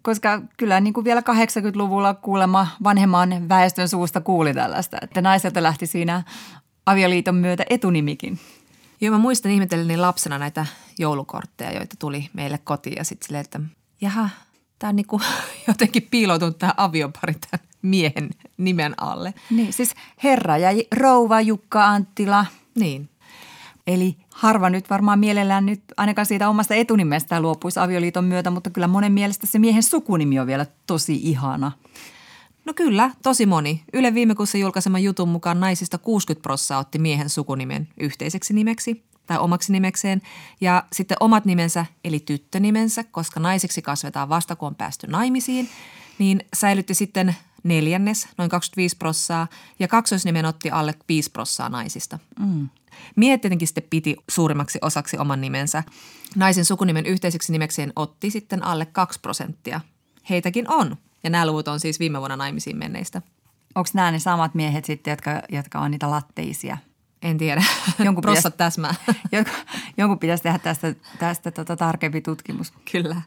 koska 0.02 0.42
kyllä 0.56 0.80
niin 0.80 0.94
kuin 0.94 1.04
vielä 1.04 1.20
80-luvulla 1.20 2.14
kuulemma 2.14 2.66
vanhemman 2.84 3.48
väestön 3.48 3.88
suusta 3.88 4.20
kuuli 4.20 4.54
tällaista, 4.54 4.96
että 5.02 5.22
naiselta 5.22 5.62
lähti 5.62 5.86
siinä 5.86 6.22
avioliiton 6.86 7.34
myötä 7.34 7.64
etunimikin. 7.70 8.38
Joo, 9.00 9.12
mä 9.12 9.18
muistan 9.18 9.52
ihmetelleni 9.52 9.96
lapsena 9.96 10.38
näitä 10.38 10.66
joulukortteja, 10.98 11.72
joita 11.72 11.96
tuli 11.98 12.30
meille 12.32 12.58
kotiin 12.58 12.96
ja 12.96 13.04
sitten 13.04 13.26
silleen, 13.26 13.44
että 13.44 13.60
jaha, 14.00 14.28
tämä 14.78 14.88
on 14.88 14.96
niinku 14.96 15.20
jotenkin 15.68 16.08
piiloutunut 16.10 16.58
tämä 16.58 16.74
aviopari 16.76 17.34
tämän 17.34 17.66
miehen 17.82 18.30
nimen 18.56 18.94
alle. 18.96 19.34
Niin, 19.50 19.72
siis 19.72 19.94
herra 20.24 20.58
ja 20.58 20.68
rouva 20.94 21.40
Jukka 21.40 21.86
Anttila. 21.86 22.46
Niin. 22.74 23.08
Eli 23.86 24.16
harva 24.30 24.70
nyt 24.70 24.90
varmaan 24.90 25.18
mielellään 25.18 25.66
nyt 25.66 25.82
ainakaan 25.96 26.26
siitä 26.26 26.48
omasta 26.48 26.74
etunimestään 26.74 27.42
luopuisi 27.42 27.80
avioliiton 27.80 28.24
myötä, 28.24 28.50
mutta 28.50 28.70
kyllä 28.70 28.86
monen 28.86 29.12
mielestä 29.12 29.46
se 29.46 29.58
miehen 29.58 29.82
sukunimi 29.82 30.38
on 30.38 30.46
vielä 30.46 30.66
tosi 30.86 31.14
ihana. 31.22 31.72
No 32.64 32.74
kyllä, 32.74 33.10
tosi 33.22 33.46
moni. 33.46 33.82
Yle 33.92 34.14
viime 34.14 34.34
kuussa 34.34 34.58
julkaiseman 34.58 35.02
jutun 35.02 35.28
mukaan 35.28 35.60
naisista 35.60 35.98
60 35.98 36.42
prosenttia 36.42 36.78
otti 36.78 36.98
miehen 36.98 37.30
sukunimen 37.30 37.88
yhteiseksi 38.00 38.54
nimeksi 38.54 39.04
tai 39.26 39.38
omaksi 39.38 39.72
nimekseen. 39.72 40.22
Ja 40.60 40.84
sitten 40.92 41.16
omat 41.20 41.44
nimensä, 41.44 41.86
eli 42.04 42.20
tyttönimensä, 42.20 43.04
koska 43.04 43.40
naiseksi 43.40 43.82
kasvetaan 43.82 44.28
vasta 44.28 44.56
kun 44.56 44.68
on 44.68 44.74
päästy 44.74 45.06
naimisiin, 45.06 45.68
niin 46.18 46.44
säilytti 46.56 46.94
sitten 46.94 47.36
neljännes, 47.62 48.28
noin 48.38 48.50
25 48.50 48.96
prossaa, 48.96 49.46
ja 49.78 49.88
kaksoisnimen 49.88 50.44
otti 50.44 50.70
alle 50.70 50.94
5 51.08 51.30
prossaa 51.30 51.68
naisista. 51.68 52.18
Mm. 52.38 52.68
Miehet 53.16 53.40
tietenkin 53.40 53.68
sitten 53.68 53.86
piti 53.90 54.16
suurimmaksi 54.30 54.78
osaksi 54.82 55.18
oman 55.18 55.40
nimensä. 55.40 55.82
Naisen 56.36 56.64
sukunimen 56.64 57.06
yhteiseksi 57.06 57.52
nimekseen 57.52 57.92
otti 57.96 58.30
sitten 58.30 58.64
alle 58.64 58.86
2 58.86 59.20
prosenttia. 59.20 59.80
Heitäkin 60.30 60.70
on, 60.70 60.96
ja 61.24 61.30
nämä 61.30 61.46
luvut 61.46 61.68
on 61.68 61.80
siis 61.80 62.00
viime 62.00 62.18
vuonna 62.18 62.36
naimisiin 62.36 62.76
menneistä. 62.76 63.22
Onko 63.74 63.90
nämä 63.94 64.10
ne 64.10 64.18
samat 64.18 64.54
miehet 64.54 64.84
sitten, 64.84 65.12
jotka, 65.12 65.42
jotka 65.48 65.80
on 65.80 65.90
niitä 65.90 66.10
latteisia? 66.10 66.78
En 67.22 67.38
tiedä. 67.38 67.64
Jonkun 67.98 68.22
Prossat 68.22 68.52
pitäisi- 68.54 68.58
täsmää. 68.58 68.94
Jonkun, 69.32 69.54
jonkun 69.96 70.18
pitäisi 70.18 70.42
tehdä 70.42 70.58
tästä, 70.58 70.94
tästä 71.18 71.50
tota 71.50 71.76
tarkempi 71.76 72.20
tutkimus. 72.20 72.72
Kyllä. 72.92 73.22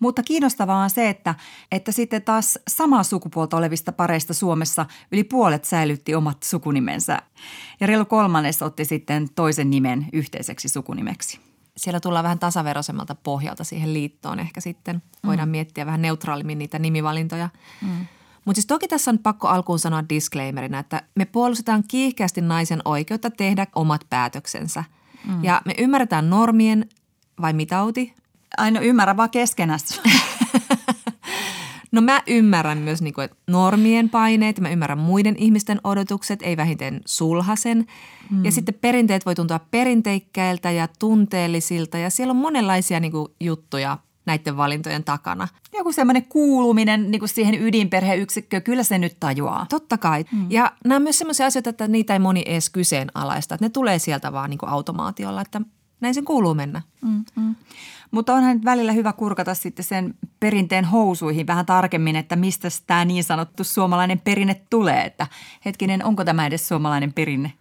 Mutta 0.00 0.22
kiinnostavaa 0.22 0.82
on 0.82 0.90
se, 0.90 1.08
että, 1.08 1.34
että 1.72 1.92
sitten 1.92 2.22
taas 2.22 2.58
samaa 2.68 3.02
sukupuolta 3.02 3.56
olevista 3.56 3.92
pareista 3.92 4.34
Suomessa 4.34 4.86
yli 5.12 5.24
puolet 5.24 5.64
säilytti 5.64 6.14
omat 6.14 6.42
sukunimensä. 6.42 7.22
Ja 7.80 7.86
reilu 7.86 8.04
kolmannes 8.04 8.62
otti 8.62 8.84
sitten 8.84 9.28
toisen 9.34 9.70
nimen 9.70 10.06
yhteiseksi 10.12 10.68
sukunimeksi. 10.68 11.40
Siellä 11.76 12.00
tullaan 12.00 12.22
vähän 12.22 12.38
tasaveroisemmalta 12.38 13.14
pohjalta 13.14 13.64
siihen 13.64 13.94
liittoon 13.94 14.40
ehkä 14.40 14.60
sitten. 14.60 15.02
Voidaan 15.26 15.48
mm. 15.48 15.50
miettiä 15.50 15.86
vähän 15.86 16.02
neutraalimmin 16.02 16.58
niitä 16.58 16.78
nimivalintoja. 16.78 17.48
Mm. 17.82 18.06
Mutta 18.44 18.56
siis 18.56 18.66
toki 18.66 18.88
tässä 18.88 19.10
on 19.10 19.18
pakko 19.18 19.48
alkuun 19.48 19.78
sanoa 19.78 20.08
disclaimerina, 20.08 20.78
että 20.78 21.02
me 21.14 21.24
puolustetaan 21.24 21.84
kiihkeästi 21.88 22.40
naisen 22.40 22.82
oikeutta 22.84 23.30
tehdä 23.30 23.66
omat 23.74 24.06
päätöksensä. 24.10 24.84
Mm. 25.26 25.44
Ja 25.44 25.62
me 25.64 25.74
ymmärretään 25.78 26.30
normien, 26.30 26.88
vai 27.40 27.52
mitä 27.52 27.82
Outi? 27.82 28.14
Aino 28.56 28.80
ymmärrä 28.80 29.16
vaan 29.16 29.30
keskenässä. 29.30 30.02
No 31.92 32.02
mä 32.02 32.22
ymmärrän 32.26 32.78
myös 32.78 33.02
niin 33.02 33.14
kuin, 33.14 33.24
että 33.24 33.36
normien 33.46 34.10
paineet, 34.10 34.60
mä 34.60 34.70
ymmärrän 34.70 34.98
muiden 34.98 35.36
ihmisten 35.38 35.80
odotukset, 35.84 36.42
ei 36.42 36.56
vähiten 36.56 37.00
sulhasen. 37.04 37.86
Mm. 38.30 38.44
Ja 38.44 38.52
sitten 38.52 38.74
perinteet 38.80 39.26
voi 39.26 39.34
tuntua 39.34 39.58
perinteikkäiltä 39.70 40.70
ja 40.70 40.88
tunteellisilta 40.98 41.98
ja 41.98 42.10
siellä 42.10 42.30
on 42.30 42.36
monenlaisia 42.36 43.00
niin 43.00 43.12
kuin, 43.12 43.28
juttuja 43.40 43.98
näiden 44.26 44.56
valintojen 44.56 45.04
takana. 45.04 45.48
Joku 45.72 45.92
semmoinen 45.92 46.24
kuuluminen 46.24 47.10
niin 47.10 47.18
kuin 47.18 47.28
siihen 47.28 47.62
ydinperheyksikköön, 47.62 48.62
kyllä 48.62 48.82
se 48.82 48.98
nyt 48.98 49.16
tajuaa. 49.20 49.66
Totta 49.70 49.98
kai. 49.98 50.24
Mm. 50.32 50.46
Ja 50.50 50.72
nämä 50.84 50.96
on 50.96 51.02
myös 51.02 51.18
sellaisia 51.18 51.46
asioita, 51.46 51.70
että 51.70 51.88
niitä 51.88 52.12
ei 52.12 52.18
moni 52.18 52.42
edes 52.46 52.70
kyseenalaista. 52.70 53.54
Että 53.54 53.64
ne 53.64 53.70
tulee 53.70 53.98
sieltä 53.98 54.32
vaan 54.32 54.50
niin 54.50 54.58
kuin 54.58 54.70
automaatiolla, 54.70 55.40
että 55.40 55.60
näin 56.00 56.14
sen 56.14 56.24
kuuluu 56.24 56.54
mennä. 56.54 56.82
Mm-hmm. 57.02 57.54
Mutta 58.10 58.34
onhan 58.34 58.56
nyt 58.56 58.64
välillä 58.64 58.92
hyvä 58.92 59.12
kurkata 59.12 59.54
sitten 59.54 59.84
sen 59.84 60.14
perinteen 60.40 60.84
housuihin 60.84 61.46
vähän 61.46 61.66
tarkemmin, 61.66 62.16
että 62.16 62.36
mistä 62.36 62.68
tämä 62.86 63.04
niin 63.04 63.24
sanottu 63.24 63.64
suomalainen 63.64 64.20
perinne 64.20 64.60
tulee. 64.70 65.04
Että 65.04 65.26
hetkinen, 65.64 66.04
onko 66.04 66.24
tämä 66.24 66.46
edes 66.46 66.68
suomalainen 66.68 67.12
perinne? 67.12 67.52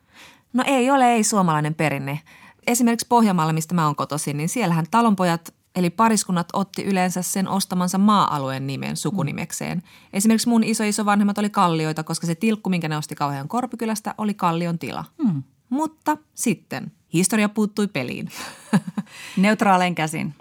No 0.54 0.64
ei 0.68 0.92
ole, 0.92 1.14
ei 1.14 1.24
suomalainen 1.24 1.76
perinne. 1.76 2.20
Esimerkiksi 2.68 3.08
Pohjanmaalla, 3.10 3.54
mistä 3.54 3.76
mä 3.76 3.86
oon 3.86 3.96
kotoisin, 3.96 4.38
niin 4.38 4.50
siellähän 4.50 4.86
talonpojat 4.92 5.54
eli 5.76 5.90
pariskunnat 5.90 6.48
otti 6.54 6.84
yleensä 6.84 7.22
sen 7.22 7.48
ostamansa 7.48 7.98
maa-alueen 7.98 8.68
nimen 8.68 8.98
sukunimekseen. 8.98 9.84
Esimerkiksi 10.14 10.50
mun 10.50 10.64
iso-isovanhemmat 10.64 11.38
oli 11.38 11.50
kallioita, 11.50 12.04
koska 12.04 12.28
se 12.28 12.36
tilkku, 12.36 12.70
minkä 12.70 12.90
ne 12.90 12.98
osti 12.98 13.16
kauhean 13.16 13.48
Korpikylästä, 13.48 14.16
oli 14.18 14.34
kallion 14.34 14.80
tila. 14.80 15.06
Hmm. 15.24 15.44
Mutta 15.70 16.18
sitten 16.34 16.92
historia 17.16 17.50
puuttui 17.50 17.88
peliin. 17.88 18.30
Neutraalein 19.38 19.96
käsin. 19.96 20.34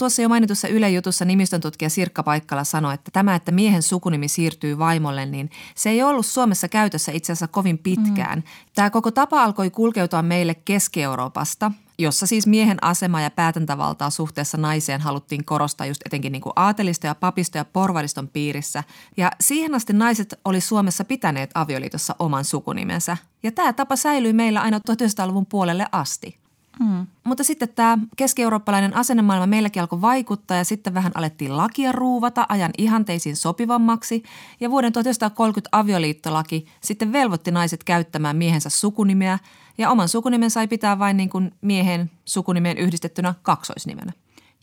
Tuossa 0.00 0.22
jo 0.22 0.28
mainitussa 0.28 0.68
Yle 0.68 0.90
jutussa 0.90 1.24
nimistön 1.24 1.60
tutkija 1.60 1.90
Sirkka 1.90 2.22
Paikkala 2.22 2.64
sanoi, 2.64 2.94
että 2.94 3.10
tämä, 3.10 3.34
että 3.34 3.52
miehen 3.52 3.82
sukunimi 3.82 4.28
siirtyy 4.28 4.78
vaimolle, 4.78 5.26
niin 5.26 5.50
se 5.74 5.90
ei 5.90 6.02
ollut 6.02 6.26
Suomessa 6.26 6.68
käytössä 6.68 7.12
itse 7.12 7.32
asiassa 7.32 7.48
kovin 7.48 7.78
pitkään. 7.78 8.38
Mm. 8.38 8.44
Tämä 8.74 8.90
koko 8.90 9.10
tapa 9.10 9.44
alkoi 9.44 9.70
kulkeutua 9.70 10.22
meille 10.22 10.54
Keski-Euroopasta, 10.54 11.72
jossa 11.98 12.26
siis 12.26 12.46
miehen 12.46 12.84
asema 12.84 13.20
ja 13.20 13.30
päätäntävaltaa 13.30 14.10
suhteessa 14.10 14.58
naiseen 14.58 15.00
haluttiin 15.00 15.44
korostaa 15.44 15.86
just 15.86 16.02
etenkin 16.06 16.32
niin 16.32 16.42
kuin 16.42 16.52
aatelista 16.56 17.06
ja 17.06 17.14
papista 17.14 17.58
ja 17.58 17.64
porvariston 17.64 18.28
piirissä. 18.28 18.84
Ja 19.16 19.30
siihen 19.40 19.74
asti 19.74 19.92
naiset 19.92 20.34
oli 20.44 20.60
Suomessa 20.60 21.04
pitäneet 21.04 21.50
avioliitossa 21.54 22.16
oman 22.18 22.44
sukunimensä. 22.44 23.16
Ja 23.42 23.52
tämä 23.52 23.72
tapa 23.72 23.96
säilyi 23.96 24.32
meillä 24.32 24.60
aina 24.60 24.78
1900-luvun 24.78 25.46
puolelle 25.46 25.86
asti. 25.92 26.39
Mm. 26.80 27.06
Mutta 27.24 27.44
sitten 27.44 27.68
tämä 27.74 27.98
keski-eurooppalainen 28.16 28.96
asennemaailma 28.96 29.46
meilläkin 29.46 29.82
alkoi 29.82 30.00
vaikuttaa 30.00 30.56
ja 30.56 30.64
sitten 30.64 30.94
vähän 30.94 31.12
alettiin 31.14 31.56
lakia 31.56 31.92
ruuvata 31.92 32.46
ajan 32.48 32.70
ihanteisiin 32.78 33.36
sopivammaksi. 33.36 34.22
Ja 34.60 34.70
vuoden 34.70 34.92
1930 34.92 35.68
avioliittolaki 35.72 36.66
sitten 36.80 37.12
velvoitti 37.12 37.50
naiset 37.50 37.84
käyttämään 37.84 38.36
miehensä 38.36 38.70
sukunimeä 38.70 39.38
ja 39.78 39.90
oman 39.90 40.08
sukunimen 40.08 40.50
sai 40.50 40.68
pitää 40.68 40.98
vain 40.98 41.16
niin 41.16 41.30
kuin 41.30 41.52
miehen 41.60 42.10
sukunimeen 42.24 42.78
yhdistettynä 42.78 43.34
kaksoisnimenä. 43.42 44.12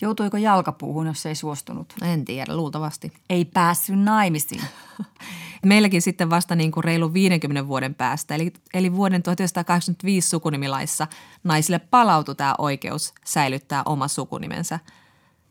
Joutuiko 0.01 0.37
jalkapuuhun, 0.37 1.07
jos 1.07 1.25
ei 1.25 1.35
suostunut? 1.35 1.93
En 2.01 2.25
tiedä, 2.25 2.55
luultavasti. 2.55 3.13
Ei 3.29 3.45
päässyt 3.45 3.99
naimisiin. 3.99 4.61
Meilläkin 5.65 6.01
sitten 6.01 6.29
vasta 6.29 6.55
niin 6.55 6.71
kuin 6.71 6.83
reilu 6.83 7.13
50 7.13 7.67
vuoden 7.67 7.95
päästä, 7.95 8.35
eli, 8.35 8.53
eli 8.73 8.95
vuoden 8.95 9.23
1985 9.23 10.29
sukunimilaissa 10.29 11.07
naisille 11.43 11.79
palautui 11.79 12.35
tämä 12.35 12.55
oikeus 12.57 13.13
säilyttää 13.25 13.83
oma 13.85 14.07
sukunimensä. 14.07 14.79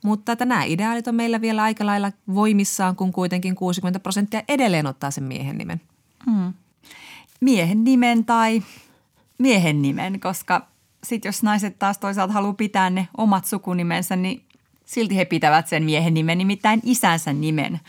Mutta 0.04 0.32
että 0.32 0.44
nämä 0.44 0.64
ideaalit 0.64 1.08
on 1.08 1.14
meillä 1.14 1.40
vielä 1.40 1.62
aika 1.62 1.86
lailla 1.86 2.12
voimissaan, 2.34 2.96
kun 2.96 3.12
kuitenkin 3.12 3.54
60 3.54 4.00
prosenttia 4.00 4.42
edelleen 4.48 4.86
ottaa 4.86 5.10
sen 5.10 5.24
miehen 5.24 5.58
nimen. 5.58 5.80
Hmm. 6.30 6.54
Miehen 7.40 7.84
nimen 7.84 8.24
tai 8.24 8.62
miehen 9.38 9.82
nimen, 9.82 10.20
koska 10.20 10.66
sitten 11.08 11.28
jos 11.28 11.42
naiset 11.42 11.78
taas 11.78 11.98
toisaalta 11.98 12.32
haluaa 12.32 12.52
pitää 12.52 12.90
ne 12.90 13.08
omat 13.16 13.44
sukunimensä, 13.44 14.16
niin 14.16 14.42
silti 14.84 15.16
he 15.16 15.24
pitävät 15.24 15.68
sen 15.68 15.82
miehen 15.82 16.14
nimen, 16.14 16.38
nimittäin 16.38 16.80
isänsä 16.84 17.32
nimen. 17.32 17.80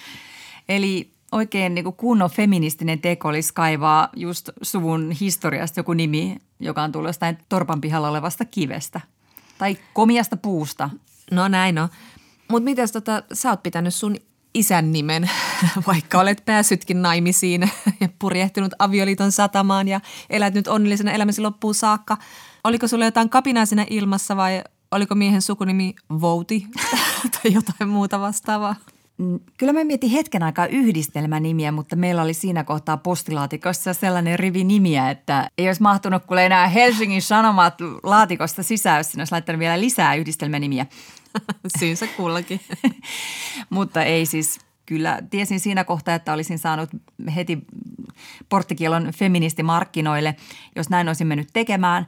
Eli 0.69 1.11
oikein 1.31 1.75
niin 1.75 1.93
kunnon 1.93 2.29
feministinen 2.29 2.99
teko 2.99 3.27
olisi 3.27 3.53
kaivaa 3.53 4.09
just 4.15 4.49
suvun 4.61 5.11
historiasta 5.11 5.79
joku 5.79 5.93
nimi, 5.93 6.37
joka 6.59 6.83
on 6.83 6.91
tullut 6.91 7.09
jostain 7.09 7.37
torpan 7.49 7.81
pihalla 7.81 8.09
olevasta 8.09 8.45
kivestä 8.45 9.01
tai 9.57 9.77
komiasta 9.93 10.37
puusta. 10.37 10.89
No 11.31 11.47
näin 11.47 11.79
on. 11.79 11.89
Mutta 12.47 12.63
miten 12.63 12.87
tota, 12.93 13.23
sä 13.33 13.49
oot 13.49 13.63
pitänyt 13.63 13.93
sun 13.93 14.15
isän 14.53 14.91
nimen, 14.91 15.29
vaikka 15.87 16.19
olet 16.19 16.45
päässytkin 16.45 17.01
naimisiin 17.01 17.61
ja 18.01 18.09
purjehtinut 18.19 18.71
avioliiton 18.79 19.31
satamaan 19.31 19.87
ja 19.87 20.01
elät 20.29 20.53
nyt 20.53 20.67
onnellisena 20.67 21.11
elämäsi 21.11 21.41
loppuun 21.41 21.75
saakka. 21.75 22.17
Oliko 22.67 22.87
sulla 22.87 23.05
jotain 23.05 23.29
kapinaa 23.29 23.65
siinä 23.65 23.85
ilmassa 23.89 24.37
vai 24.37 24.63
oliko 24.91 25.15
miehen 25.15 25.41
sukunimi 25.41 25.95
Vouti 26.21 26.67
tai 27.33 27.53
jotain 27.53 27.89
muuta 27.89 28.19
vastaavaa? 28.19 28.75
Mm, 29.17 29.39
Kyllä 29.57 29.73
mä 29.73 29.83
mietin 29.83 30.09
hetken 30.09 30.43
aikaa 30.43 30.65
yhdistelmänimiä, 30.65 31.71
mutta 31.71 31.95
meillä 31.95 32.21
oli 32.21 32.33
siinä 32.33 32.63
kohtaa 32.63 32.97
postilaatikossa 32.97 33.93
sellainen 33.93 34.39
rivi 34.39 34.63
nimiä, 34.63 35.09
että 35.09 35.49
ei 35.57 35.67
olisi 35.67 35.81
mahtunut 35.81 36.25
kuule 36.25 36.45
enää 36.45 36.67
Helsingin 36.67 37.21
Sanomat 37.21 37.77
laatikosta 38.03 38.63
sisään, 38.63 38.97
jos 38.97 39.11
sinne 39.11 39.21
olisi 39.21 39.31
laittanut 39.31 39.59
vielä 39.59 39.79
lisää 39.79 40.15
yhdistelmänimiä. 40.15 40.85
Syynsä 41.79 42.07
kullakin. 42.07 42.61
mutta 43.69 44.03
ei 44.03 44.25
siis 44.25 44.59
kyllä 44.85 45.19
tiesin 45.29 45.59
siinä 45.59 45.83
kohtaa, 45.83 46.15
että 46.15 46.33
olisin 46.33 46.59
saanut 46.59 46.89
heti 47.35 47.57
porttikielon 48.49 49.11
feministimarkkinoille, 49.17 50.35
jos 50.75 50.89
näin 50.89 51.07
olisin 51.07 51.27
mennyt 51.27 51.49
tekemään. 51.53 52.07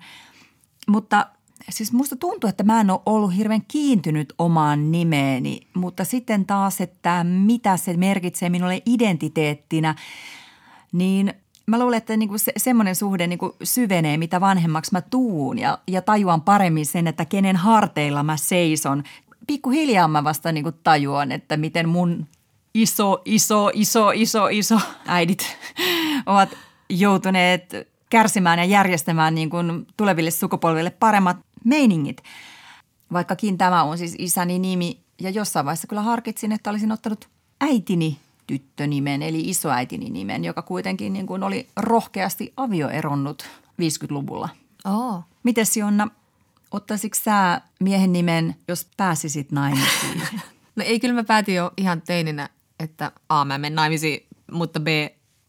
Mutta 0.89 1.25
siis 1.69 1.93
musta 1.93 2.15
tuntuu, 2.15 2.49
että 2.49 2.63
mä 2.63 2.81
en 2.81 2.89
ole 2.89 3.01
ollut 3.05 3.35
hirveän 3.35 3.63
kiintynyt 3.67 4.33
omaan 4.37 4.91
nimeeni, 4.91 5.67
mutta 5.73 6.05
sitten 6.05 6.45
taas, 6.45 6.81
että 6.81 7.23
mitä 7.23 7.77
se 7.77 7.97
merkitsee 7.97 8.49
minulle 8.49 8.81
identiteettinä, 8.85 9.95
niin 10.91 11.33
mä 11.65 11.79
luulen, 11.79 11.97
että 11.97 12.17
niinku 12.17 12.37
se, 12.37 12.51
semmoinen 12.57 12.95
suhde 12.95 13.27
niinku 13.27 13.55
syvenee, 13.63 14.17
mitä 14.17 14.41
vanhemmaksi 14.41 14.91
mä 14.91 15.01
tuun 15.01 15.59
ja, 15.59 15.79
ja 15.87 16.01
tajuan 16.01 16.41
paremmin 16.41 16.85
sen, 16.85 17.07
että 17.07 17.25
kenen 17.25 17.55
harteilla 17.55 18.23
mä 18.23 18.37
seison. 18.37 19.03
Pikkuhiljaa 19.47 20.07
mä 20.07 20.23
vasta 20.23 20.51
niinku 20.51 20.71
tajuan, 20.71 21.31
että 21.31 21.57
miten 21.57 21.89
mun 21.89 22.27
iso, 22.73 23.21
iso, 23.25 23.69
iso, 23.73 24.11
iso, 24.11 24.47
iso 24.47 24.79
äidit 25.05 25.57
ovat 26.25 26.49
joutuneet 26.89 27.73
kärsimään 28.09 28.59
ja 28.59 28.65
järjestämään 28.65 29.35
niin 29.35 29.49
kuin 29.49 29.87
tuleville 29.97 30.31
sukupolville 30.31 30.89
paremmat 30.89 31.37
meiningit. 31.63 32.23
Vaikkakin 33.13 33.57
tämä 33.57 33.83
on 33.83 33.97
siis 33.97 34.15
isäni 34.17 34.59
nimi 34.59 34.99
ja 35.21 35.29
jossain 35.29 35.65
vaiheessa 35.65 35.87
kyllä 35.87 36.01
harkitsin, 36.01 36.51
että 36.51 36.69
olisin 36.69 36.91
ottanut 36.91 37.29
äitini 37.61 38.17
tyttönimen 38.47 39.21
eli 39.21 39.49
isoäitini 39.49 40.09
nimen, 40.09 40.45
joka 40.45 40.61
kuitenkin 40.61 41.13
niin 41.13 41.27
kuin 41.27 41.43
oli 41.43 41.67
rohkeasti 41.77 42.53
avioeronnut 42.57 43.49
50-luvulla. 43.81 44.49
Oh. 44.85 45.23
Mites 45.43 45.77
Jonna, 45.77 46.07
ottaisitko 46.71 47.17
sä 47.23 47.61
miehen 47.79 48.13
nimen, 48.13 48.55
jos 48.67 48.87
pääsisit 48.97 49.51
naimisiin? 49.51 50.21
No 50.75 50.85
ei, 50.85 50.99
kyllä 50.99 51.13
mä 51.13 51.23
päätin 51.23 51.55
jo 51.55 51.71
ihan 51.77 52.01
teininä, 52.01 52.49
että 52.79 53.11
A, 53.29 53.45
mä 53.45 53.57
menen 53.57 53.75
naimisiin, 53.75 54.25
mutta 54.51 54.79
B, 54.79 54.87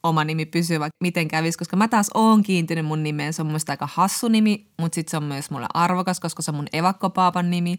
oma 0.03 0.25
nimi 0.25 0.47
pysyy 0.47 0.81
vaikka 0.81 0.97
miten 1.01 1.29
kävisi, 1.29 1.59
koska 1.59 1.77
mä 1.77 1.89
taas 1.89 2.11
oon 2.15 2.43
kiintynyt 2.43 2.87
mun 2.87 3.03
nimeen. 3.03 3.33
Se 3.33 3.43
on 3.43 3.47
mun 3.47 3.61
aika 3.69 3.89
hassu 3.93 4.29
nimi, 4.29 4.67
mutta 4.79 4.95
sitten 4.95 5.11
se 5.11 5.17
on 5.17 5.25
myös 5.25 5.51
mulle 5.51 5.67
arvokas, 5.75 6.21
koska 6.21 6.43
se 6.43 6.51
on 6.51 6.55
mun 6.55 6.69
evakkopaapan 6.73 7.51
nimi. 7.51 7.77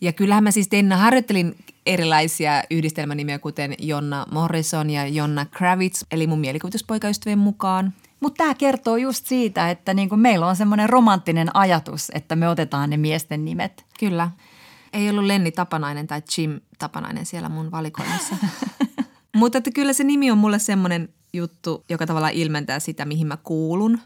Ja 0.00 0.12
kyllähän 0.12 0.44
mä 0.44 0.50
siis 0.50 0.68
tein, 0.68 0.92
harjoittelin 0.92 1.56
erilaisia 1.86 2.62
yhdistelmänimiä, 2.70 3.38
kuten 3.38 3.74
Jonna 3.78 4.26
Morrison 4.30 4.90
ja 4.90 5.06
Jonna 5.06 5.46
Kravitz, 5.46 6.02
eli 6.10 6.26
mun 6.26 6.40
mielikuvituspoikaystävien 6.40 7.38
mukaan. 7.38 7.92
Mutta 8.20 8.38
tämä 8.38 8.54
kertoo 8.54 8.96
just 8.96 9.26
siitä, 9.26 9.70
että 9.70 9.94
niinku 9.94 10.16
meillä 10.16 10.46
on 10.46 10.56
semmoinen 10.56 10.88
romanttinen 10.88 11.56
ajatus, 11.56 12.10
että 12.14 12.36
me 12.36 12.48
otetaan 12.48 12.90
ne 12.90 12.96
miesten 12.96 13.44
nimet. 13.44 13.86
Kyllä. 13.98 14.30
Ei 14.92 15.10
ollut 15.10 15.24
Lenni 15.24 15.52
Tapanainen 15.52 16.06
tai 16.06 16.22
Jim 16.38 16.60
Tapanainen 16.78 17.26
siellä 17.26 17.48
mun 17.48 17.70
valikoimassa. 17.70 18.36
Mutta 19.36 19.58
että 19.58 19.70
kyllä 19.70 19.92
se 19.92 20.04
nimi 20.04 20.30
on 20.30 20.38
mulle 20.38 20.58
semmoinen 20.58 21.08
juttu, 21.32 21.84
joka 21.88 22.06
tavallaan 22.06 22.32
ilmentää 22.32 22.80
sitä, 22.80 23.04
mihin 23.04 23.26
mä 23.26 23.36
kuulun. 23.36 23.98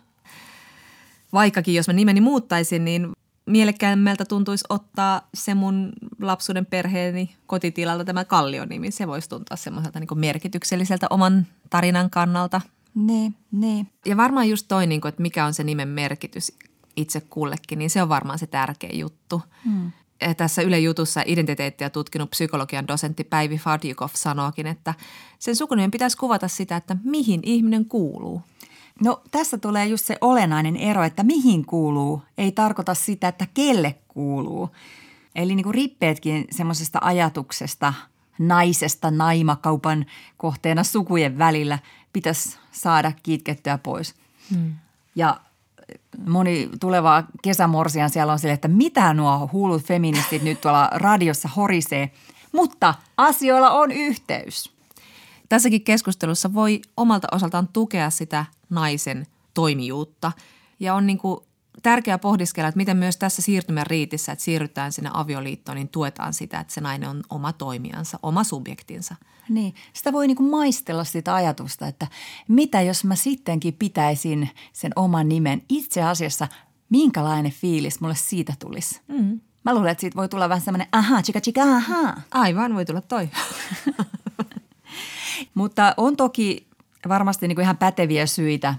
Vaikkakin 1.32 1.74
jos 1.74 1.86
mä 1.86 1.92
nimeni 1.92 2.20
muuttaisin, 2.20 2.84
niin 2.84 3.12
mielekkäämmältä 3.46 4.24
tuntuisi 4.24 4.64
ottaa 4.68 5.28
se 5.34 5.54
mun 5.54 5.92
lapsuuden 6.20 6.66
perheeni 6.66 7.36
kotitilalta 7.46 8.04
tämä 8.04 8.24
Kallio-nimi. 8.24 8.90
Se 8.90 9.06
voisi 9.06 9.28
tuntua 9.28 9.56
semmoiselta 9.56 10.00
niin 10.00 10.18
merkitykselliseltä 10.18 11.06
oman 11.10 11.46
tarinan 11.70 12.10
kannalta. 12.10 12.60
Niin, 12.94 13.34
niin. 13.52 13.88
Ja 14.06 14.16
varmaan 14.16 14.48
just 14.48 14.68
toi, 14.68 14.86
niin 14.86 15.00
kuin, 15.00 15.08
että 15.08 15.22
mikä 15.22 15.46
on 15.46 15.54
se 15.54 15.64
nimen 15.64 15.88
merkitys 15.88 16.52
itse 16.96 17.20
kullekin, 17.20 17.78
niin 17.78 17.90
se 17.90 18.02
on 18.02 18.08
varmaan 18.08 18.38
se 18.38 18.46
tärkeä 18.46 18.90
juttu. 18.92 19.42
Hmm. 19.64 19.92
Ja 20.20 20.34
tässä 20.34 20.62
Yle 20.62 20.78
Jutussa 20.78 21.22
identiteettiä 21.26 21.90
tutkinut 21.90 22.30
psykologian 22.30 22.88
dosentti 22.88 23.24
Päivi 23.24 23.58
Fadjukov 23.58 24.08
sanookin, 24.14 24.66
että 24.66 24.94
sen 25.38 25.56
sukunimen 25.56 25.90
pitäisi 25.90 26.16
kuvata 26.16 26.48
sitä, 26.48 26.76
että 26.76 26.96
mihin 27.04 27.40
ihminen 27.42 27.84
kuuluu. 27.84 28.42
No 29.00 29.22
tässä 29.30 29.58
tulee 29.58 29.86
just 29.86 30.04
se 30.04 30.18
olennainen 30.20 30.76
ero, 30.76 31.02
että 31.02 31.22
mihin 31.22 31.66
kuuluu, 31.66 32.22
ei 32.38 32.52
tarkoita 32.52 32.94
sitä, 32.94 33.28
että 33.28 33.46
kelle 33.54 33.94
kuuluu. 34.08 34.70
Eli 35.34 35.54
niin 35.54 35.64
kuin 35.64 35.74
rippeetkin 35.74 36.44
semmoisesta 36.50 36.98
ajatuksesta 37.02 37.94
naisesta 38.38 39.10
naimakaupan 39.10 40.06
kohteena 40.36 40.84
sukujen 40.84 41.38
välillä 41.38 41.78
pitäisi 42.12 42.58
saada 42.72 43.12
kitkettyä 43.22 43.78
pois. 43.78 44.14
Hmm. 44.50 44.74
Ja 45.14 45.40
moni 46.26 46.68
tuleva 46.80 47.24
kesämorsian 47.42 48.10
siellä 48.10 48.32
on 48.32 48.38
sille, 48.38 48.54
että 48.54 48.68
mitä 48.68 49.14
nuo 49.14 49.50
hullut 49.52 49.82
feministit 49.82 50.42
nyt 50.42 50.60
tuolla 50.60 50.90
radiossa 50.92 51.48
horisee. 51.56 52.10
Mutta 52.52 52.94
asioilla 53.16 53.70
on 53.70 53.92
yhteys. 53.92 54.72
Tässäkin 55.48 55.84
keskustelussa 55.84 56.54
voi 56.54 56.82
omalta 56.96 57.28
osaltaan 57.32 57.68
tukea 57.72 58.10
sitä 58.10 58.44
naisen 58.70 59.26
toimijuutta. 59.54 60.32
Ja 60.80 60.94
on 60.94 61.06
niin 61.06 61.18
kuin 61.18 61.40
tärkeää 61.82 62.18
pohdiskella, 62.18 62.68
että 62.68 62.76
miten 62.76 62.96
myös 62.96 63.16
tässä 63.16 63.42
siirtymän 63.42 63.86
riitissä, 63.86 64.32
että 64.32 64.44
siirrytään 64.44 64.92
sinne 64.92 65.10
avioliittoon, 65.12 65.76
niin 65.76 65.88
tuetaan 65.88 66.34
sitä, 66.34 66.60
että 66.60 66.74
se 66.74 66.80
nainen 66.80 67.08
on 67.08 67.22
oma 67.30 67.52
toimijansa, 67.52 68.18
oma 68.22 68.44
subjektinsa. 68.44 69.14
Niin, 69.48 69.74
sitä 69.92 70.12
voi 70.12 70.26
niin 70.26 70.36
kuin 70.36 70.50
maistella 70.50 71.04
sitä 71.04 71.34
ajatusta, 71.34 71.86
että 71.86 72.06
mitä 72.48 72.82
jos 72.82 73.04
mä 73.04 73.14
sittenkin 73.16 73.74
pitäisin 73.74 74.50
sen 74.72 74.92
oman 74.96 75.28
nimen. 75.28 75.62
Itse 75.68 76.02
asiassa 76.02 76.48
minkälainen 76.88 77.52
fiilis 77.52 78.00
mulle 78.00 78.14
siitä 78.14 78.52
tulisi. 78.58 79.00
Mm. 79.08 79.40
Mä 79.64 79.74
luulen, 79.74 79.90
että 79.90 80.00
siitä 80.00 80.16
voi 80.16 80.28
tulla 80.28 80.48
vähän 80.48 80.60
semmoinen 80.60 80.88
aha, 80.92 81.22
chika 81.22 81.40
chika, 81.40 81.62
aha. 81.62 82.14
Aivan, 82.30 82.74
voi 82.74 82.84
tulla 82.84 83.00
toi. 83.00 83.28
Mutta 85.54 85.94
on 85.96 86.16
toki 86.16 86.66
varmasti 87.08 87.48
niin 87.48 87.56
kuin 87.56 87.62
ihan 87.62 87.76
päteviä 87.76 88.26
syitä, 88.26 88.74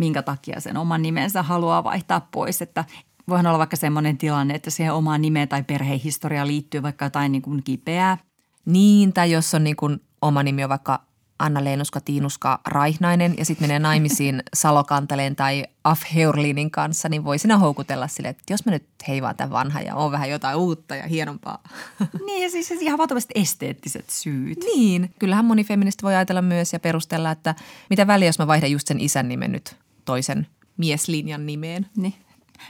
minkä 0.00 0.22
takia 0.22 0.60
sen 0.60 0.76
oman 0.76 1.02
nimensä 1.02 1.42
haluaa 1.42 1.84
vaihtaa 1.84 2.28
pois. 2.30 2.62
Että 2.62 2.84
voihan 3.28 3.46
olla 3.46 3.58
vaikka 3.58 3.76
semmoinen 3.76 4.18
tilanne, 4.18 4.54
että 4.54 4.70
siihen 4.70 4.94
omaan 4.94 5.22
nimeen 5.22 5.48
tai 5.48 5.62
perhehistoriaan 5.62 6.48
liittyy 6.48 6.82
vaikka 6.82 7.04
jotain 7.04 7.32
niin 7.32 7.42
kuin 7.42 7.62
kipeää. 7.62 8.18
Niin, 8.64 9.12
tai 9.12 9.32
jos 9.32 9.54
on 9.54 9.64
niin 9.64 9.76
kuin 9.76 10.00
oma 10.22 10.42
nimi 10.42 10.64
on 10.64 10.70
vaikka 10.70 11.02
Anna 11.38 11.64
Leenuska 11.64 12.00
Tiinuska 12.00 12.60
Raihnainen 12.66 13.34
ja 13.38 13.44
sitten 13.44 13.68
menee 13.68 13.78
naimisiin 13.78 14.42
Salokanteleen 14.54 15.36
tai 15.36 15.64
Af 15.84 16.00
Heurlinin 16.14 16.70
kanssa, 16.70 17.08
niin 17.08 17.24
voi 17.24 17.38
sinä 17.38 17.58
houkutella 17.58 18.08
sille, 18.08 18.28
että 18.28 18.52
jos 18.52 18.66
mä 18.66 18.72
nyt 18.72 18.86
heivaan 19.08 19.36
tämän 19.36 19.50
vanhan 19.50 19.86
ja 19.86 19.94
on 19.94 20.12
vähän 20.12 20.30
jotain 20.30 20.56
uutta 20.56 20.96
ja 20.96 21.06
hienompaa. 21.06 21.62
Niin 22.26 22.42
ja 22.42 22.50
siis 22.50 22.70
ihan 22.70 22.98
valtavasti 22.98 23.32
esteettiset 23.34 24.10
syyt. 24.10 24.58
Niin, 24.74 25.14
kyllähän 25.18 25.44
moni 25.44 25.64
feministi 25.64 26.02
voi 26.02 26.14
ajatella 26.14 26.42
myös 26.42 26.72
ja 26.72 26.80
perustella, 26.80 27.30
että 27.30 27.54
mitä 27.90 28.06
väliä, 28.06 28.28
jos 28.28 28.38
mä 28.38 28.46
vaihdan 28.46 28.70
just 28.70 28.86
sen 28.86 29.00
isän 29.00 29.28
nimen 29.28 29.52
nyt 29.52 29.76
toisen 30.04 30.46
mieslinjan 30.76 31.46
nimeen. 31.46 31.86
Niin, 31.96 32.14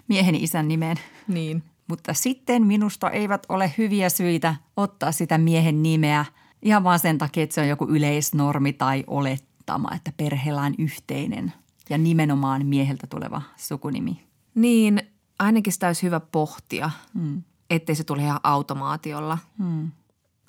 miehen 0.09 0.35
isän 0.35 0.68
nimeen. 0.68 0.97
Niin. 1.28 1.62
Mutta 1.89 2.14
sitten 2.14 2.66
minusta 2.66 3.11
eivät 3.11 3.47
ole 3.49 3.72
hyviä 3.78 4.09
syitä 4.09 4.55
ottaa 4.76 5.12
sitä 5.12 5.39
miehen 5.39 5.83
nimeä– 5.83 6.24
Ihan 6.62 6.85
vaan 6.85 6.99
sen 6.99 7.18
takia, 7.18 7.43
että 7.43 7.55
se 7.55 7.61
on 7.61 7.68
joku 7.68 7.87
yleisnormi 7.89 8.72
tai 8.72 9.05
olettama, 9.07 9.95
että 9.95 10.12
perheellä 10.16 10.62
on 10.62 10.74
yhteinen 10.78 11.53
ja 11.91 11.99
nimenomaan 11.99 12.66
mieheltä 12.66 13.07
tuleva 13.07 13.43
sukunimi. 13.57 14.24
Niin, 14.55 15.03
ainakin 15.39 15.72
sitä 15.72 15.87
olisi 15.87 16.03
hyvä 16.03 16.20
pohtia, 16.20 16.91
hmm. 17.14 17.43
ettei 17.70 17.95
se 17.95 18.05
tule 18.05 18.22
ihan 18.22 18.41
automaatiolla. 18.43 19.39
Hmm. 19.59 19.91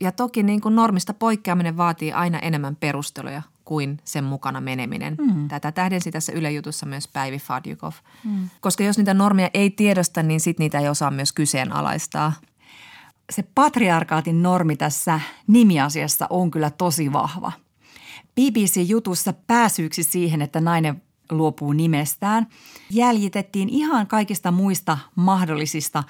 Ja 0.01 0.11
toki 0.11 0.43
niin 0.43 0.61
kuin 0.61 0.75
normista 0.75 1.13
poikkeaminen 1.13 1.77
vaatii 1.77 2.13
aina 2.13 2.39
enemmän 2.39 2.75
perusteluja 2.75 3.41
kuin 3.71 3.99
sen 4.03 4.23
mukana 4.23 4.61
meneminen. 4.61 5.15
Hmm. 5.31 5.47
Tätä 5.47 5.71
tähdensi 5.71 6.11
tässä 6.11 6.31
ylejutussa 6.31 6.85
myös 6.85 7.07
Päivi 7.07 7.39
Fadjukov. 7.39 7.93
Hmm. 8.23 8.49
Koska 8.61 8.83
jos 8.83 8.97
niitä 8.97 9.13
normeja 9.13 9.49
ei 9.53 9.69
tiedosta, 9.69 10.23
niin 10.23 10.39
sitten 10.39 10.63
niitä 10.63 10.79
ei 10.79 10.89
osaa 10.89 11.11
myös 11.11 11.31
kyseenalaistaa– 11.31 12.33
se 13.31 13.43
patriarkaatin 13.55 14.43
normi 14.43 14.75
tässä 14.75 15.19
nimiasiassa 15.47 16.27
on 16.29 16.51
kyllä 16.51 16.69
tosi 16.69 17.13
vahva. 17.13 17.51
BBC-jutussa 18.35 19.33
pääsyyksi 19.47 20.03
siihen, 20.03 20.41
että 20.41 20.61
nainen 20.61 21.01
luopuu 21.31 21.73
nimestään, 21.73 22.47
jäljitettiin 22.89 23.69
ihan 23.69 24.07
kaikista 24.07 24.51
muista 24.51 24.97
mahdollisista 25.15 26.03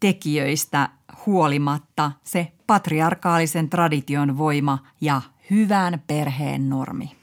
tekijöistä 0.00 0.88
huolimatta 1.26 2.12
se 2.24 2.52
patriarkaalisen 2.66 3.70
tradition 3.70 4.38
voima 4.38 4.78
ja 5.00 5.22
hyvän 5.50 6.02
perheen 6.06 6.68
normi. 6.68 7.16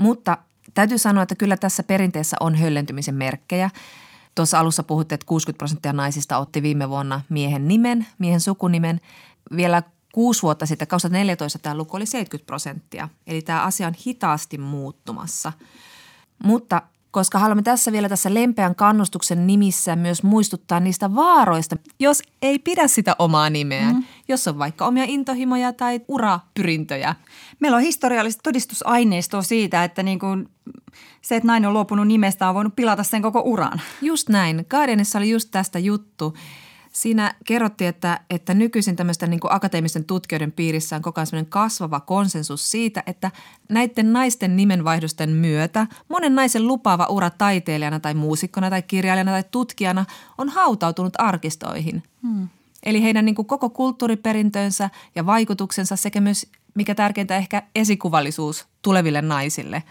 Mutta 0.00 0.38
täytyy 0.74 0.98
sanoa, 0.98 1.22
että 1.22 1.34
kyllä 1.34 1.56
tässä 1.56 1.82
perinteessä 1.82 2.36
on 2.40 2.54
höllentymisen 2.54 3.14
merkkejä. 3.14 3.70
Tuossa 4.34 4.58
alussa 4.58 4.82
puhutte, 4.82 5.14
että 5.14 5.26
60 5.26 5.58
prosenttia 5.58 5.92
naisista 5.92 6.38
otti 6.38 6.62
viime 6.62 6.88
vuonna 6.88 7.20
miehen 7.28 7.68
nimen, 7.68 8.06
miehen 8.18 8.40
sukunimen. 8.40 9.00
Vielä 9.56 9.82
kuusi 10.12 10.42
vuotta 10.42 10.66
sitten, 10.66 10.88
2014 10.88 11.58
tämä 11.58 11.76
luku 11.76 11.96
oli 11.96 12.06
70 12.06 12.46
prosenttia. 12.46 13.08
Eli 13.26 13.42
tämä 13.42 13.62
asia 13.62 13.86
on 13.86 13.94
hitaasti 14.06 14.58
muuttumassa. 14.58 15.52
Mutta 16.44 16.82
koska 17.14 17.38
haluamme 17.38 17.62
tässä 17.62 17.92
vielä 17.92 18.08
tässä 18.08 18.34
lempeän 18.34 18.74
kannustuksen 18.74 19.46
nimissä 19.46 19.96
myös 19.96 20.22
muistuttaa 20.22 20.80
niistä 20.80 21.14
vaaroista, 21.14 21.76
jos 22.00 22.22
ei 22.42 22.58
pidä 22.58 22.88
sitä 22.88 23.16
omaa 23.18 23.50
nimeään, 23.50 23.96
mm. 23.96 24.04
Jos 24.28 24.48
on 24.48 24.58
vaikka 24.58 24.86
omia 24.86 25.04
intohimoja 25.06 25.72
tai 25.72 26.00
urapyrintöjä. 26.08 27.14
Meillä 27.60 27.76
on 27.76 27.82
historiallista 27.82 28.42
todistusaineistoa 28.42 29.42
siitä, 29.42 29.84
että 29.84 30.02
niin 30.02 30.18
kuin 30.18 30.48
se, 31.22 31.36
että 31.36 31.46
nainen 31.46 31.68
on 31.68 31.74
luopunut 31.74 32.06
nimestä, 32.06 32.48
on 32.48 32.54
voinut 32.54 32.76
pilata 32.76 33.02
sen 33.02 33.22
koko 33.22 33.40
uran. 33.40 33.80
Just 34.02 34.28
näin. 34.28 34.66
Guardianissa 34.70 35.18
oli 35.18 35.30
just 35.30 35.48
tästä 35.50 35.78
juttu. 35.78 36.34
Siinä 36.92 37.34
kerrottiin, 37.44 37.88
että, 37.88 38.20
että 38.30 38.54
nykyisin 38.54 38.96
tämmöisten 38.96 39.30
niin 39.30 39.40
akateemisten 39.50 40.04
tutkijoiden 40.04 40.52
piirissä 40.52 40.96
on 40.96 41.02
koko 41.02 41.20
ajan 41.20 41.46
kasvava 41.46 42.00
konsensus 42.00 42.70
siitä, 42.70 43.02
että 43.06 43.30
näiden 43.68 44.12
naisten 44.12 44.56
nimenvaihdosten 44.56 45.30
myötä 45.30 45.86
monen 46.08 46.34
naisen 46.34 46.66
lupaava 46.68 47.06
ura 47.06 47.30
taiteilijana 47.30 48.00
tai 48.00 48.14
muusikkona 48.14 48.70
tai 48.70 48.82
kirjailijana 48.82 49.30
tai 49.30 49.44
tutkijana 49.50 50.04
on 50.38 50.48
hautautunut 50.48 51.14
arkistoihin. 51.18 52.02
Hmm. 52.22 52.48
Eli 52.84 53.02
heidän 53.02 53.24
niin 53.24 53.34
kuin 53.34 53.46
koko 53.46 53.70
kulttuuriperintönsä 53.70 54.90
ja 55.14 55.26
vaikutuksensa 55.26 55.96
sekä 55.96 56.20
myös, 56.20 56.46
mikä 56.74 56.94
tärkeintä 56.94 57.36
ehkä, 57.36 57.62
esikuvallisuus 57.74 58.66
tuleville 58.82 59.22
naisille 59.22 59.82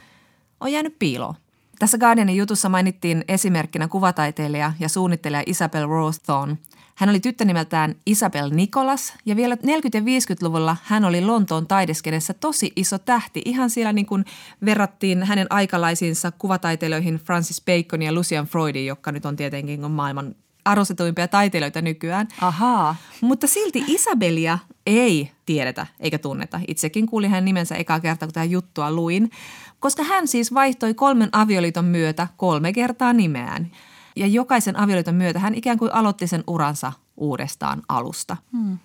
on 0.60 0.72
jäänyt 0.72 1.00
piiloon. 1.00 1.36
Tässä 1.80 1.98
Guardianin 1.98 2.38
jutussa 2.38 2.70
mainittiin 2.70 3.24
esimerkkinä 3.28 3.88
kuvataiteilija 3.88 4.74
ja 4.80 4.90
suunnittelija 4.90 5.44
Isabel 5.46 5.88
Rowthorne– 5.88 6.58
hän 6.96 7.10
oli 7.10 7.20
tyttö 7.20 7.46
nimeltään 7.46 7.96
Isabel 8.06 8.50
Nicholas 8.50 9.14
ja 9.26 9.36
vielä 9.36 9.56
40- 9.56 9.60
ja 9.94 10.02
50-luvulla 10.02 10.78
hän 10.84 11.06
oli 11.06 11.22
Lontoon 11.22 11.68
taideskenessä 11.68 12.34
tosi 12.34 12.72
iso 12.76 13.00
tähti. 13.00 13.42
Ihan 13.46 13.70
siellä 13.70 13.94
niin 13.94 14.06
kuin 14.06 14.26
verrattiin 14.66 15.24
hänen 15.24 15.48
aikalaisiinsa 15.50 16.32
kuvataiteilijoihin 16.32 17.16
Francis 17.16 17.62
Bacon 17.66 18.02
ja 18.02 18.14
Lucian 18.14 18.46
Freudin, 18.46 18.86
jotka 18.86 19.12
nyt 19.12 19.26
on 19.26 19.36
tietenkin 19.36 19.92
maailman 19.92 20.36
arvostetuimpia 20.66 21.28
taiteilijoita 21.28 21.82
nykyään. 21.82 22.28
Ahaa. 22.42 22.96
Mutta 23.22 23.48
silti 23.48 23.84
Isabelia 23.88 24.60
ei 24.86 25.32
tiedetä 25.46 25.88
eikä 26.00 26.18
tunneta. 26.18 26.60
Itsekin 26.68 27.06
kuulin 27.06 27.30
hänen 27.30 27.46
nimensä 27.46 27.76
ekaa 27.76 28.00
kertaa, 28.00 28.28
kun 28.28 28.34
tämä 28.34 28.44
juttua 28.44 28.92
luin, 28.92 29.32
koska 29.80 30.04
hän 30.04 30.28
siis 30.28 30.54
vaihtoi 30.54 30.94
kolmen 30.94 31.30
avioliiton 31.32 31.86
myötä 31.86 32.28
kolme 32.38 32.74
kertaa 32.74 33.14
nimeään– 33.14 33.72
ja 34.16 34.28
jokaisen 34.28 34.80
avioliiton 34.80 35.16
myötä 35.16 35.40
hän 35.40 35.56
ikään 35.56 35.78
kuin 35.78 35.94
aloitti 35.94 36.28
sen 36.28 36.44
uransa 36.48 36.92
uudestaan 37.18 37.82
alusta. 37.90 38.38
Hmm. 38.52 38.78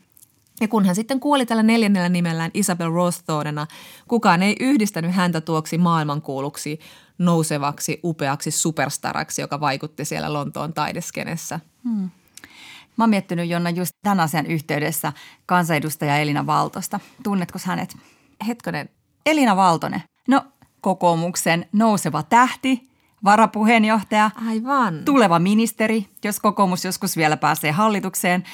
Ja 0.61 0.69
kun 0.69 0.87
hän 0.87 0.95
sitten 0.95 1.21
kuoli 1.21 1.47
tällä 1.47 1.63
neljännellä 1.63 2.09
nimellään 2.09 2.51
Isabel 2.55 2.93
Rothornena, 2.93 3.67
kukaan 4.09 4.43
ei 4.43 4.57
yhdistänyt 4.61 5.15
häntä 5.15 5.41
tuoksi 5.41 5.79
maailmankuuluksi, 5.79 6.81
nousevaksi, 7.19 8.01
upeaksi 8.05 8.51
superstaraksi, 8.51 9.41
joka 9.41 9.61
vaikutti 9.61 10.05
siellä 10.05 10.33
Lontoon 10.33 10.75
taideskenessä. 10.75 11.61
Hmm. 11.85 12.11
Mä 12.97 13.05
oon 13.05 13.11
miettinyt 13.11 13.49
Jonna 13.49 13.71
just 13.71 13.93
tämän 14.03 14.21
asian 14.21 14.47
yhteydessä 14.47 15.13
kansanedustaja 15.47 16.17
Elina 16.17 16.47
Valtosta. 16.47 17.01
Tunnetko 17.23 17.59
hänet? 17.65 17.97
Hetkonen. 18.47 18.89
Elina 19.27 19.57
Valtonen. 19.57 20.03
No, 20.29 20.45
kokoomuksen 20.81 21.69
nouseva 21.73 22.23
tähti, 22.23 22.89
varapuheenjohtaja, 23.25 24.31
Aivan. 24.49 25.05
tuleva 25.05 25.39
ministeri, 25.39 26.07
jos 26.25 26.41
kokoomus 26.41 26.85
joskus 26.85 27.17
vielä 27.17 27.37
pääsee 27.37 27.71
hallitukseen, 27.71 28.45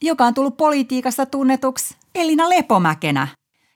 joka 0.00 0.24
on 0.24 0.34
tullut 0.34 0.56
politiikasta 0.56 1.26
tunnetuksi 1.26 1.96
Elina 2.14 2.48
Lepomäkenä. 2.48 3.28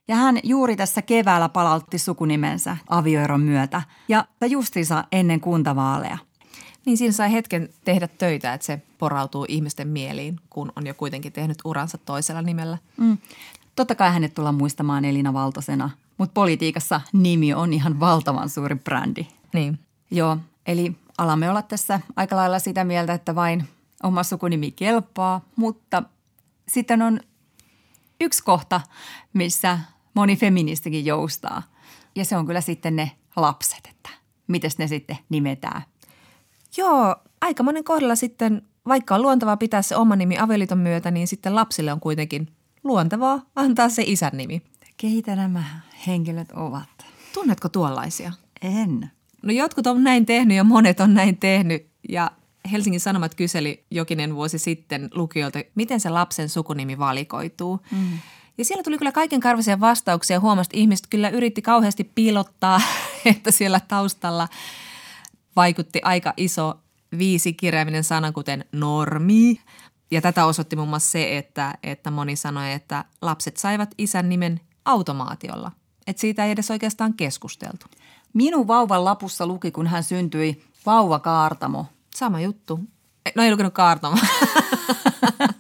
Ja 0.08 0.16
hän 0.16 0.38
juuri 0.42 0.76
tässä 0.76 1.02
keväällä 1.02 1.48
palautti 1.48 1.98
sukunimensä 1.98 2.76
avioeron 2.88 3.40
myötä 3.40 3.82
ja 4.08 4.24
justiinsa 4.46 5.04
ennen 5.12 5.40
kuntavaaleja. 5.40 6.18
Niin 6.86 6.96
siinä 6.98 7.12
sai 7.12 7.32
hetken 7.32 7.68
tehdä 7.84 8.08
töitä, 8.08 8.54
että 8.54 8.66
se 8.66 8.82
porautuu 8.98 9.46
ihmisten 9.48 9.88
mieliin, 9.88 10.40
kun 10.50 10.72
on 10.76 10.86
jo 10.86 10.94
kuitenkin 10.94 11.32
tehnyt 11.32 11.58
uransa 11.64 11.98
toisella 11.98 12.42
nimellä. 12.42 12.78
Mm. 12.96 13.18
Totta 13.76 13.94
kai 13.94 14.12
hänet 14.12 14.34
tullaan 14.34 14.54
muistamaan 14.54 15.04
Elina 15.04 15.32
Valtosena, 15.32 15.90
mutta 16.18 16.34
politiikassa 16.34 17.00
nimi 17.12 17.54
on 17.54 17.72
ihan 17.72 18.00
valtavan 18.00 18.48
suuri 18.48 18.74
brändi. 18.76 19.26
Niin. 19.52 19.78
Joo, 20.10 20.38
eli 20.66 20.96
alamme 21.18 21.50
olla 21.50 21.62
tässä 21.62 22.00
aika 22.16 22.36
lailla 22.36 22.58
sitä 22.58 22.84
mieltä, 22.84 23.14
että 23.14 23.34
vain 23.34 23.68
oma 24.02 24.22
sukunimi 24.22 24.70
kelpaa, 24.70 25.40
mutta 25.56 26.02
sitten 26.68 27.02
on 27.02 27.20
yksi 28.20 28.44
kohta, 28.44 28.80
missä 29.32 29.78
moni 30.14 30.36
feministikin 30.36 31.04
joustaa. 31.04 31.62
Ja 32.14 32.24
se 32.24 32.36
on 32.36 32.46
kyllä 32.46 32.60
sitten 32.60 32.96
ne 32.96 33.10
lapset, 33.36 33.86
että 33.90 34.10
miten 34.46 34.70
ne 34.78 34.88
sitten 34.88 35.18
nimetään. 35.28 35.82
Joo, 36.76 37.16
aika 37.40 37.62
monen 37.62 37.84
kohdalla 37.84 38.14
sitten, 38.14 38.62
vaikka 38.88 39.14
on 39.14 39.22
luontevaa 39.22 39.56
pitää 39.56 39.82
se 39.82 39.96
oma 39.96 40.16
nimi 40.16 40.38
avioliiton 40.38 40.78
myötä, 40.78 41.10
niin 41.10 41.26
sitten 41.26 41.54
lapsille 41.54 41.92
on 41.92 42.00
kuitenkin 42.00 42.48
luontevaa 42.84 43.42
antaa 43.56 43.88
se 43.88 44.02
isän 44.06 44.32
nimi. 44.34 44.62
Keitä 44.96 45.36
nämä 45.36 45.64
henkilöt 46.06 46.52
ovat? 46.52 47.06
Tunnetko 47.32 47.68
tuollaisia? 47.68 48.32
En. 48.62 49.10
No 49.42 49.52
jotkut 49.52 49.86
on 49.86 50.04
näin 50.04 50.26
tehnyt 50.26 50.56
ja 50.56 50.64
monet 50.64 51.00
on 51.00 51.14
näin 51.14 51.36
tehnyt 51.36 51.86
ja 52.08 52.30
Helsingin 52.72 53.00
Sanomat 53.00 53.34
kyseli 53.34 53.84
jokinen 53.90 54.34
vuosi 54.34 54.58
sitten 54.58 55.10
lukijoilta, 55.14 55.58
miten 55.74 56.00
se 56.00 56.10
lapsen 56.10 56.48
sukunimi 56.48 56.98
valikoituu. 56.98 57.80
Mm. 57.90 58.18
Ja 58.58 58.64
siellä 58.64 58.82
tuli 58.82 58.98
kyllä 58.98 59.12
kaiken 59.12 59.40
karvaisia 59.40 59.80
vastauksia. 59.80 60.40
Huomasi, 60.40 60.68
että 60.68 60.78
ihmiset 60.78 61.06
kyllä 61.10 61.28
yritti 61.28 61.62
kauheasti 61.62 62.04
piilottaa, 62.14 62.80
että 63.24 63.50
siellä 63.50 63.80
taustalla 63.88 64.48
vaikutti 65.56 66.00
aika 66.04 66.34
iso 66.36 66.74
viisikirjaiminen 67.18 68.04
sana, 68.04 68.32
kuten 68.32 68.64
normi. 68.72 69.60
Ja 70.10 70.20
tätä 70.20 70.46
osoitti 70.46 70.76
muun 70.76 70.88
muassa 70.88 71.10
se, 71.10 71.38
että, 71.38 71.74
että 71.82 72.10
moni 72.10 72.36
sanoi, 72.36 72.72
että 72.72 73.04
lapset 73.22 73.56
saivat 73.56 73.94
isän 73.98 74.28
nimen 74.28 74.60
automaatiolla. 74.84 75.72
Että 76.06 76.20
siitä 76.20 76.44
ei 76.44 76.50
edes 76.50 76.70
oikeastaan 76.70 77.14
keskusteltu. 77.14 77.86
Minun 78.32 78.66
vauvan 78.66 79.04
lapussa 79.04 79.46
luki, 79.46 79.70
kun 79.70 79.86
hän 79.86 80.04
syntyi, 80.04 80.64
vauva 80.86 81.18
Kaartamo. 81.18 81.86
Sama 82.14 82.40
juttu. 82.40 82.80
No 83.34 83.42
ei 83.42 83.50
lukenut 83.50 83.74
Kaartamo. 83.74 84.16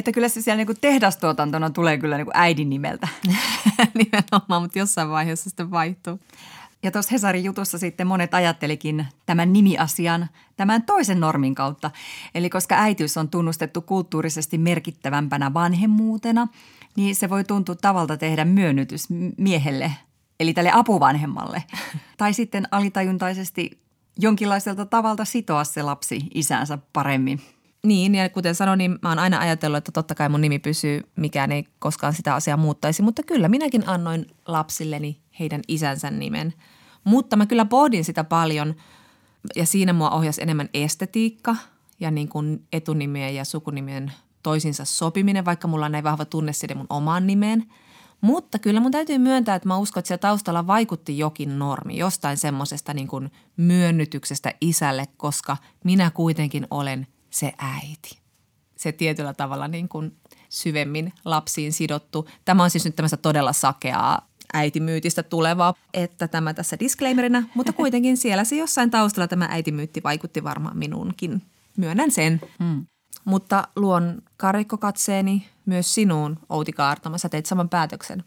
että 0.00 0.12
kyllä 0.12 0.28
se 0.28 0.40
siellä 0.40 0.56
niinku 0.56 0.74
tehdastuotantona 0.80 1.70
tulee 1.70 1.98
kyllä 1.98 2.16
niinku 2.16 2.32
äidin 2.34 2.70
nimeltä. 2.70 3.08
Nimenomaan, 3.94 4.62
mutta 4.62 4.78
jossain 4.78 5.10
vaiheessa 5.10 5.50
sitten 5.50 5.70
vaihtuu. 5.70 6.20
Ja 6.82 6.90
tuossa 6.90 7.10
Hesarin 7.12 7.44
jutussa 7.44 7.78
sitten 7.78 8.06
monet 8.06 8.34
ajattelikin 8.34 9.06
tämän 9.26 9.52
nimiasian 9.52 10.28
tämän 10.56 10.82
toisen 10.82 11.20
normin 11.20 11.54
kautta. 11.54 11.90
Eli 12.34 12.50
koska 12.50 12.74
äitiys 12.74 13.16
on 13.16 13.28
tunnustettu 13.28 13.80
kulttuurisesti 13.82 14.58
merkittävämpänä 14.58 15.54
vanhemmuutena, 15.54 16.48
niin 16.96 17.16
se 17.16 17.30
voi 17.30 17.44
tuntua 17.44 17.74
tavalta 17.74 18.16
tehdä 18.16 18.44
myönnytys 18.44 19.06
miehelle– 19.36 19.92
eli 20.40 20.54
tälle 20.54 20.70
apuvanhemmalle. 20.74 21.64
tai 22.18 22.34
sitten 22.34 22.68
alitajuntaisesti 22.70 23.80
jonkinlaiselta 24.18 24.86
tavalta 24.86 25.24
sitoa 25.24 25.64
se 25.64 25.82
lapsi 25.82 26.20
isänsä 26.34 26.78
paremmin. 26.92 27.40
Niin, 27.86 28.14
ja 28.14 28.28
kuten 28.28 28.54
sanoin, 28.54 28.78
niin 28.78 28.98
mä 29.02 29.08
oon 29.08 29.18
aina 29.18 29.38
ajatellut, 29.38 29.78
että 29.78 29.92
totta 29.92 30.14
kai 30.14 30.28
mun 30.28 30.40
nimi 30.40 30.58
pysyy, 30.58 31.00
mikään 31.16 31.52
ei 31.52 31.64
koskaan 31.78 32.14
sitä 32.14 32.34
asiaa 32.34 32.56
muuttaisi, 32.56 33.02
mutta 33.02 33.22
kyllä 33.22 33.48
minäkin 33.48 33.88
annoin 33.88 34.26
lapsilleni 34.46 35.20
heidän 35.38 35.60
isänsä 35.68 36.10
nimen. 36.10 36.54
Mutta 37.04 37.36
mä 37.36 37.46
kyllä 37.46 37.64
pohdin 37.64 38.04
sitä 38.04 38.24
paljon 38.24 38.74
ja 39.56 39.66
siinä 39.66 39.92
mua 39.92 40.10
ohjasi 40.10 40.42
enemmän 40.42 40.68
estetiikka 40.74 41.56
ja 42.00 42.10
niin 42.10 42.28
kuin 42.28 42.66
etunimien 42.72 43.34
ja 43.34 43.44
sukunimien 43.44 44.12
toisinsa 44.42 44.84
sopiminen, 44.84 45.44
vaikka 45.44 45.68
mulla 45.68 45.86
on 45.86 45.92
näin 45.92 46.04
vahva 46.04 46.24
tunne 46.24 46.52
mun 46.74 46.86
omaan 46.90 47.26
nimeen– 47.26 47.64
mutta 48.20 48.58
kyllä 48.58 48.80
mun 48.80 48.90
täytyy 48.90 49.18
myöntää, 49.18 49.54
että 49.54 49.68
mä 49.68 49.78
uskon, 49.78 50.00
että 50.00 50.08
siellä 50.08 50.20
taustalla 50.20 50.66
vaikutti 50.66 51.18
jokin 51.18 51.58
normi, 51.58 51.98
jostain 51.98 52.36
semmoisesta 52.36 52.94
niin 52.94 53.30
myönnytyksestä 53.56 54.54
isälle, 54.60 55.06
koska 55.16 55.56
minä 55.84 56.10
kuitenkin 56.10 56.66
olen 56.70 57.06
se 57.30 57.52
äiti. 57.58 58.18
Se 58.76 58.92
tietyllä 58.92 59.34
tavalla 59.34 59.68
niin 59.68 59.88
kuin 59.88 60.16
syvemmin 60.48 61.12
lapsiin 61.24 61.72
sidottu. 61.72 62.28
Tämä 62.44 62.62
on 62.62 62.70
siis 62.70 62.84
nyt 62.84 62.96
tämmöistä 62.96 63.16
todella 63.16 63.52
sakeaa 63.52 64.30
äitimyytistä 64.52 65.22
tulevaa, 65.22 65.74
että 65.94 66.28
tämä 66.28 66.54
tässä 66.54 66.78
disclaimerina, 66.78 67.42
mutta 67.54 67.72
kuitenkin 67.72 68.16
siellä 68.22 68.44
se 68.44 68.56
jossain 68.56 68.90
taustalla 68.90 69.28
tämä 69.28 69.48
äitimyytti 69.50 70.02
vaikutti 70.02 70.44
varmaan 70.44 70.78
minunkin. 70.78 71.42
Myönnän 71.76 72.10
sen. 72.10 72.40
Hmm. 72.58 72.86
mutta 73.24 73.68
luon 73.76 74.22
karikkokatseeni 74.36 75.48
myös 75.66 75.94
sinuun, 75.94 76.38
Outi 76.48 76.72
Kaartama. 76.72 77.18
Sä 77.18 77.28
teit 77.28 77.46
saman 77.46 77.68
päätöksen. 77.68 78.24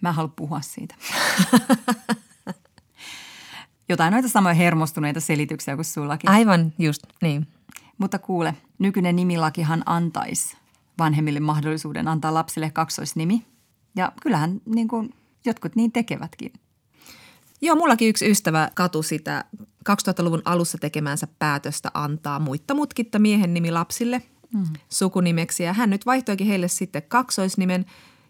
Mä 0.00 0.12
haluan 0.12 0.32
puhua 0.36 0.60
siitä. 0.60 0.94
Jotain 3.88 4.12
noita 4.12 4.28
samoja 4.28 4.54
hermostuneita 4.54 5.20
selityksiä 5.20 5.74
kuin 5.74 5.84
sullakin. 5.84 6.30
Aivan 6.30 6.72
just, 6.78 7.02
niin. 7.22 7.46
Mutta 7.98 8.18
kuule, 8.18 8.54
nykyinen 8.78 9.16
nimilakihan 9.16 9.82
antaisi 9.86 10.56
vanhemmille 10.98 11.40
mahdollisuuden 11.40 12.08
antaa 12.08 12.34
lapsille 12.34 12.70
kaksoisnimi. 12.70 13.44
Ja 13.96 14.12
kyllähän 14.22 14.60
niin 14.66 14.88
kuin, 14.88 15.14
jotkut 15.44 15.76
niin 15.76 15.92
tekevätkin. 15.92 16.52
Joo, 17.60 17.76
mullakin 17.76 18.08
yksi 18.08 18.30
ystävä 18.30 18.70
katu 18.74 19.02
sitä 19.02 19.44
2000-luvun 19.90 20.42
alussa 20.44 20.78
tekemäänsä 20.78 21.28
päätöstä 21.38 21.90
antaa 21.94 22.38
muitta 22.38 22.74
mutkitta 22.74 23.18
miehen 23.18 23.54
nimi 23.54 23.70
lapsille 23.70 24.22
mm. 24.54 24.64
sukunimeksi. 24.88 25.62
Ja 25.62 25.72
hän 25.72 25.90
nyt 25.90 26.06
vaihtoikin 26.06 26.46
heille 26.46 26.68
sitten 26.68 27.02
kaksoisnimen. 27.08 27.84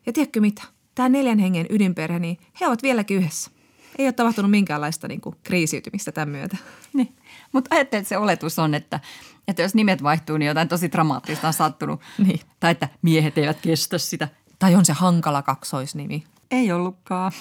Ja 0.07 0.13
tiedätkö 0.13 0.41
mitä? 0.41 0.63
Tämä 0.95 1.09
neljän 1.09 1.39
hengen 1.39 1.67
ydinperhe, 1.71 2.19
niin 2.19 2.39
he 2.61 2.67
ovat 2.67 2.83
vieläkin 2.83 3.17
yhdessä. 3.17 3.51
Ei 3.99 4.07
ole 4.07 4.13
tapahtunut 4.13 4.51
minkäänlaista 4.51 5.09
niin 5.09 5.21
kuin, 5.21 5.37
kriisiytymistä 5.43 6.13
tämän 6.13 6.29
myötä. 6.29 6.57
Niin. 6.93 7.17
Mutta 7.53 7.75
ajattelin, 7.75 8.01
että 8.01 8.09
se 8.09 8.19
oletus 8.19 8.59
on, 8.59 8.75
että, 8.75 9.01
että 9.49 9.63
jos 9.63 9.75
nimet 9.75 10.03
vaihtuu, 10.03 10.37
niin 10.37 10.47
jotain 10.47 10.69
tosi 10.69 10.93
dramaattista 10.93 11.47
on 11.47 11.53
sattunut. 11.53 12.01
Niin. 12.19 12.41
Tai 12.61 12.71
että 12.71 12.89
miehet 13.03 13.39
eivät 13.39 13.61
kestä 13.61 13.99
sitä. 13.99 14.29
Tai 14.59 14.75
on 14.75 14.85
se 14.85 14.93
hankala 14.93 15.43
kaksoisnimi. 15.43 16.25
Ei 16.51 16.73
ollutkaan. 16.73 17.33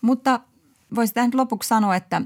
Mutta 0.00 0.40
voisi 0.94 1.14
tähän 1.14 1.30
lopuksi 1.34 1.68
sanoa, 1.68 1.96
että 1.96 2.22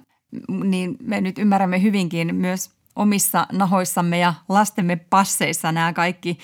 niin 0.64 0.96
me 1.02 1.20
nyt 1.20 1.38
ymmärrämme 1.38 1.82
hyvinkin 1.82 2.34
myös 2.34 2.70
omissa 2.96 3.46
nahoissamme 3.52 4.18
ja 4.18 4.34
lastemme 4.48 4.96
passeissa 4.96 5.72
nämä 5.72 5.92
kaikki 5.92 6.38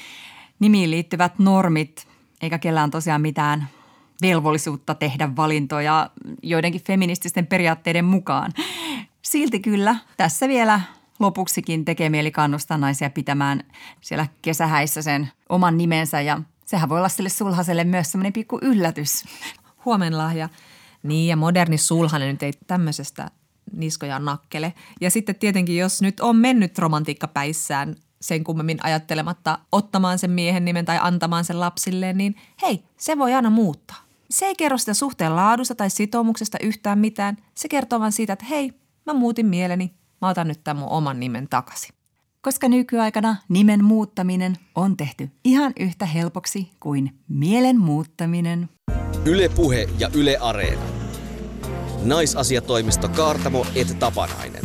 nimiin 0.58 0.90
liittyvät 0.90 1.38
normit, 1.38 2.08
eikä 2.42 2.58
kellään 2.58 2.90
tosiaan 2.90 3.20
mitään 3.20 3.68
velvollisuutta 4.28 4.94
tehdä 4.94 5.36
valintoja 5.36 6.10
joidenkin 6.42 6.84
feminististen 6.84 7.46
periaatteiden 7.46 8.04
mukaan. 8.04 8.52
Silti 9.22 9.60
kyllä 9.60 9.96
tässä 10.16 10.48
vielä 10.48 10.80
lopuksikin 11.18 11.84
tekee 11.84 12.10
mieli 12.10 12.30
kannustaa 12.30 12.78
naisia 12.78 13.10
pitämään 13.10 13.60
siellä 14.00 14.26
kesähäissä 14.42 15.02
sen 15.02 15.28
oman 15.48 15.78
nimensä 15.78 16.20
ja 16.20 16.40
sehän 16.66 16.88
voi 16.88 16.98
olla 16.98 17.08
sille 17.08 17.28
sulhaselle 17.28 17.84
myös 17.84 18.12
semmoinen 18.12 18.32
pikku 18.32 18.58
yllätys. 18.62 19.24
Huomenlahja. 19.84 20.48
Niin 21.02 21.28
ja 21.28 21.36
moderni 21.36 21.78
sulhanen 21.78 22.28
nyt 22.28 22.42
ei 22.42 22.52
tämmöisestä 22.66 23.30
niskojaan 23.72 24.24
nakkele. 24.24 24.74
Ja 25.00 25.10
sitten 25.10 25.34
tietenkin, 25.34 25.76
jos 25.76 26.02
nyt 26.02 26.20
on 26.20 26.36
mennyt 26.36 26.78
romantiikka 26.78 27.28
päissään 27.28 27.94
sen 28.20 28.44
kummemmin 28.44 28.78
ajattelematta 28.82 29.58
ottamaan 29.72 30.18
sen 30.18 30.30
miehen 30.30 30.64
nimen 30.64 30.84
tai 30.84 30.98
antamaan 31.00 31.44
sen 31.44 31.60
lapsilleen, 31.60 32.18
niin 32.18 32.36
hei, 32.62 32.84
se 32.96 33.18
voi 33.18 33.34
aina 33.34 33.50
muuttaa. 33.50 34.03
Se 34.30 34.46
ei 34.46 34.54
kerro 34.54 34.78
sitä 34.78 34.94
suhteen 34.94 35.36
laadusta 35.36 35.74
tai 35.74 35.90
sitoumuksesta 35.90 36.58
yhtään 36.62 36.98
mitään. 36.98 37.36
Se 37.54 37.68
kertoo 37.68 38.00
vain 38.00 38.12
siitä, 38.12 38.32
että 38.32 38.44
hei, 38.44 38.72
mä 39.06 39.14
muutin 39.14 39.46
mieleni, 39.46 39.94
mä 40.20 40.28
otan 40.28 40.48
nyt 40.48 40.64
tämän 40.64 40.80
mun 40.80 40.88
oman 40.88 41.20
nimen 41.20 41.48
takaisin. 41.48 41.94
Koska 42.42 42.68
nykyaikana 42.68 43.36
nimen 43.48 43.84
muuttaminen 43.84 44.56
on 44.74 44.96
tehty 44.96 45.30
ihan 45.44 45.72
yhtä 45.80 46.06
helpoksi 46.06 46.70
kuin 46.80 47.18
mielen 47.28 47.80
muuttaminen. 47.80 48.68
Yle 49.24 49.48
Puhe 49.48 49.88
ja 49.98 50.10
Yle 50.14 50.36
Areena. 50.40 50.82
Naisasiatoimisto 52.04 53.08
Kaartamo 53.08 53.66
et 53.74 53.98
Tapanainen. 53.98 54.62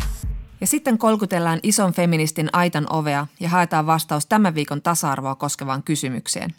Ja 0.62 0.68
sitten 0.68 0.97
kolkutellaan 0.97 1.60
ison 1.64 1.93
feministin 1.93 2.49
aitan 2.53 2.88
ovea 2.89 3.28
ja 3.39 3.49
haetaan 3.49 3.86
vastaus 3.86 4.26
tämän 4.26 4.55
viikon 4.55 4.82
tasa-arvoa 4.82 5.36
koskevaan 5.36 5.84
kysymykseen. 5.84 6.53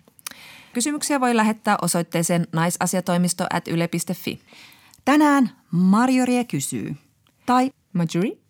Kysymyksiä 0.73 1.21
voi 1.21 1.37
lähettää 1.37 1.77
osoitteeseen 1.83 2.47
naisasiatoimisto 2.53 3.47
at 3.53 3.68
yle.fi. 3.68 4.41
Tänään 5.05 5.51
Marjorie 5.71 6.45
kysyy. 6.45 6.97
Tai 7.47 7.71
Marjorie? 7.93 8.49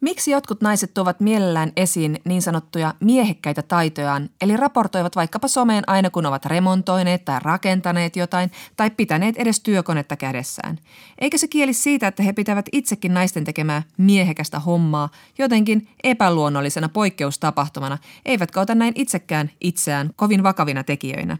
Miksi 0.00 0.30
jotkut 0.30 0.60
naiset 0.60 0.94
tuovat 0.94 1.20
mielellään 1.20 1.72
esiin 1.76 2.20
niin 2.24 2.42
sanottuja 2.42 2.94
miehekkäitä 3.00 3.62
taitojaan, 3.62 4.30
eli 4.40 4.56
raportoivat 4.56 5.16
vaikkapa 5.16 5.48
someen 5.48 5.84
aina 5.86 6.10
kun 6.10 6.26
ovat 6.26 6.46
remontoineet 6.46 7.24
tai 7.24 7.40
rakentaneet 7.42 8.16
jotain 8.16 8.50
tai 8.76 8.90
pitäneet 8.90 9.36
edes 9.36 9.60
työkonetta 9.60 10.16
kädessään? 10.16 10.78
Eikä 11.18 11.38
se 11.38 11.48
kieli 11.48 11.72
siitä, 11.72 12.06
että 12.06 12.22
he 12.22 12.32
pitävät 12.32 12.66
itsekin 12.72 13.14
naisten 13.14 13.44
tekemää 13.44 13.82
miehekästä 13.96 14.58
hommaa 14.58 15.08
jotenkin 15.38 15.88
epäluonnollisena 16.04 16.88
poikkeustapahtumana, 16.88 17.98
eivätkä 18.24 18.60
ota 18.60 18.74
näin 18.74 18.92
itsekään 18.96 19.50
itseään 19.60 20.10
kovin 20.16 20.42
vakavina 20.42 20.84
tekijöinä? 20.84 21.38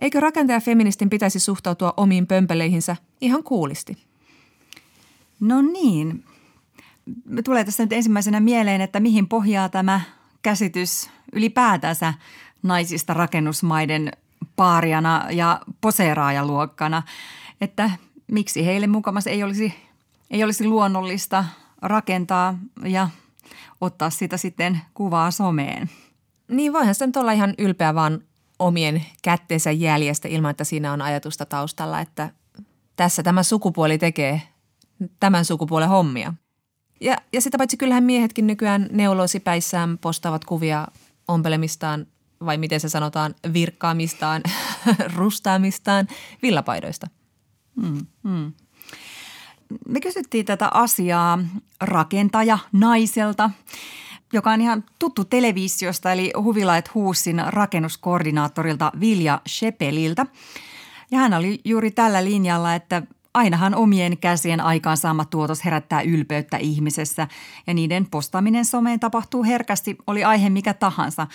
Eikö 0.00 0.20
rakentajafeministin 0.20 1.10
pitäisi 1.10 1.40
suhtautua 1.40 1.94
omiin 1.96 2.26
pömpeleihinsä 2.26 2.96
ihan 3.20 3.42
kuulisti? 3.42 3.96
no 5.40 5.62
niin, 5.62 6.24
tulee 7.44 7.64
tässä 7.64 7.82
nyt 7.82 7.92
ensimmäisenä 7.92 8.40
mieleen, 8.40 8.80
että 8.80 9.00
mihin 9.00 9.28
pohjaa 9.28 9.68
tämä 9.68 10.00
käsitys 10.42 11.10
ylipäätänsä 11.32 12.14
naisista 12.62 13.14
rakennusmaiden 13.14 14.12
paariana 14.56 15.26
ja 15.30 15.60
poseeraajaluokkana, 15.80 17.02
että 17.60 17.90
miksi 18.32 18.66
heille 18.66 18.86
mukamassa 18.86 19.30
ei 19.30 19.42
olisi, 19.42 19.74
ei 20.30 20.44
olisi 20.44 20.66
luonnollista 20.66 21.44
rakentaa 21.82 22.58
ja 22.84 23.08
ottaa 23.80 24.10
sitä 24.10 24.36
sitten 24.36 24.80
kuvaa 24.94 25.30
someen. 25.30 25.90
Niin 26.48 26.72
voihan 26.72 26.94
se 26.94 27.06
nyt 27.06 27.16
olla 27.16 27.32
ihan 27.32 27.54
ylpeä 27.58 27.94
vaan 27.94 28.20
omien 28.58 29.06
kätteensä 29.22 29.70
jäljestä 29.70 30.28
ilman, 30.28 30.50
että 30.50 30.64
siinä 30.64 30.92
on 30.92 31.02
ajatusta 31.02 31.46
taustalla, 31.46 32.00
että 32.00 32.30
tässä 32.96 33.22
tämä 33.22 33.42
sukupuoli 33.42 33.98
tekee 33.98 34.42
tämän 35.20 35.44
sukupuolen 35.44 35.88
hommia. 35.88 36.34
Ja, 37.04 37.16
ja 37.32 37.40
sitä 37.40 37.58
paitsi 37.58 37.76
kyllähän 37.76 38.04
miehetkin 38.04 38.46
nykyään 38.46 38.88
neulosipäissään 38.92 39.98
postaavat 39.98 40.44
kuvia 40.44 40.86
ompelemistaan, 41.28 42.06
vai 42.44 42.58
miten 42.58 42.80
se 42.80 42.88
sanotaan, 42.88 43.34
virkkaamistaan, 43.52 44.42
rustaamistaan, 45.16 46.08
villapaidoista. 46.42 47.06
Hmm, 47.82 48.06
hmm. 48.28 48.52
Me 49.88 50.00
kysyttiin 50.00 50.46
tätä 50.46 50.68
asiaa 50.74 51.38
rakentaja 51.80 52.58
naiselta, 52.72 53.50
joka 54.32 54.50
on 54.50 54.60
ihan 54.60 54.84
tuttu 54.98 55.24
televisiosta, 55.24 56.12
eli 56.12 56.32
Huvilait 56.36 56.94
Huusin 56.94 57.42
rakennuskoordinaattorilta 57.46 58.92
Vilja 59.00 59.40
Shepeliltä. 59.48 60.26
Ja 61.10 61.18
hän 61.18 61.34
oli 61.34 61.60
juuri 61.64 61.90
tällä 61.90 62.24
linjalla, 62.24 62.74
että 62.74 63.02
ainahan 63.34 63.74
omien 63.74 64.18
käsien 64.18 64.60
aikaansaama 64.60 65.24
tuotos 65.24 65.64
herättää 65.64 66.00
ylpeyttä 66.00 66.56
ihmisessä. 66.56 67.28
Ja 67.66 67.74
niiden 67.74 68.06
postaaminen 68.10 68.64
someen 68.64 69.00
tapahtuu 69.00 69.44
herkästi, 69.44 69.96
oli 70.06 70.24
aihe 70.24 70.50
mikä 70.50 70.74
tahansa. 70.74 71.26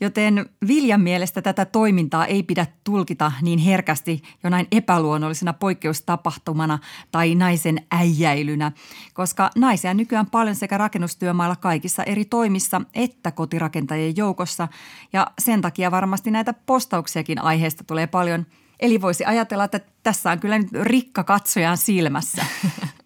Joten 0.00 0.46
Viljan 0.68 1.00
mielestä 1.00 1.42
tätä 1.42 1.64
toimintaa 1.64 2.26
ei 2.26 2.42
pidä 2.42 2.66
tulkita 2.84 3.32
niin 3.42 3.58
herkästi 3.58 4.22
jonain 4.44 4.66
epäluonnollisena 4.72 5.52
poikkeustapahtumana 5.52 6.78
tai 7.12 7.34
naisen 7.34 7.80
äijäilynä, 7.90 8.72
koska 9.12 9.50
naisia 9.56 9.94
nykyään 9.94 10.30
paljon 10.30 10.56
sekä 10.56 10.78
rakennustyömailla 10.78 11.56
kaikissa 11.56 12.02
eri 12.02 12.24
toimissa 12.24 12.80
että 12.94 13.30
kotirakentajien 13.30 14.16
joukossa. 14.16 14.68
Ja 15.12 15.26
sen 15.38 15.60
takia 15.60 15.90
varmasti 15.90 16.30
näitä 16.30 16.54
postauksiakin 16.66 17.42
aiheesta 17.42 17.84
tulee 17.84 18.06
paljon– 18.06 18.46
Eli 18.80 19.00
voisi 19.00 19.24
ajatella, 19.24 19.64
että 19.64 19.80
tässä 20.02 20.30
on 20.30 20.40
kyllä 20.40 20.58
nyt 20.58 20.68
rikka 20.82 21.24
katsojan 21.24 21.78
silmässä. 21.78 22.46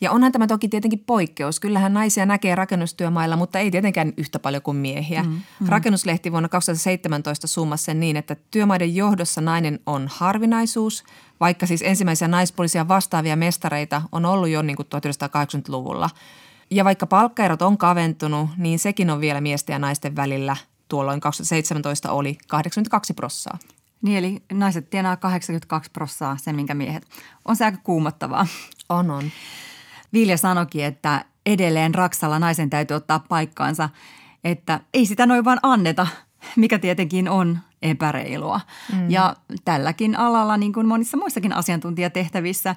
Ja 0.00 0.12
onhan 0.12 0.32
tämä 0.32 0.46
toki 0.46 0.68
tietenkin 0.68 1.04
poikkeus. 1.06 1.60
Kyllähän 1.60 1.94
naisia 1.94 2.26
näkee 2.26 2.54
rakennustyömailla, 2.54 3.36
mutta 3.36 3.58
ei 3.58 3.70
tietenkään 3.70 4.12
yhtä 4.16 4.38
paljon 4.38 4.62
kuin 4.62 4.76
miehiä. 4.76 5.22
Mm, 5.22 5.28
mm. 5.30 5.68
Rakennuslehti 5.68 6.32
vuonna 6.32 6.48
2017 6.48 7.46
summasi 7.46 7.84
sen 7.84 8.00
niin, 8.00 8.16
että 8.16 8.36
työmaiden 8.50 8.94
johdossa 8.94 9.40
nainen 9.40 9.80
on 9.86 10.08
harvinaisuus, 10.10 11.04
vaikka 11.40 11.66
siis 11.66 11.82
ensimmäisiä 11.82 12.28
naispuolisia 12.28 12.88
vastaavia 12.88 13.36
mestareita 13.36 14.02
on 14.12 14.26
ollut 14.26 14.48
jo 14.48 14.62
niin 14.62 14.76
kuin 14.76 14.86
1980-luvulla. 14.86 16.10
Ja 16.70 16.84
vaikka 16.84 17.06
palkkaerot 17.06 17.62
on 17.62 17.78
kaventunut, 17.78 18.50
niin 18.56 18.78
sekin 18.78 19.10
on 19.10 19.20
vielä 19.20 19.40
miesten 19.40 19.74
ja 19.74 19.78
naisten 19.78 20.16
välillä 20.16 20.56
tuolloin 20.88 21.20
2017 21.20 22.12
oli 22.12 22.38
82 22.48 23.14
prossaa. 23.14 23.58
Niin, 24.02 24.18
eli 24.18 24.42
naiset 24.52 24.90
tienaa 24.90 25.16
82 25.16 25.90
prossaa 25.90 26.36
sen, 26.36 26.56
minkä 26.56 26.74
miehet. 26.74 27.06
On 27.44 27.56
se 27.56 27.64
aika 27.64 27.78
kuumottavaa. 27.82 28.46
On, 28.88 29.10
on. 29.10 29.24
Vilja 30.12 30.36
sanoikin, 30.36 30.84
että 30.84 31.24
edelleen 31.46 31.94
Raksalla 31.94 32.38
naisen 32.38 32.70
täytyy 32.70 32.94
ottaa 32.94 33.24
paikkaansa, 33.28 33.88
että 34.44 34.80
ei 34.94 35.06
sitä 35.06 35.26
noin 35.26 35.44
vaan 35.44 35.58
anneta, 35.62 36.06
mikä 36.56 36.78
tietenkin 36.78 37.28
on 37.28 37.58
epäreilua. 37.82 38.60
Mm. 38.92 39.10
Ja 39.10 39.36
tälläkin 39.64 40.18
alalla, 40.18 40.56
niin 40.56 40.72
kuin 40.72 40.86
monissa 40.86 41.16
muissakin 41.16 41.52
asiantuntijatehtävissä, 41.52 42.76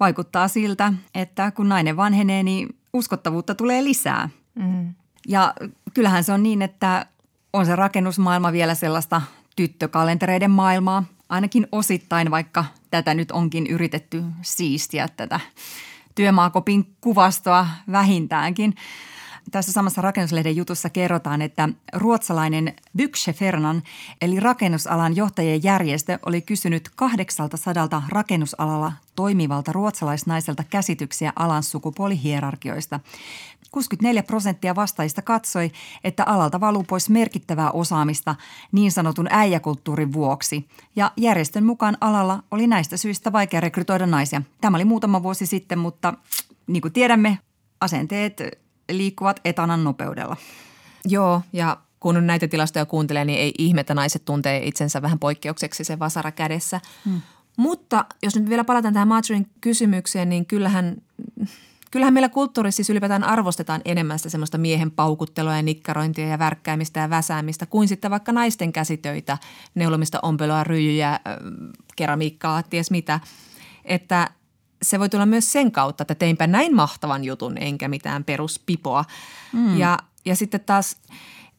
vaikuttaa 0.00 0.48
siltä, 0.48 0.92
että 1.14 1.50
kun 1.50 1.68
nainen 1.68 1.96
vanhenee, 1.96 2.42
niin 2.42 2.76
uskottavuutta 2.92 3.54
tulee 3.54 3.84
lisää. 3.84 4.28
Mm. 4.54 4.94
Ja 5.28 5.54
kyllähän 5.94 6.24
se 6.24 6.32
on 6.32 6.42
niin, 6.42 6.62
että 6.62 7.06
on 7.52 7.66
se 7.66 7.76
rakennusmaailma 7.76 8.52
vielä 8.52 8.74
sellaista 8.74 9.22
tyttökalentereiden 9.56 10.50
maailmaa, 10.50 11.04
ainakin 11.28 11.66
osittain, 11.72 12.30
vaikka 12.30 12.64
tätä 12.90 13.14
nyt 13.14 13.30
onkin 13.30 13.66
yritetty 13.66 14.22
siistiä 14.42 15.08
tätä 15.16 15.40
työmaakopin 16.14 16.96
kuvastoa 17.00 17.66
vähintäänkin. 17.92 18.74
Tässä 19.50 19.72
samassa 19.72 20.02
rakennuslehden 20.02 20.56
jutussa 20.56 20.90
kerrotaan, 20.90 21.42
että 21.42 21.68
ruotsalainen 21.92 22.76
Byksefernan 22.96 23.82
eli 24.20 24.40
rakennusalan 24.40 25.16
johtajien 25.16 25.62
järjestö 25.62 26.18
oli 26.26 26.42
kysynyt 26.42 26.88
800 26.96 28.02
rakennusalalla 28.08 28.92
toimivalta 29.16 29.72
ruotsalaisnaiselta 29.72 30.64
käsityksiä 30.64 31.32
alan 31.36 31.62
sukupuolihierarkioista. 31.62 33.00
64 33.70 34.22
prosenttia 34.22 34.74
vastaajista 34.74 35.22
katsoi, 35.22 35.70
että 36.04 36.24
alalta 36.24 36.60
valuu 36.60 36.84
pois 36.84 37.10
merkittävää 37.10 37.70
osaamista 37.70 38.34
niin 38.72 38.92
sanotun 38.92 39.26
äijäkulttuurin 39.30 40.12
vuoksi. 40.12 40.68
Ja 40.96 41.12
järjestön 41.16 41.64
mukaan 41.64 41.96
alalla 42.00 42.42
oli 42.50 42.66
näistä 42.66 42.96
syistä 42.96 43.32
vaikea 43.32 43.60
rekrytoida 43.60 44.06
naisia. 44.06 44.42
Tämä 44.60 44.76
oli 44.76 44.84
muutama 44.84 45.22
vuosi 45.22 45.46
sitten, 45.46 45.78
mutta 45.78 46.14
niin 46.66 46.82
kuin 46.82 46.92
tiedämme, 46.92 47.38
asenteet 47.80 48.42
liikkuvat 48.90 49.40
etanan 49.44 49.84
nopeudella. 49.84 50.36
Joo, 51.04 51.42
ja 51.52 51.76
kun 52.00 52.26
näitä 52.26 52.48
tilastoja 52.48 52.86
kuuntelee, 52.86 53.24
niin 53.24 53.38
ei 53.38 53.54
ihme, 53.58 53.80
että 53.80 53.94
naiset 53.94 54.24
tuntee 54.24 54.66
itsensä 54.66 55.02
vähän 55.02 55.18
poikkeukseksi 55.18 55.84
se 55.84 55.98
vasara 55.98 56.32
kädessä. 56.32 56.80
Hmm. 57.04 57.20
Mutta 57.56 58.04
jos 58.22 58.36
nyt 58.36 58.48
vielä 58.48 58.64
palataan 58.64 58.94
tähän 58.94 59.08
Marjorin 59.08 59.50
kysymykseen, 59.60 60.28
niin 60.28 60.46
kyllähän, 60.46 60.96
kyllähän 61.90 62.14
meillä 62.14 62.28
kulttuurissa 62.28 62.76
siis 62.76 62.90
ylipäätään 62.90 63.24
arvostetaan 63.24 63.80
enemmän 63.84 64.18
sitä 64.18 64.28
semmoista 64.28 64.58
miehen 64.58 64.90
paukuttelua 64.90 65.56
ja 65.56 65.62
nikkarointia 65.62 66.28
ja 66.28 66.38
värkkäämistä 66.38 67.00
ja 67.00 67.10
väsäämistä 67.10 67.66
kuin 67.66 67.88
sitten 67.88 68.10
vaikka 68.10 68.32
naisten 68.32 68.72
käsitöitä, 68.72 69.38
neulomista 69.74 70.18
ompeloa, 70.22 70.64
ryijyjä, 70.64 71.20
keramiikkaa, 71.96 72.62
ties 72.62 72.90
mitä. 72.90 73.20
Että 73.84 74.30
se 74.82 74.98
voi 74.98 75.08
tulla 75.08 75.26
myös 75.26 75.52
sen 75.52 75.72
kautta, 75.72 76.02
että 76.02 76.14
teinpä 76.14 76.46
näin 76.46 76.76
mahtavan 76.76 77.24
jutun 77.24 77.58
enkä 77.58 77.88
mitään 77.88 78.24
peruspipoa. 78.24 79.04
Mm. 79.52 79.78
Ja, 79.78 79.98
ja 80.24 80.36
sitten 80.36 80.60
taas 80.60 80.96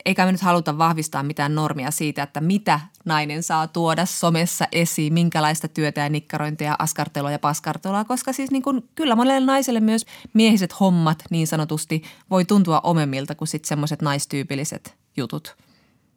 eikä 0.06 0.26
me 0.26 0.32
nyt 0.32 0.42
haluta 0.42 0.78
vahvistaa 0.78 1.24
mitään 1.24 1.56
normia 1.56 1.92
siitä, 1.92 2.24
että 2.24 2.42
mitä 2.42 2.80
nainen 3.06 3.44
saa 3.44 3.68
tuoda 3.68 4.06
somessa 4.06 4.68
esiin, 4.72 5.14
minkälaista 5.14 5.68
työtä 5.68 6.02
ja 6.02 6.10
nikkarointia 6.10 6.68
ja 6.68 6.76
askartelua 6.80 7.32
ja 7.32 7.40
paskartelua, 7.40 8.04
koska 8.04 8.34
siis 8.34 8.52
niin 8.52 8.64
kuin, 8.64 8.90
kyllä 8.96 9.16
monelle 9.16 9.46
naiselle 9.46 9.80
myös 9.80 10.06
miehiset 10.34 10.80
hommat 10.80 11.24
niin 11.30 11.48
sanotusti 11.48 12.04
voi 12.30 12.46
tuntua 12.46 12.80
omemmilta 12.84 13.36
kuin 13.36 13.48
sitten 13.48 13.68
semmoiset 13.68 14.02
naistyypilliset 14.02 14.96
jutut. 15.18 15.58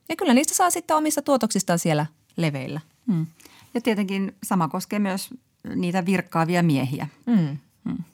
Ja 0.09 0.17
kyllä 0.17 0.35
niistä 0.35 0.55
saa 0.55 0.71
sitten 0.71 0.97
omista 0.97 1.23
tuotoksistaan 1.23 1.79
siellä 1.79 2.07
leveillä. 2.37 2.81
Hmm. 3.07 3.27
Ja 3.75 3.81
tietenkin 3.81 4.37
sama 4.43 4.69
koskee 4.69 4.99
myös 4.99 5.31
niitä 5.75 6.07
virkkaavia 6.07 6.63
miehiä. 6.63 7.09
Mm. 7.27 7.59
Mm. 7.85 8.05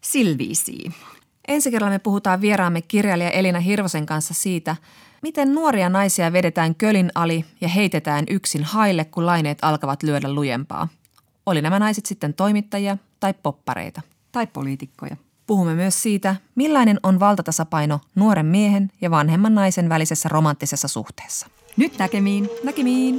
Silviisi. 0.00 0.92
Ensi 1.48 1.70
kerralla 1.70 1.94
me 1.94 1.98
puhutaan 1.98 2.40
vieraamme 2.40 2.82
kirjailija 2.82 3.30
Elina 3.30 3.60
Hirvosen 3.60 4.06
kanssa 4.06 4.34
siitä, 4.34 4.76
miten 5.22 5.54
nuoria 5.54 5.88
naisia 5.88 6.32
vedetään 6.32 6.74
kölin 6.74 7.10
ali 7.14 7.44
ja 7.60 7.68
heitetään 7.68 8.24
yksin 8.30 8.64
haille, 8.64 9.04
kun 9.04 9.26
laineet 9.26 9.58
alkavat 9.62 10.02
lyödä 10.02 10.34
lujempaa. 10.34 10.88
Oli 11.46 11.62
nämä 11.62 11.78
naiset 11.78 12.06
sitten 12.06 12.34
toimittajia 12.34 12.96
tai 13.20 13.34
poppareita. 13.42 14.02
Tai 14.32 14.46
poliitikkoja. 14.46 15.16
Puhumme 15.46 15.74
myös 15.74 16.02
siitä, 16.02 16.36
millainen 16.54 17.00
on 17.02 17.20
valtatasapaino 17.20 18.00
nuoren 18.14 18.46
miehen 18.46 18.92
ja 19.00 19.10
vanhemman 19.10 19.54
naisen 19.54 19.88
välisessä 19.88 20.28
romanttisessa 20.28 20.88
suhteessa. 20.88 21.46
Nyt 21.76 21.98
näkemiin. 21.98 22.48
Näkemiin. 22.64 23.18